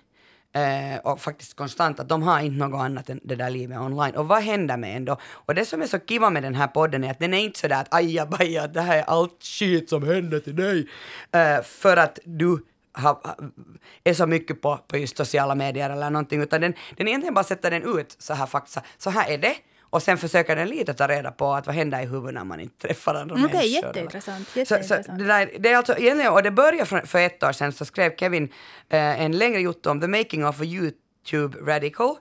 Eh, 0.53 0.99
och 1.03 1.21
faktiskt 1.21 1.53
konstant 1.53 1.99
att 1.99 2.09
de 2.09 2.23
har 2.23 2.39
inte 2.39 2.57
något 2.57 2.81
annat 2.81 3.09
än 3.09 3.19
det 3.23 3.35
där 3.35 3.49
livet 3.49 3.79
online. 3.79 4.15
Och 4.15 4.27
vad 4.27 4.41
händer 4.41 4.77
med 4.77 4.95
en 4.95 5.05
då? 5.05 5.17
Och 5.21 5.55
det 5.55 5.65
som 5.65 5.81
är 5.81 5.87
så 5.87 5.99
kiva 5.99 6.29
med 6.29 6.43
den 6.43 6.55
här 6.55 6.67
podden 6.67 7.03
är 7.03 7.11
att 7.11 7.19
den 7.19 7.33
är 7.33 7.39
inte 7.39 7.59
sådär 7.59 7.81
att 7.81 7.93
ajabaja, 7.93 8.67
det 8.67 8.81
här 8.81 8.97
är 8.97 9.03
allt 9.03 9.43
skit 9.43 9.89
som 9.89 10.03
händer 10.03 10.39
till 10.39 10.55
dig. 10.55 10.87
Eh, 11.31 11.61
för 11.63 11.97
att 11.97 12.19
du 12.23 12.65
ha, 12.93 13.21
är 14.03 14.13
så 14.13 14.27
mycket 14.27 14.61
på, 14.61 14.77
på 14.87 14.97
just 14.97 15.17
sociala 15.17 15.55
medier 15.55 15.89
eller 15.89 16.09
någonting, 16.09 16.41
utan 16.41 16.61
den, 16.61 16.73
den 16.97 17.07
egentligen 17.07 17.33
bara 17.33 17.43
sätter 17.43 17.71
den 17.71 17.99
ut 17.99 18.15
så 18.19 18.33
här 18.33 18.45
faktiskt, 18.45 18.77
så 18.97 19.09
här 19.09 19.29
är 19.29 19.37
det. 19.37 19.55
Och 19.91 20.03
sen 20.03 20.17
försöker 20.17 20.55
den 20.55 20.67
lite 20.67 20.93
ta 20.93 21.07
reda 21.07 21.31
på 21.31 21.53
att 21.53 21.67
vad 21.67 21.75
händer 21.75 22.01
i 22.01 22.05
huvudet 22.05 22.33
när 22.33 22.43
man 22.43 22.59
inte 22.59 22.87
träffar 22.87 23.15
andra 23.15 23.35
mm, 23.35 23.51
människor. 23.51 23.69
Jätteintressant. 23.69 24.55
jätteintressant. 24.55 25.05
Så, 25.05 25.11
så 25.11 25.17
det, 25.17 25.23
där, 25.23 25.49
det 25.59 25.69
är 25.69 25.77
alltså 25.77 25.93
och 26.31 26.43
det 26.43 26.51
började 26.51 26.85
för, 26.85 27.01
för 27.01 27.19
ett 27.19 27.43
år 27.43 27.51
sedan 27.51 27.71
så 27.71 27.85
skrev 27.85 28.15
Kevin 28.15 28.43
eh, 28.89 29.21
en 29.21 29.37
längre 29.37 29.61
jotto 29.61 29.89
om 29.89 30.01
the 30.01 30.07
making 30.07 30.45
of 30.45 30.61
a 30.61 30.63
YouTube 30.63 31.57
radical 31.71 32.15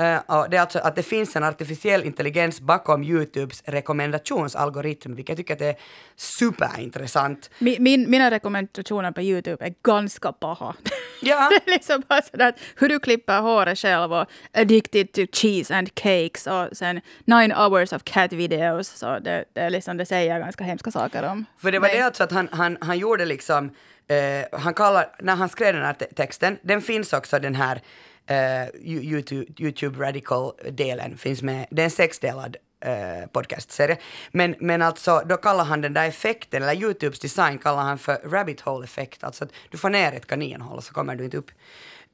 Uh, 0.00 0.48
det 0.50 0.56
är 0.56 0.60
alltså 0.60 0.78
att 0.78 0.96
det 0.96 1.02
finns 1.02 1.36
en 1.36 1.44
artificiell 1.44 2.04
intelligens 2.04 2.60
bakom 2.60 3.04
Youtubes 3.04 3.62
rekommendationsalgoritm, 3.66 5.14
vilket 5.14 5.38
jag 5.38 5.46
tycker 5.46 5.66
är 5.66 5.74
superintressant. 6.16 7.50
Min, 7.58 7.82
min, 7.82 8.10
mina 8.10 8.30
rekommendationer 8.30 9.12
på 9.12 9.20
Youtube 9.22 9.66
är 9.66 9.74
ganska 9.82 10.32
paha. 10.32 10.74
Ja. 11.22 11.48
det 11.50 11.70
är 11.70 11.74
liksom 11.74 12.02
bara 12.08 12.22
sådär 12.22 12.54
hur 12.76 12.88
du 12.88 13.00
klipper 13.00 13.40
håret 13.40 13.78
själv 13.78 14.12
och 14.12 14.26
addicted 14.52 15.12
to 15.12 15.20
cheese 15.32 15.74
and 15.74 15.94
cakes 15.94 16.46
och 16.46 16.76
sen 16.76 17.00
nine 17.24 17.52
hours 17.52 17.92
of 17.92 18.02
cat 18.04 18.32
videos. 18.32 18.88
Så 18.88 19.18
det, 19.18 19.44
det, 19.52 19.70
liksom, 19.70 19.96
det 19.96 20.06
säger 20.06 20.38
ganska 20.38 20.64
hemska 20.64 20.90
saker 20.90 21.22
om 21.22 21.44
För 21.58 21.72
det 21.72 21.78
var 21.78 21.88
mig. 21.88 21.96
det 21.96 22.04
alltså 22.04 22.24
att 22.24 22.32
han, 22.32 22.48
han, 22.52 22.78
han 22.80 22.98
gjorde 22.98 23.24
liksom, 23.24 23.70
eh, 24.08 24.60
han 24.60 24.74
kallar, 24.74 25.06
när 25.18 25.36
han 25.36 25.48
skrev 25.48 25.74
den 25.74 25.84
här 25.84 25.94
texten, 25.94 26.58
den 26.62 26.82
finns 26.82 27.12
också 27.12 27.38
den 27.38 27.54
här 27.54 27.80
uh, 28.30 28.80
YouTube, 28.82 29.46
YouTube 29.58 29.98
Radical-delen 29.98 31.16
finns 31.16 31.42
med. 31.42 31.66
Det 31.70 31.82
är 31.82 31.84
en 31.84 31.90
sexdelad 31.90 32.56
uh, 32.86 33.26
podcastserie. 33.32 33.98
Men, 34.32 34.54
men 34.60 34.82
alltså, 34.82 35.22
då 35.26 35.36
kallar 35.36 35.64
han 35.64 35.80
den 35.80 35.94
där 35.94 36.08
effekten, 36.08 36.62
eller 36.62 36.82
YouTubes 36.82 37.18
design 37.18 37.58
kallar 37.58 37.82
han 37.82 37.98
för 37.98 38.14
rabbit 38.14 38.60
hole-effekt. 38.60 39.24
Alltså 39.24 39.44
att 39.44 39.50
du 39.70 39.78
får 39.78 39.90
ner 39.90 40.12
ett 40.12 40.26
kaninhål 40.26 40.76
och 40.76 40.84
så 40.84 40.94
kommer 40.94 41.16
du 41.16 41.24
inte 41.24 41.36
upp. 41.36 41.50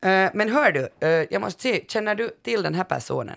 Uh, 0.07 0.31
men 0.35 0.49
hör 0.49 0.73
du, 0.73 0.81
uh, 1.07 1.27
jag 1.31 1.41
måste 1.41 1.63
se, 1.63 1.85
känner 1.89 2.15
du 2.15 2.31
till 2.43 2.63
den 2.63 2.75
här 2.75 2.85
personen? 2.85 3.37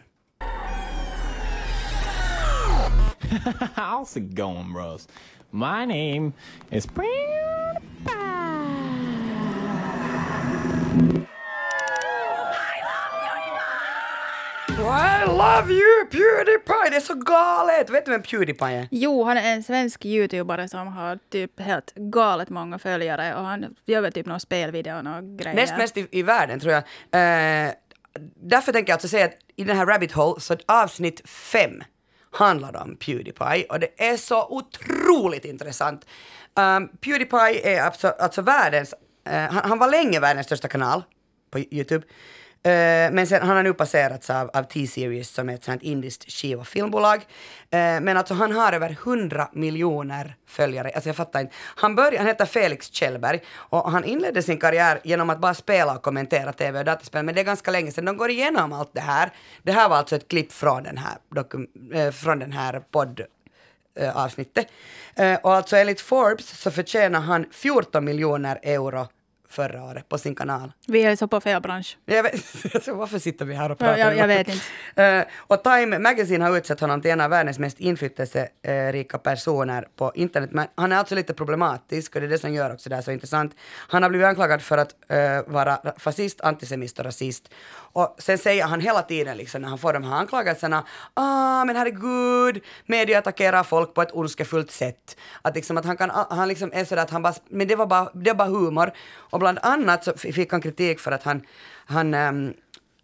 How's 3.75 4.17
it 4.17 4.36
going, 4.36 4.73
bros? 4.73 5.08
My 5.51 5.86
name 5.86 6.34
is 6.71 6.86
I 14.89 15.25
love 15.25 15.73
you 15.73 16.06
Pewdiepie! 16.12 16.89
Det 16.89 16.95
är 16.95 16.99
så 16.99 17.13
galet! 17.13 17.89
Vet 17.89 18.06
du 18.06 18.12
vem 18.12 18.21
Pewdiepie 18.21 18.67
är? 18.67 18.88
Jo, 18.91 19.23
han 19.23 19.38
är 19.38 19.54
en 19.54 19.63
svensk 19.63 20.06
youtubare 20.06 20.69
som 20.69 20.88
har 20.88 21.19
typ 21.32 21.60
helt 21.60 21.93
galet 21.95 22.49
många 22.49 22.80
följare 22.80 23.36
och 23.36 23.45
han 23.45 23.75
gör 23.86 24.02
väl 24.02 24.13
typ 24.13 24.25
några 24.25 24.39
spelvideor 24.39 25.17
och 25.17 25.38
grejer. 25.38 25.56
Näst 25.56 25.78
mest 25.78 25.97
i, 25.97 26.08
i 26.12 26.23
världen 26.23 26.60
tror 26.60 26.73
jag. 26.73 26.82
Uh, 26.82 27.73
därför 28.36 28.71
tänker 28.71 28.91
jag 28.91 28.95
alltså 28.95 29.08
säga 29.08 29.25
att 29.25 29.38
i 29.56 29.63
den 29.63 29.78
här 29.78 29.86
Rabbit 29.86 30.12
Hole 30.12 30.41
så 30.41 30.58
avsnitt 30.65 31.30
fem 31.30 31.84
handlar 32.32 32.82
om 32.82 32.95
Pewdiepie 32.95 33.65
och 33.69 33.80
det 33.80 34.10
är 34.10 34.17
så 34.17 34.47
otroligt 34.47 35.45
intressant. 35.45 36.06
Um, 36.56 36.88
Pewdiepie 36.88 37.78
är 37.78 37.82
alltså, 37.82 38.08
alltså 38.08 38.41
världens, 38.41 38.93
uh, 39.28 39.34
han, 39.34 39.69
han 39.69 39.80
var 39.80 39.91
länge 39.91 40.19
världens 40.19 40.45
största 40.45 40.67
kanal 40.67 41.04
på 41.52 41.60
Youtube. 41.60 42.06
Uh, 42.67 43.12
men 43.12 43.28
sen, 43.28 43.41
han 43.41 43.56
har 43.56 43.63
nu 43.63 43.74
passerats 43.74 44.30
av, 44.30 44.50
av 44.54 44.63
T-Series 44.63 45.30
som 45.30 45.50
är 45.50 45.54
ett 45.54 45.63
sånt 45.63 45.84
indiskt 45.84 46.32
skiv 46.32 46.60
och 46.60 46.67
filmbolag. 46.67 47.17
Uh, 47.17 47.24
men 47.72 48.17
alltså 48.17 48.34
han 48.34 48.52
har 48.52 48.74
över 48.74 48.89
100 48.89 49.50
miljoner 49.54 50.36
följare. 50.48 50.91
Alltså 50.95 51.10
jag 51.10 51.15
fattar 51.15 51.39
inte. 51.39 51.54
Han, 51.76 51.95
började, 51.95 52.17
han 52.17 52.28
heter 52.28 52.45
Felix 52.45 52.93
Kjellberg 52.93 53.39
och 53.52 53.91
han 53.91 54.04
inledde 54.04 54.43
sin 54.43 54.58
karriär 54.58 55.00
genom 55.04 55.30
att 55.30 55.39
bara 55.39 55.54
spela 55.54 55.95
och 55.95 56.02
kommentera 56.02 56.54
tv 56.54 56.80
och 56.80 56.86
dataspel. 56.86 57.26
Men 57.26 57.36
det 57.36 57.41
är 57.41 57.45
ganska 57.45 57.72
länge 57.72 57.91
sedan. 57.91 58.06
De 58.06 58.17
går 58.17 58.30
igenom 58.30 58.74
allt 58.74 58.93
det 58.93 59.02
här. 59.02 59.32
Det 59.63 59.72
här 59.72 59.89
var 59.89 59.98
alltså 59.98 60.15
ett 60.15 60.28
klipp 60.28 60.52
från 60.52 60.84
den 60.84 60.98
här, 60.98 61.17
dokum, 61.36 61.67
uh, 61.95 62.12
från 62.12 62.39
den 62.39 62.52
här 62.52 62.82
podd 62.91 63.22
avsnittet. 64.13 64.67
och 65.41 65.56
alltså 65.56 65.78
enligt 65.78 66.02
Forbes 66.02 66.62
så 66.62 66.72
förtjänar 66.72 67.19
han 67.19 67.45
14 67.52 68.06
miljoner 68.06 68.60
euro 68.63 69.08
förra 69.49 69.83
året 69.83 70.09
på 70.09 70.17
sin 70.17 70.35
kanal. 70.35 70.71
Vi 70.88 71.03
är 71.03 71.15
så 71.15 71.27
på 71.27 71.41
fel 71.41 71.62
bransch. 71.62 71.97
Jag 72.05 72.23
vet, 72.23 72.33
varför 72.88 73.19
sitter 73.19 73.45
vi 73.45 73.55
här 73.55 73.71
och 73.71 73.77
pratar? 73.77 73.97
Jag, 73.97 74.17
jag 74.17 74.27
vet 74.27 74.47
inte. 74.47 75.19
Uh, 75.19 75.25
och 75.38 75.63
Time 75.63 75.99
Magazine 75.99 76.43
har 76.45 76.57
utsett 76.57 76.79
honom 76.79 77.01
till 77.01 77.12
en 77.12 77.21
av 77.21 77.29
världens 77.29 77.59
mest 77.59 77.79
inflytelserika 77.79 79.17
personer 79.17 79.88
på 79.95 80.12
internet. 80.15 80.49
Men 80.53 80.67
han 80.75 80.91
är 80.91 80.95
alltså 80.95 81.15
lite 81.15 81.33
problematisk 81.33 82.15
och 82.15 82.21
det 82.21 82.27
är 82.27 82.29
det 82.29 82.38
som 82.38 82.53
gör 82.53 82.73
också 82.73 82.89
det 82.89 82.95
här 82.95 83.01
så 83.01 83.12
intressant. 83.12 83.55
Han 83.88 84.03
har 84.03 84.09
blivit 84.09 84.27
anklagad 84.27 84.62
för 84.62 84.77
att 84.77 84.95
uh, 85.13 85.53
vara 85.53 85.79
fascist, 85.97 86.41
antisemist 86.41 86.99
och 86.99 87.05
rasist. 87.05 87.49
Och 87.93 88.15
sen 88.17 88.38
säger 88.38 88.65
han 88.65 88.82
hela 88.82 89.02
tiden 89.02 89.38
liksom, 89.38 89.62
när 89.62 89.69
han 89.69 89.78
får 89.78 89.93
de 89.93 90.04
här 90.04 90.15
anklagelserna, 90.15 90.86
ah 91.13 91.65
men 91.65 91.75
herregud, 91.75 92.63
media 92.86 93.19
attackerar 93.19 93.63
folk 93.63 93.93
på 93.93 94.02
ett 94.02 94.12
ondskefullt 94.12 94.71
sätt. 94.71 95.17
Att 95.41 95.56
liksom 95.56 95.78
att 95.78 95.86
han 95.86 95.97
kan, 95.97 96.10
han 96.30 96.47
liksom 96.47 96.71
är 96.73 96.86
sådär 96.86 97.02
att 97.02 97.10
han 97.10 97.21
bara, 97.21 97.34
men 97.49 97.67
det 97.67 97.75
var 97.75 97.86
bara, 97.86 98.10
det 98.13 98.30
var 98.30 98.36
bara 98.36 98.47
humor. 98.47 98.91
Och 99.15 99.39
bland 99.39 99.60
annat 99.62 100.04
så 100.04 100.13
fick 100.13 100.52
han 100.52 100.62
kritik 100.62 100.99
för 100.99 101.12
att 101.12 101.23
han, 101.23 101.41
han 101.86 102.13
um, 102.13 102.54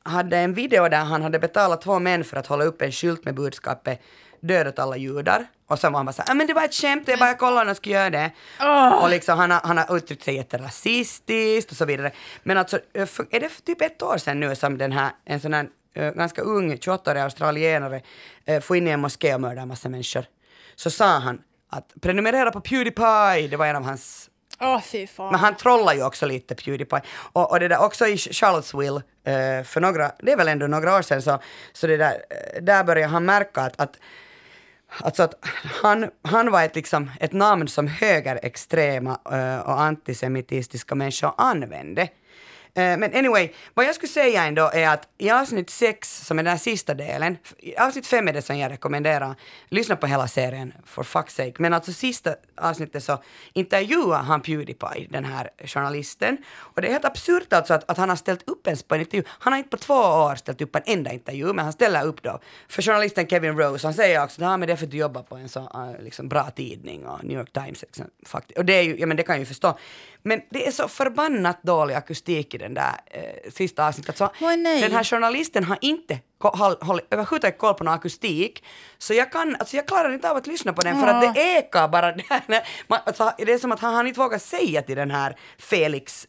hade 0.04 0.38
en 0.38 0.54
video 0.54 0.90
där 0.90 1.04
han 1.04 1.22
hade 1.22 1.40
betalat 1.40 1.82
två 1.82 2.00
män 2.00 2.24
för 2.24 2.38
att 2.38 2.48
hålla 2.48 2.64
upp 2.64 2.82
en 2.82 2.92
skylt 2.92 3.26
med 3.26 3.36
budskapet 3.36 4.02
död 4.40 4.68
åt 4.68 4.80
alla 4.80 4.98
judar. 4.98 5.46
Och 5.68 5.80
sen 5.80 5.92
var 5.92 6.00
han 6.00 6.06
bara 6.06 6.14
såhär, 6.14 6.32
ah, 6.32 6.34
men 6.34 6.48
det 6.48 6.54
var 6.54 6.66
ett 6.66 6.74
skämt, 6.74 7.10
är 7.10 7.18
bara 7.18 7.30
jag 7.30 7.40
kollade 7.40 7.64
när 7.64 7.70
jag 7.70 7.78
skulle 7.78 7.96
göra 7.96 8.10
det. 8.10 8.32
Oh. 8.60 9.04
Och 9.04 9.10
liksom 9.10 9.38
han 9.38 9.52
har, 9.52 9.62
han 9.64 9.78
har 9.78 9.98
uttryckt 9.98 10.24
sig 10.24 10.36
jätterasistiskt 10.36 11.72
och 11.72 11.78
så 11.78 11.86
vidare. 11.86 12.12
Men 12.44 12.58
alltså, 12.58 12.80
är 13.32 13.40
det 13.40 13.50
typ 13.50 13.82
ett 13.82 14.02
år 14.02 14.18
sedan 14.18 14.40
nu 14.40 14.56
som 14.56 14.78
den 14.78 14.92
här, 14.92 15.12
en 15.26 15.40
sån 15.40 15.54
här 15.54 15.68
uh, 15.98 16.12
ganska 16.12 16.42
ung 16.42 16.76
28-årig 16.76 17.22
australienare 17.22 18.02
uh, 18.50 18.60
får 18.60 18.78
in 18.78 18.88
i 18.88 18.92
en 18.92 19.00
moské 19.00 19.34
och 19.34 19.42
mördar 19.42 19.62
en 19.62 19.68
massa 19.68 19.90
människor. 19.90 20.26
Så 20.76 20.90
sa 20.90 21.06
han 21.06 21.42
att 21.70 21.94
prenumerera 22.02 22.52
på 22.52 22.62
Pewdiepie, 22.62 23.48
det 23.48 23.58
var 23.58 23.66
en 23.66 23.76
av 23.76 23.84
hans 23.84 24.30
Åh, 24.60 24.82
fy 24.82 25.08
fan. 25.08 25.32
Men 25.32 25.40
han 25.40 25.56
trollar 25.56 25.94
ju 25.94 26.04
också 26.04 26.26
lite 26.26 26.56
Pewdiepie. 26.56 27.02
Och, 27.34 27.52
och 27.52 27.60
det 27.60 27.68
där 27.68 27.84
också 27.84 28.08
i 28.08 28.18
Charlottesville 28.18 29.02
för 29.66 29.80
några, 29.80 30.12
det 30.20 30.32
är 30.32 30.38
väl 30.38 30.48
ändå 30.48 30.68
några 30.68 30.98
år 30.98 31.02
sedan 31.02 31.22
så, 31.22 31.40
så 31.74 31.88
det 31.88 31.98
där, 31.98 32.22
där 32.62 32.84
började 32.84 33.12
han 33.12 33.26
märka 33.26 33.62
att, 33.62 33.80
att 33.80 33.98
Alltså 34.88 35.24
att 35.24 35.34
han, 35.84 36.10
han 36.22 36.52
var 36.52 36.64
ett, 36.64 36.76
liksom, 36.76 37.12
ett 37.20 37.34
namn 37.34 37.68
som 37.68 37.88
högerextrema 37.88 39.16
och 39.66 39.82
antisemitistiska 39.82 40.96
människor 40.96 41.34
använde. 41.38 42.10
Eh, 42.78 42.98
men 42.98 43.16
anyway, 43.16 43.50
vad 43.74 43.86
jag 43.86 43.96
skulle 43.96 44.10
säga 44.10 44.44
ändå 44.44 44.72
är 44.74 44.90
att 44.90 45.08
i 45.18 45.30
avsnitt 45.30 45.70
6, 45.70 46.26
som 46.26 46.40
är 46.40 46.44
den 46.44 46.52
här 46.52 46.58
sista 46.58 46.94
delen, 46.94 47.38
i 47.58 47.78
avsnitt 47.78 48.08
5 48.08 48.28
är 48.28 48.34
det 48.34 48.42
som 48.42 48.58
jag 48.58 48.72
rekommenderar, 48.72 49.36
lyssna 49.70 49.96
på 49.96 50.08
hela 50.08 50.28
serien 50.28 50.74
for 50.86 51.04
fuck's 51.04 51.30
sake, 51.30 51.54
men 51.58 51.74
alltså 51.74 51.94
sista 51.94 52.36
avsnittet 52.58 53.04
så 53.04 53.24
intervjuar 53.54 54.20
han 54.20 54.42
Pewdiepie, 54.42 55.08
den 55.10 55.26
här 55.26 55.50
journalisten, 55.66 56.38
och 56.58 56.82
det 56.82 56.88
är 56.88 56.92
helt 56.92 57.06
absurt 57.06 57.54
alltså 57.54 57.74
att, 57.74 57.92
att 57.92 57.98
han 57.98 58.10
har 58.10 58.16
ställt 58.16 58.50
upp 58.50 58.68
ens 58.68 58.84
på 58.84 58.96
en 58.96 59.02
intervju. 59.02 59.24
Han 59.28 59.54
har 59.54 59.58
inte 59.58 59.70
på 59.70 59.78
två 59.78 59.94
år 59.94 60.36
ställt 60.36 60.62
upp 60.62 60.76
en 60.76 60.84
enda 60.86 61.12
intervju, 61.12 61.54
men 61.54 61.66
han 61.66 61.74
ställer 61.74 62.06
upp 62.06 62.24
då 62.24 62.40
för 62.68 62.82
journalisten 62.82 63.28
Kevin 63.28 63.58
Rose, 63.58 63.88
han 63.88 63.94
säger 63.94 64.24
också 64.24 64.46
att 64.46 64.62
det 64.62 64.72
är 64.72 64.76
för 64.76 64.86
att 64.86 64.92
du 64.92 64.98
jobbar 64.98 65.24
på 65.24 65.36
en 65.36 65.50
så 65.50 65.60
eh, 65.60 66.04
liksom, 66.04 66.30
bra 66.30 66.50
tidning 66.50 67.08
och 67.08 67.24
New 67.24 67.38
York 67.38 67.54
Times, 67.54 67.82
liksom, 67.82 68.06
faktiskt. 68.26 68.58
och 68.58 68.66
det 68.66 68.74
är 68.74 68.84
ju, 68.84 68.98
ja 69.00 69.06
men 69.06 69.18
det 69.18 69.24
kan 69.24 69.36
jag 69.36 69.40
ju 69.40 69.46
förstå. 69.46 69.78
Men 70.28 70.42
det 70.50 70.68
är 70.68 70.72
så 70.72 70.88
förbannat 70.88 71.64
dålig 71.64 71.94
akustik 71.96 72.54
i 72.54 72.58
den 72.58 72.74
där 72.74 72.94
eh, 73.06 73.52
sista 73.52 73.88
avsnittet. 73.88 74.18
Så 74.18 74.30
Oj, 74.42 74.58
den 74.64 74.92
här 74.92 75.04
journalisten 75.04 75.64
har 75.64 75.78
inte 75.82 76.20
överhuvudtaget 77.12 77.58
koll 77.58 77.74
på 77.74 77.84
någon 77.84 77.94
akustik. 77.94 78.64
Så 78.98 79.14
jag, 79.14 79.32
kan, 79.32 79.56
alltså 79.60 79.76
jag 79.76 79.88
klarar 79.88 80.14
inte 80.14 80.32
av 80.32 80.38
att 80.38 80.48
lyssna 80.48 80.74
på 80.74 80.82
den 80.82 81.00
för 81.00 81.08
att 81.08 81.36
det 81.36 81.42
ekar 81.42 81.88
bara 81.88 82.12
där. 82.12 82.68
Man, 82.88 83.00
alltså, 83.06 83.32
det 83.38 83.54
är 83.54 83.58
som 83.58 83.72
att 83.72 83.80
han, 83.80 83.94
han 83.94 84.08
inte 84.08 84.20
vågar 84.20 84.38
säga 84.38 84.82
till 84.82 84.96
den 84.96 85.12
här 85.12 85.36
Felix 85.58 86.28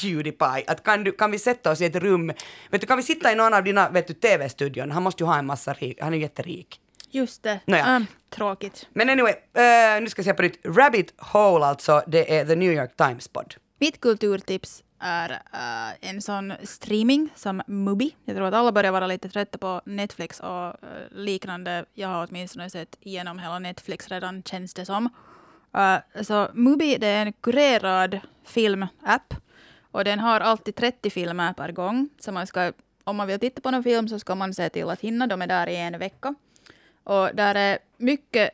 Pewdiepie 0.00 0.64
att 0.66 0.82
kan, 0.82 1.04
du, 1.04 1.12
kan 1.12 1.30
vi 1.30 1.38
sätta 1.38 1.70
oss 1.70 1.80
i 1.80 1.84
ett 1.84 1.96
rum, 1.96 2.26
vet 2.70 2.80
du, 2.80 2.86
kan 2.86 2.96
vi 2.96 3.02
sitta 3.02 3.32
i 3.32 3.34
någon 3.34 3.54
av 3.54 3.64
dina 3.64 3.86
TV-studion, 4.22 4.90
han 4.90 5.02
måste 5.02 5.22
ju 5.22 5.26
ha 5.26 5.38
en 5.38 5.46
massa 5.46 5.72
rik, 5.72 5.98
han 6.00 6.14
är 6.14 6.18
jätterik. 6.18 6.80
Just 7.16 7.42
det. 7.42 7.60
Nåja. 7.64 7.84
Mm, 7.84 8.06
tråkigt. 8.30 8.88
Men 8.92 9.10
anyway, 9.10 9.32
uh, 9.32 10.02
nu 10.02 10.08
ska 10.08 10.20
jag 10.20 10.24
säga 10.24 10.34
på 10.34 10.42
nytt, 10.42 10.60
Rabbit 10.64 11.14
Hole 11.18 11.66
alltså, 11.66 12.02
det 12.06 12.38
är 12.38 12.44
The 12.44 12.56
New 12.56 12.72
York 12.72 12.96
Times-podd. 12.96 13.54
Mitt 13.78 14.00
kulturtips 14.00 14.82
är 15.00 15.30
äh, 15.30 16.10
en 16.10 16.22
sån 16.22 16.52
streaming 16.62 17.28
som 17.34 17.62
Mubi. 17.66 18.16
Jag 18.24 18.36
tror 18.36 18.46
att 18.46 18.54
alla 18.54 18.72
börjar 18.72 18.92
vara 18.92 19.06
lite 19.06 19.28
trötta 19.28 19.58
på 19.58 19.80
Netflix 19.84 20.40
och 20.40 20.66
äh, 20.66 20.74
liknande. 21.10 21.84
Jag 21.94 22.08
har 22.08 22.26
åtminstone 22.30 22.70
sett 22.70 22.96
igenom 23.00 23.38
hela 23.38 23.58
Netflix 23.58 24.08
redan, 24.08 24.42
känns 24.42 24.74
det 24.74 24.84
som. 24.84 25.08
Äh, 25.74 26.22
så 26.22 26.48
Mubi 26.54 26.96
det 26.98 27.06
är 27.06 27.26
en 27.26 27.32
kurerad 27.32 28.20
filmapp 28.44 29.34
och 29.90 30.04
den 30.04 30.18
har 30.18 30.40
alltid 30.40 30.74
30 30.74 31.10
filmer 31.10 31.52
per 31.52 31.72
gång. 31.72 32.08
Så 32.18 32.32
man 32.32 32.46
ska, 32.46 32.72
om 33.04 33.16
man 33.16 33.26
vill 33.26 33.40
titta 33.40 33.60
på 33.60 33.70
någon 33.70 33.82
film 33.82 34.08
så 34.08 34.18
ska 34.18 34.34
man 34.34 34.54
se 34.54 34.68
till 34.68 34.90
att 34.90 35.00
hinna. 35.00 35.26
De 35.26 35.42
är 35.42 35.46
där 35.46 35.66
i 35.66 35.76
en 35.76 35.98
vecka. 35.98 36.34
Och 37.06 37.30
där 37.34 37.54
är 37.54 37.78
mycket 37.96 38.50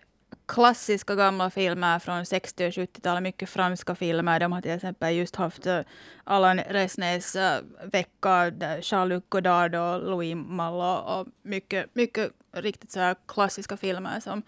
klassiska 0.47 1.15
gamla 1.15 1.51
filmer 1.51 1.99
från 1.99 2.27
60 2.27 2.67
och 2.67 2.71
70-talet, 2.71 3.23
mycket 3.23 3.49
franska 3.49 3.95
filmer. 3.95 4.41
De 4.41 4.53
har 4.53 4.61
till 4.61 4.71
exempel 4.71 5.15
just 5.15 5.37
haft 5.37 5.67
eh, 5.67 5.81
Allan 6.25 6.59
Resnäs 6.59 7.37
eh, 7.37 7.61
vecka, 7.93 8.53
Jean-Luc 8.83 9.23
Godard 9.29 9.75
och 9.75 10.11
Louis 10.11 10.37
Mallo 10.37 10.95
och 10.95 11.29
mycket, 11.43 11.95
mycket 11.95 12.31
riktigt 12.53 12.93
så 12.93 13.01
här 13.01 13.17
klassiska 13.29 13.77
filmer 13.77 14.21
som, 14.21 14.43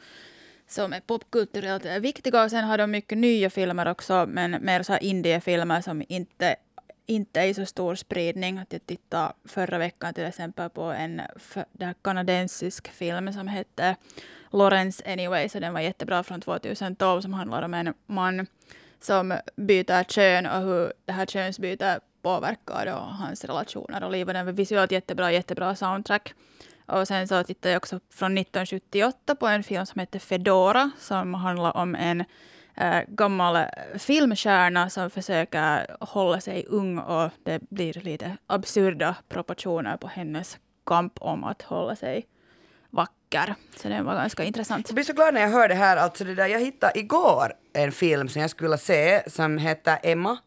som 0.68 0.92
är 0.92 1.00
popkulturellt 1.00 1.84
viktiga. 1.84 2.44
Och 2.44 2.50
sen 2.50 2.64
har 2.64 2.78
de 2.78 2.90
mycket 2.90 3.18
nya 3.18 3.50
filmer 3.50 3.88
också, 3.88 4.26
men 4.28 4.64
mer 4.64 4.82
så 4.82 4.92
här 4.92 5.02
indiefilmer 5.02 5.80
som 5.80 6.02
inte 6.08 6.56
inte 7.06 7.40
i 7.40 7.54
så 7.54 7.66
stor 7.66 7.94
spridning. 7.94 8.58
Att 8.58 8.72
jag 8.72 8.86
tittade 8.86 9.32
förra 9.44 9.78
veckan 9.78 10.14
till 10.14 10.24
exempel 10.24 10.70
på 10.70 10.82
en 10.82 11.22
kanadensisk 12.02 12.88
film 12.88 13.32
som 13.32 13.48
hette 13.48 13.96
Lawrence 14.52 15.12
Anyway, 15.12 15.48
så 15.48 15.60
den 15.60 15.72
var 15.72 15.80
jättebra 15.80 16.22
från 16.22 16.40
2012 16.40 17.20
som 17.20 17.34
handlar 17.34 17.62
om 17.62 17.74
en 17.74 17.94
man 18.06 18.46
som 19.00 19.38
byter 19.56 20.04
kön 20.04 20.46
och 20.46 20.60
hur 20.60 20.92
det 21.04 21.12
här 21.12 21.26
könsbytet 21.26 22.02
påverkar 22.22 22.86
då 22.86 22.92
hans 22.92 23.44
relationer 23.44 24.04
och 24.04 24.10
liv. 24.10 24.28
Och 24.28 24.34
den 24.34 24.46
var 24.46 24.52
visuellt 24.52 24.92
jättebra, 24.92 25.32
jättebra 25.32 25.74
soundtrack. 25.74 26.34
Och 26.86 27.08
sen 27.08 27.28
så 27.28 27.42
tittade 27.42 27.72
jag 27.72 27.80
också 27.80 28.00
från 28.10 28.38
1978 28.38 29.34
på 29.34 29.46
en 29.46 29.62
film 29.62 29.86
som 29.86 30.00
heter 30.00 30.18
Fedora 30.18 30.90
som 30.98 31.34
handlar 31.34 31.76
om 31.76 31.94
en 31.94 32.24
äh, 32.76 33.00
gammal 33.08 33.66
filmstjärna 33.98 34.90
som 34.90 35.10
försöker 35.10 35.96
hålla 36.00 36.40
sig 36.40 36.64
ung 36.68 36.98
och 36.98 37.30
det 37.44 37.60
blir 37.70 37.92
lite 37.92 38.36
absurda 38.46 39.16
proportioner 39.28 39.96
på 39.96 40.06
hennes 40.06 40.58
kamp 40.86 41.12
om 41.20 41.44
att 41.44 41.62
hålla 41.62 41.96
sig 41.96 42.26
vacker. 42.90 43.54
Så 43.76 43.88
det 43.88 44.02
var 44.02 44.14
ganska 44.14 44.44
intressant. 44.44 44.88
Jag 44.88 44.94
blir 44.94 45.04
så 45.04 45.12
glad 45.12 45.34
när 45.34 45.40
jag 45.40 45.48
hör 45.48 45.68
det 45.68 45.74
här. 45.74 45.96
Alltså 45.96 46.24
det 46.24 46.34
där, 46.34 46.46
jag 46.46 46.60
hittade 46.60 46.98
igår 46.98 47.52
en 47.72 47.92
film 47.92 48.28
som 48.28 48.40
jag 48.40 48.50
skulle 48.50 48.78
se 48.78 49.30
som 49.30 49.58
heter 49.58 49.98
Emma 50.02 50.38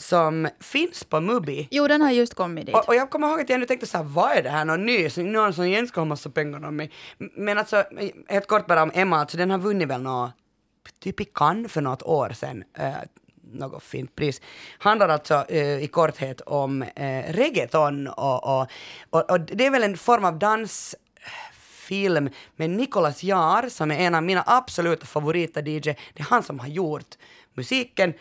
som 0.00 0.48
finns 0.60 1.04
på 1.04 1.20
Mubi. 1.20 1.68
Jo, 1.70 1.86
den 1.88 2.02
har 2.02 2.10
just 2.10 2.34
kommit 2.34 2.66
dit. 2.66 2.74
Och, 2.74 2.88
och 2.88 2.94
jag 2.94 3.10
kommer 3.10 3.28
ihåg 3.28 3.40
att 3.40 3.50
jag 3.50 3.60
nu 3.60 3.66
tänkte 3.66 3.86
så 3.86 3.96
här, 3.96 4.04
vad 4.04 4.32
är 4.32 4.42
det 4.42 4.50
här, 4.50 4.64
någon 4.64 4.86
ny, 4.86 5.08
någon 5.16 5.54
som 5.54 5.64
igen 5.64 5.86
ska 5.86 6.00
ha 6.00 6.04
massa 6.04 6.30
pengar 6.30 6.64
om 6.64 6.76
mig. 6.76 6.90
Men 7.18 7.58
alltså, 7.58 7.84
helt 8.28 8.46
kort 8.46 8.66
bara 8.66 8.82
om 8.82 8.90
Emma, 8.94 9.18
alltså 9.18 9.36
den 9.36 9.50
har 9.50 9.58
vunnit 9.58 9.88
väl 9.88 10.02
något, 10.02 10.30
typ 11.00 11.20
i 11.20 11.24
Cannes 11.24 11.72
för 11.72 11.80
något 11.80 12.02
år 12.02 12.30
sedan. 12.30 12.64
eh, 12.78 12.94
något 13.52 13.82
fint 13.82 14.16
pris. 14.16 14.40
Handlar 14.78 15.08
alltså 15.08 15.44
eh, 15.48 15.82
i 15.82 15.86
korthet 15.86 16.40
om 16.40 16.82
eh, 16.82 17.32
reggaeton 17.32 18.08
och, 18.08 18.60
och, 18.60 18.66
och, 19.10 19.30
och, 19.30 19.40
det 19.40 19.66
är 19.66 19.70
väl 19.70 19.82
en 19.82 19.96
form 19.96 20.24
av 20.24 20.38
dans 20.38 20.94
film 21.90 22.30
med 22.56 22.70
Nicolas 22.70 23.22
Jar 23.22 23.68
som 23.68 23.90
är 23.90 23.98
en 23.98 24.14
av 24.14 24.22
mina 24.22 24.44
absoluta 24.46 25.06
favoriter 25.06 25.68
DJ. 25.68 25.80
Det 25.80 26.20
är 26.20 26.24
han 26.30 26.42
som 26.42 26.58
har 26.58 26.68
gjort 26.68 27.18
musiken. 27.54 28.14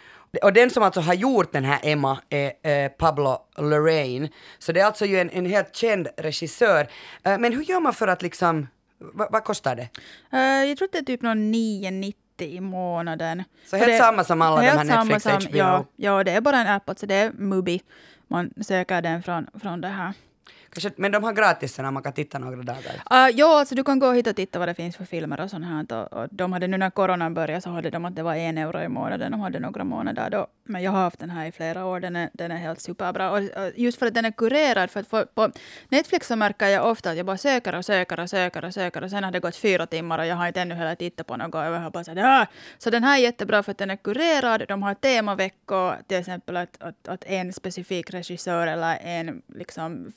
Och 0.43 0.54
den 0.54 0.69
som 0.69 0.84
alltså 0.84 1.02
har 1.02 1.13
gjort 1.13 1.52
den 1.52 1.63
här 1.63 1.80
Emma 1.84 2.19
är 2.30 2.69
eh, 2.69 2.91
Pablo 2.91 3.38
Lorraine. 3.58 4.30
Så 4.60 4.72
det 4.72 4.80
är 4.80 4.86
alltså 4.86 5.06
ju 5.06 5.19
en, 5.19 5.30
en 5.30 5.45
helt 5.45 5.76
känd 5.76 6.08
regissör. 6.17 6.88
Eh, 7.24 7.38
men 7.38 7.54
hur 7.54 7.63
gör 7.63 7.80
man 7.80 7.93
för 7.93 8.08
att 8.08 8.22
liksom, 8.22 8.67
vad 9.13 9.43
kostar 9.43 9.76
det? 9.76 9.89
Uh, 10.34 10.69
jag 10.69 10.78
tror 10.78 10.86
att 10.86 10.91
det 10.91 10.98
är 10.98 11.04
typ 11.04 11.22
någon 11.22 11.54
9,90 11.54 12.13
i 12.45 12.62
månaden. 12.62 13.43
Så 13.65 13.75
helt 13.75 13.91
det, 13.91 13.97
samma 13.97 14.23
som 14.23 14.41
alla 14.41 14.62
de 14.62 14.67
här 14.67 14.84
Netflix, 14.84 15.23
som, 15.23 15.34
HBO? 15.34 15.58
Ja, 15.58 15.86
ja, 15.95 16.23
det 16.23 16.32
är 16.32 16.41
bara 16.41 16.58
en 16.58 16.67
app, 16.67 16.89
alltså 16.89 17.06
det 17.06 17.15
är 17.15 17.32
Mubi. 17.32 17.82
Man 18.28 18.54
söker 18.62 19.02
den 19.02 19.23
från, 19.23 19.47
från 19.62 19.82
det 19.82 19.88
här. 19.88 20.13
Kanske, 20.72 20.92
men 20.96 21.12
de 21.12 21.24
har 21.24 21.34
gratis 21.34 21.78
när 21.78 21.92
man 21.92 22.04
kan 22.04 22.14
titta 22.14 22.40
några 22.40 22.64
dagar? 22.64 23.02
Ah, 23.06 23.28
uh, 23.28 23.36
jo, 23.36 23.48
alltså 23.48 23.76
du 23.76 23.84
kan 23.84 24.00
gå 24.00 24.12
hit 24.12 24.28
och 24.28 24.36
titta 24.36 24.60
vad 24.60 24.68
det 24.68 24.74
finns 24.74 24.98
för 24.98 25.06
filmer 25.06 25.42
och 25.42 25.50
sånt 25.50 25.66
här. 25.66 26.02
Och, 26.02 26.14
och 26.14 26.28
de 26.32 26.54
hade 26.54 26.68
nu 26.68 26.78
när 26.78 26.90
coronan 26.90 27.34
började 27.34 27.62
så 27.62 27.70
hade 27.70 27.90
de 27.90 28.06
att 28.06 28.16
det 28.16 28.24
var 28.24 28.36
en 28.36 28.58
euro 28.58 28.82
i 28.82 28.88
månaden. 28.88 29.32
De 29.32 29.40
hade 29.40 29.60
några 29.60 29.84
månader 29.84 30.30
då. 30.30 30.48
Men 30.64 30.84
jag 30.84 30.92
har 30.92 31.00
haft 31.00 31.20
den 31.20 31.30
här 31.30 31.46
i 31.46 31.52
flera 31.52 31.86
år. 31.86 32.00
Den 32.00 32.16
är, 32.16 32.30
den 32.34 32.52
är 32.52 32.58
helt 32.58 32.82
superbra. 32.82 33.32
Och, 33.32 33.38
och 33.38 33.72
just 33.76 34.00
för 34.00 34.06
att 34.06 34.14
den 34.14 34.26
är 34.26 34.32
kurerad. 34.32 34.92
För 34.92 35.00
att 35.00 35.08
för, 35.08 35.26
på 35.26 35.52
Netflix 35.90 36.28
så 36.28 36.36
märker 36.36 36.68
jag 36.68 36.92
ofta 36.92 37.10
att 37.10 37.18
jag 37.18 37.26
bara 37.26 37.38
söker 37.38 37.76
och 37.76 37.86
söker 37.86 38.20
och 38.20 38.30
söker 38.30 38.66
och 38.66 38.74
söker. 38.74 39.04
Och 39.04 39.10
sen 39.10 39.24
har 39.24 39.32
det 39.32 39.40
gått 39.40 39.56
fyra 39.56 39.86
timmar 39.86 40.20
och 40.20 40.26
jag 40.26 40.36
har 40.36 40.48
inte 40.48 40.62
ännu 40.62 40.76
heller 40.76 40.96
tittat 40.96 41.28
på 41.28 41.38
något. 41.38 41.56
Och 41.56 41.62
jag 41.62 41.80
har 41.80 41.92
bara 41.92 42.04
sagt, 42.04 42.20
ah! 42.20 42.46
Så 42.78 42.90
den 42.90 43.04
här 43.04 43.18
är 43.18 43.22
jättebra 43.22 43.64
för 43.64 43.72
att 43.72 43.78
den 43.78 43.90
är 43.90 43.96
kurerad. 43.96 44.66
De 44.68 44.84
har 44.84 44.94
temaveckor. 44.94 45.96
Till 46.08 46.18
exempel 46.18 46.58
att, 46.58 46.82
att, 46.82 47.08
att 47.08 47.24
en 47.24 47.54
specifik 47.54 48.14
regissör 48.14 48.68
eller 48.68 48.98
en 49.04 49.42
liksom, 49.56 50.12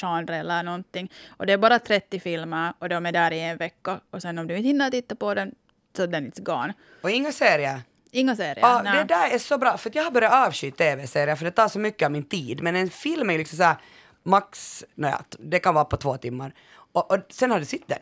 filmgenre 0.00 0.36
eller 0.36 0.62
någonting. 0.62 1.12
Och 1.36 1.46
det 1.46 1.52
är 1.52 1.58
bara 1.58 1.78
30 1.78 2.20
filmer 2.20 2.72
och 2.78 2.88
de 2.88 3.06
är 3.06 3.12
där 3.12 3.32
i 3.32 3.40
en 3.40 3.56
vecka. 3.56 4.00
Och 4.10 4.22
sen 4.22 4.38
om 4.38 4.46
du 4.46 4.56
inte 4.56 4.66
hinner 4.66 4.90
titta 4.90 5.14
på 5.14 5.34
den 5.34 5.54
så 5.96 6.06
den 6.06 6.26
är 6.26 6.42
gone. 6.42 6.74
Och 7.02 7.10
inga 7.10 7.32
serier? 7.32 7.80
Inga 8.10 8.36
serier. 8.36 8.58
Ja, 8.60 8.82
det 8.82 9.04
där 9.04 9.30
är 9.30 9.38
så 9.38 9.58
bra, 9.58 9.76
för 9.76 9.90
jag 9.94 10.04
har 10.04 10.10
börjat 10.10 10.32
avsky 10.32 10.70
tv-serier 10.70 11.36
för 11.36 11.44
det 11.44 11.50
tar 11.50 11.68
så 11.68 11.78
mycket 11.78 12.06
av 12.06 12.12
min 12.12 12.24
tid. 12.24 12.62
Men 12.62 12.76
en 12.76 12.90
film 12.90 13.30
är 13.30 13.38
liksom 13.38 13.56
såhär 13.56 13.76
max, 14.22 14.84
naja, 14.94 15.24
det 15.38 15.58
kan 15.58 15.74
vara 15.74 15.84
på 15.84 15.96
två 15.96 16.16
timmar. 16.16 16.52
Och, 16.92 17.10
och 17.12 17.18
sen 17.28 17.50
har 17.50 17.58
du 17.58 17.64
sett 17.64 17.88
den. 17.88 17.98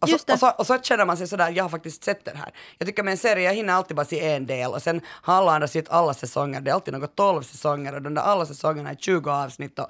Och 0.00 0.08
så, 0.08 0.16
och, 0.32 0.38
så, 0.38 0.50
och 0.50 0.66
så 0.66 0.78
känner 0.78 1.04
man 1.04 1.16
sig 1.16 1.28
sådär, 1.28 1.50
jag 1.50 1.64
har 1.64 1.68
faktiskt 1.68 2.04
sett 2.04 2.24
den 2.24 2.36
här. 2.36 2.52
Jag 2.78 2.88
tycker 2.88 3.02
med 3.02 3.12
en 3.12 3.18
serie, 3.18 3.44
jag 3.44 3.54
hinner 3.54 3.72
alltid 3.72 3.96
bara 3.96 4.06
se 4.06 4.32
en 4.32 4.46
del 4.46 4.70
och 4.70 4.82
sen 4.82 5.00
har 5.06 5.34
alla 5.34 5.52
andra 5.52 5.68
sett 5.68 5.88
alla 5.88 6.14
säsonger. 6.14 6.60
Det 6.60 6.70
är 6.70 6.74
alltid 6.74 6.94
något 6.94 7.16
12 7.16 7.42
säsonger 7.42 7.94
och 7.94 8.02
de 8.02 8.14
där 8.14 8.22
alla 8.22 8.46
säsongerna 8.46 8.90
är 8.90 8.94
20 8.94 9.30
avsnitt. 9.30 9.78
Och... 9.78 9.86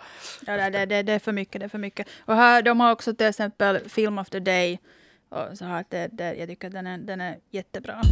Ja, 0.46 0.70
det, 0.70 0.86
det, 0.86 1.02
det 1.02 1.12
är 1.12 1.18
för 1.18 1.32
mycket, 1.32 1.60
det 1.60 1.64
är 1.64 1.68
för 1.68 1.78
mycket. 1.78 2.06
Och 2.26 2.34
här, 2.34 2.62
de 2.62 2.80
har 2.80 2.92
också 2.92 3.14
till 3.14 3.26
exempel 3.26 3.88
Film 3.88 4.18
of 4.18 4.30
the 4.30 4.40
Day. 4.40 4.78
Och 5.28 5.58
så 5.58 5.64
här, 5.64 5.84
det, 5.88 6.08
det, 6.12 6.34
jag 6.34 6.48
tycker 6.48 6.70
den 6.70 6.86
är, 6.86 6.98
den 6.98 7.20
är 7.20 7.38
jättebra. 7.50 8.02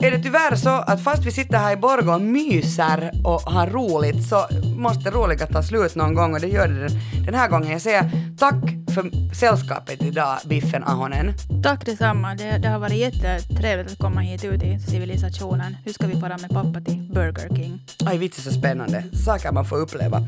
Är 0.00 0.10
det 0.10 0.18
tyvärr 0.18 0.56
så 0.56 0.70
att 0.70 1.04
fast 1.04 1.24
vi 1.24 1.30
sitter 1.30 1.58
här 1.58 1.72
i 1.72 1.76
Borgå 1.76 2.12
och 2.12 2.20
myser 2.20 3.10
och 3.24 3.40
har 3.40 3.66
roligt 3.66 4.28
så 4.28 4.46
måste 4.76 5.10
roliga 5.10 5.46
ta 5.46 5.62
slut 5.62 5.94
någon 5.94 6.14
gång 6.14 6.34
och 6.34 6.40
det 6.40 6.46
gör 6.46 6.68
det 6.68 6.80
den, 6.80 6.90
den 7.24 7.34
här 7.34 7.48
gången. 7.48 7.70
Jag 7.70 7.80
säger 7.80 8.10
tack 8.38 8.54
för 8.94 9.34
sällskapet 9.34 10.02
idag, 10.02 10.38
Biffen 10.44 10.84
Ahonen. 10.84 11.34
Tack 11.62 11.86
detsamma. 11.86 12.34
Det, 12.34 12.58
det 12.58 12.68
har 12.68 12.78
varit 12.78 12.96
jättetrevligt 12.96 13.92
att 13.92 13.98
komma 13.98 14.20
hit 14.20 14.44
ut 14.44 14.62
i 14.62 14.78
civilisationen. 14.78 15.76
Nu 15.84 15.92
ska 15.92 16.06
vi 16.06 16.20
fara 16.20 16.38
med 16.38 16.50
pappa 16.50 16.80
till 16.80 17.10
Burger 17.14 17.56
King. 17.56 17.80
Aj, 18.06 18.18
vits 18.18 18.42
så 18.44 18.50
spännande. 18.50 19.04
Saker 19.24 19.52
man 19.52 19.64
får 19.64 19.76
uppleva. 19.76 20.18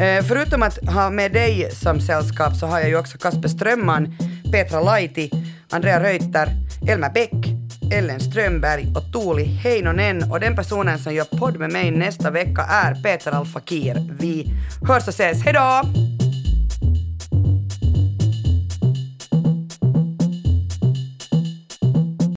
Eh, 0.00 0.24
förutom 0.24 0.62
att 0.62 0.78
ha 0.88 1.10
med 1.10 1.32
dig 1.32 1.70
som 1.72 2.00
sällskap 2.00 2.56
så 2.56 2.66
har 2.66 2.80
jag 2.80 2.88
ju 2.88 2.96
också 2.96 3.18
Kasper 3.18 3.48
Strömman, 3.48 4.14
Petra 4.52 4.80
Laiti, 4.80 5.30
Andrea 5.70 6.02
Reuter, 6.02 6.48
Elmer 6.88 7.10
Bäck, 7.10 7.51
Ellen 7.92 8.20
Strömberg 8.20 8.86
och 8.94 9.12
Tuuli 9.12 9.44
Heinonen. 9.44 10.30
Och 10.30 10.40
den 10.40 10.56
personen 10.56 10.98
som 10.98 11.14
gör 11.14 11.24
podd 11.24 11.58
med 11.58 11.72
mig 11.72 11.90
nästa 11.90 12.30
vecka 12.30 12.62
är 12.62 12.94
Peter 12.94 13.32
Alfakir. 13.32 14.16
Vi 14.20 14.46
hörs 14.88 15.02
och 15.02 15.08
ses. 15.08 15.44
hejdå! 15.44 15.82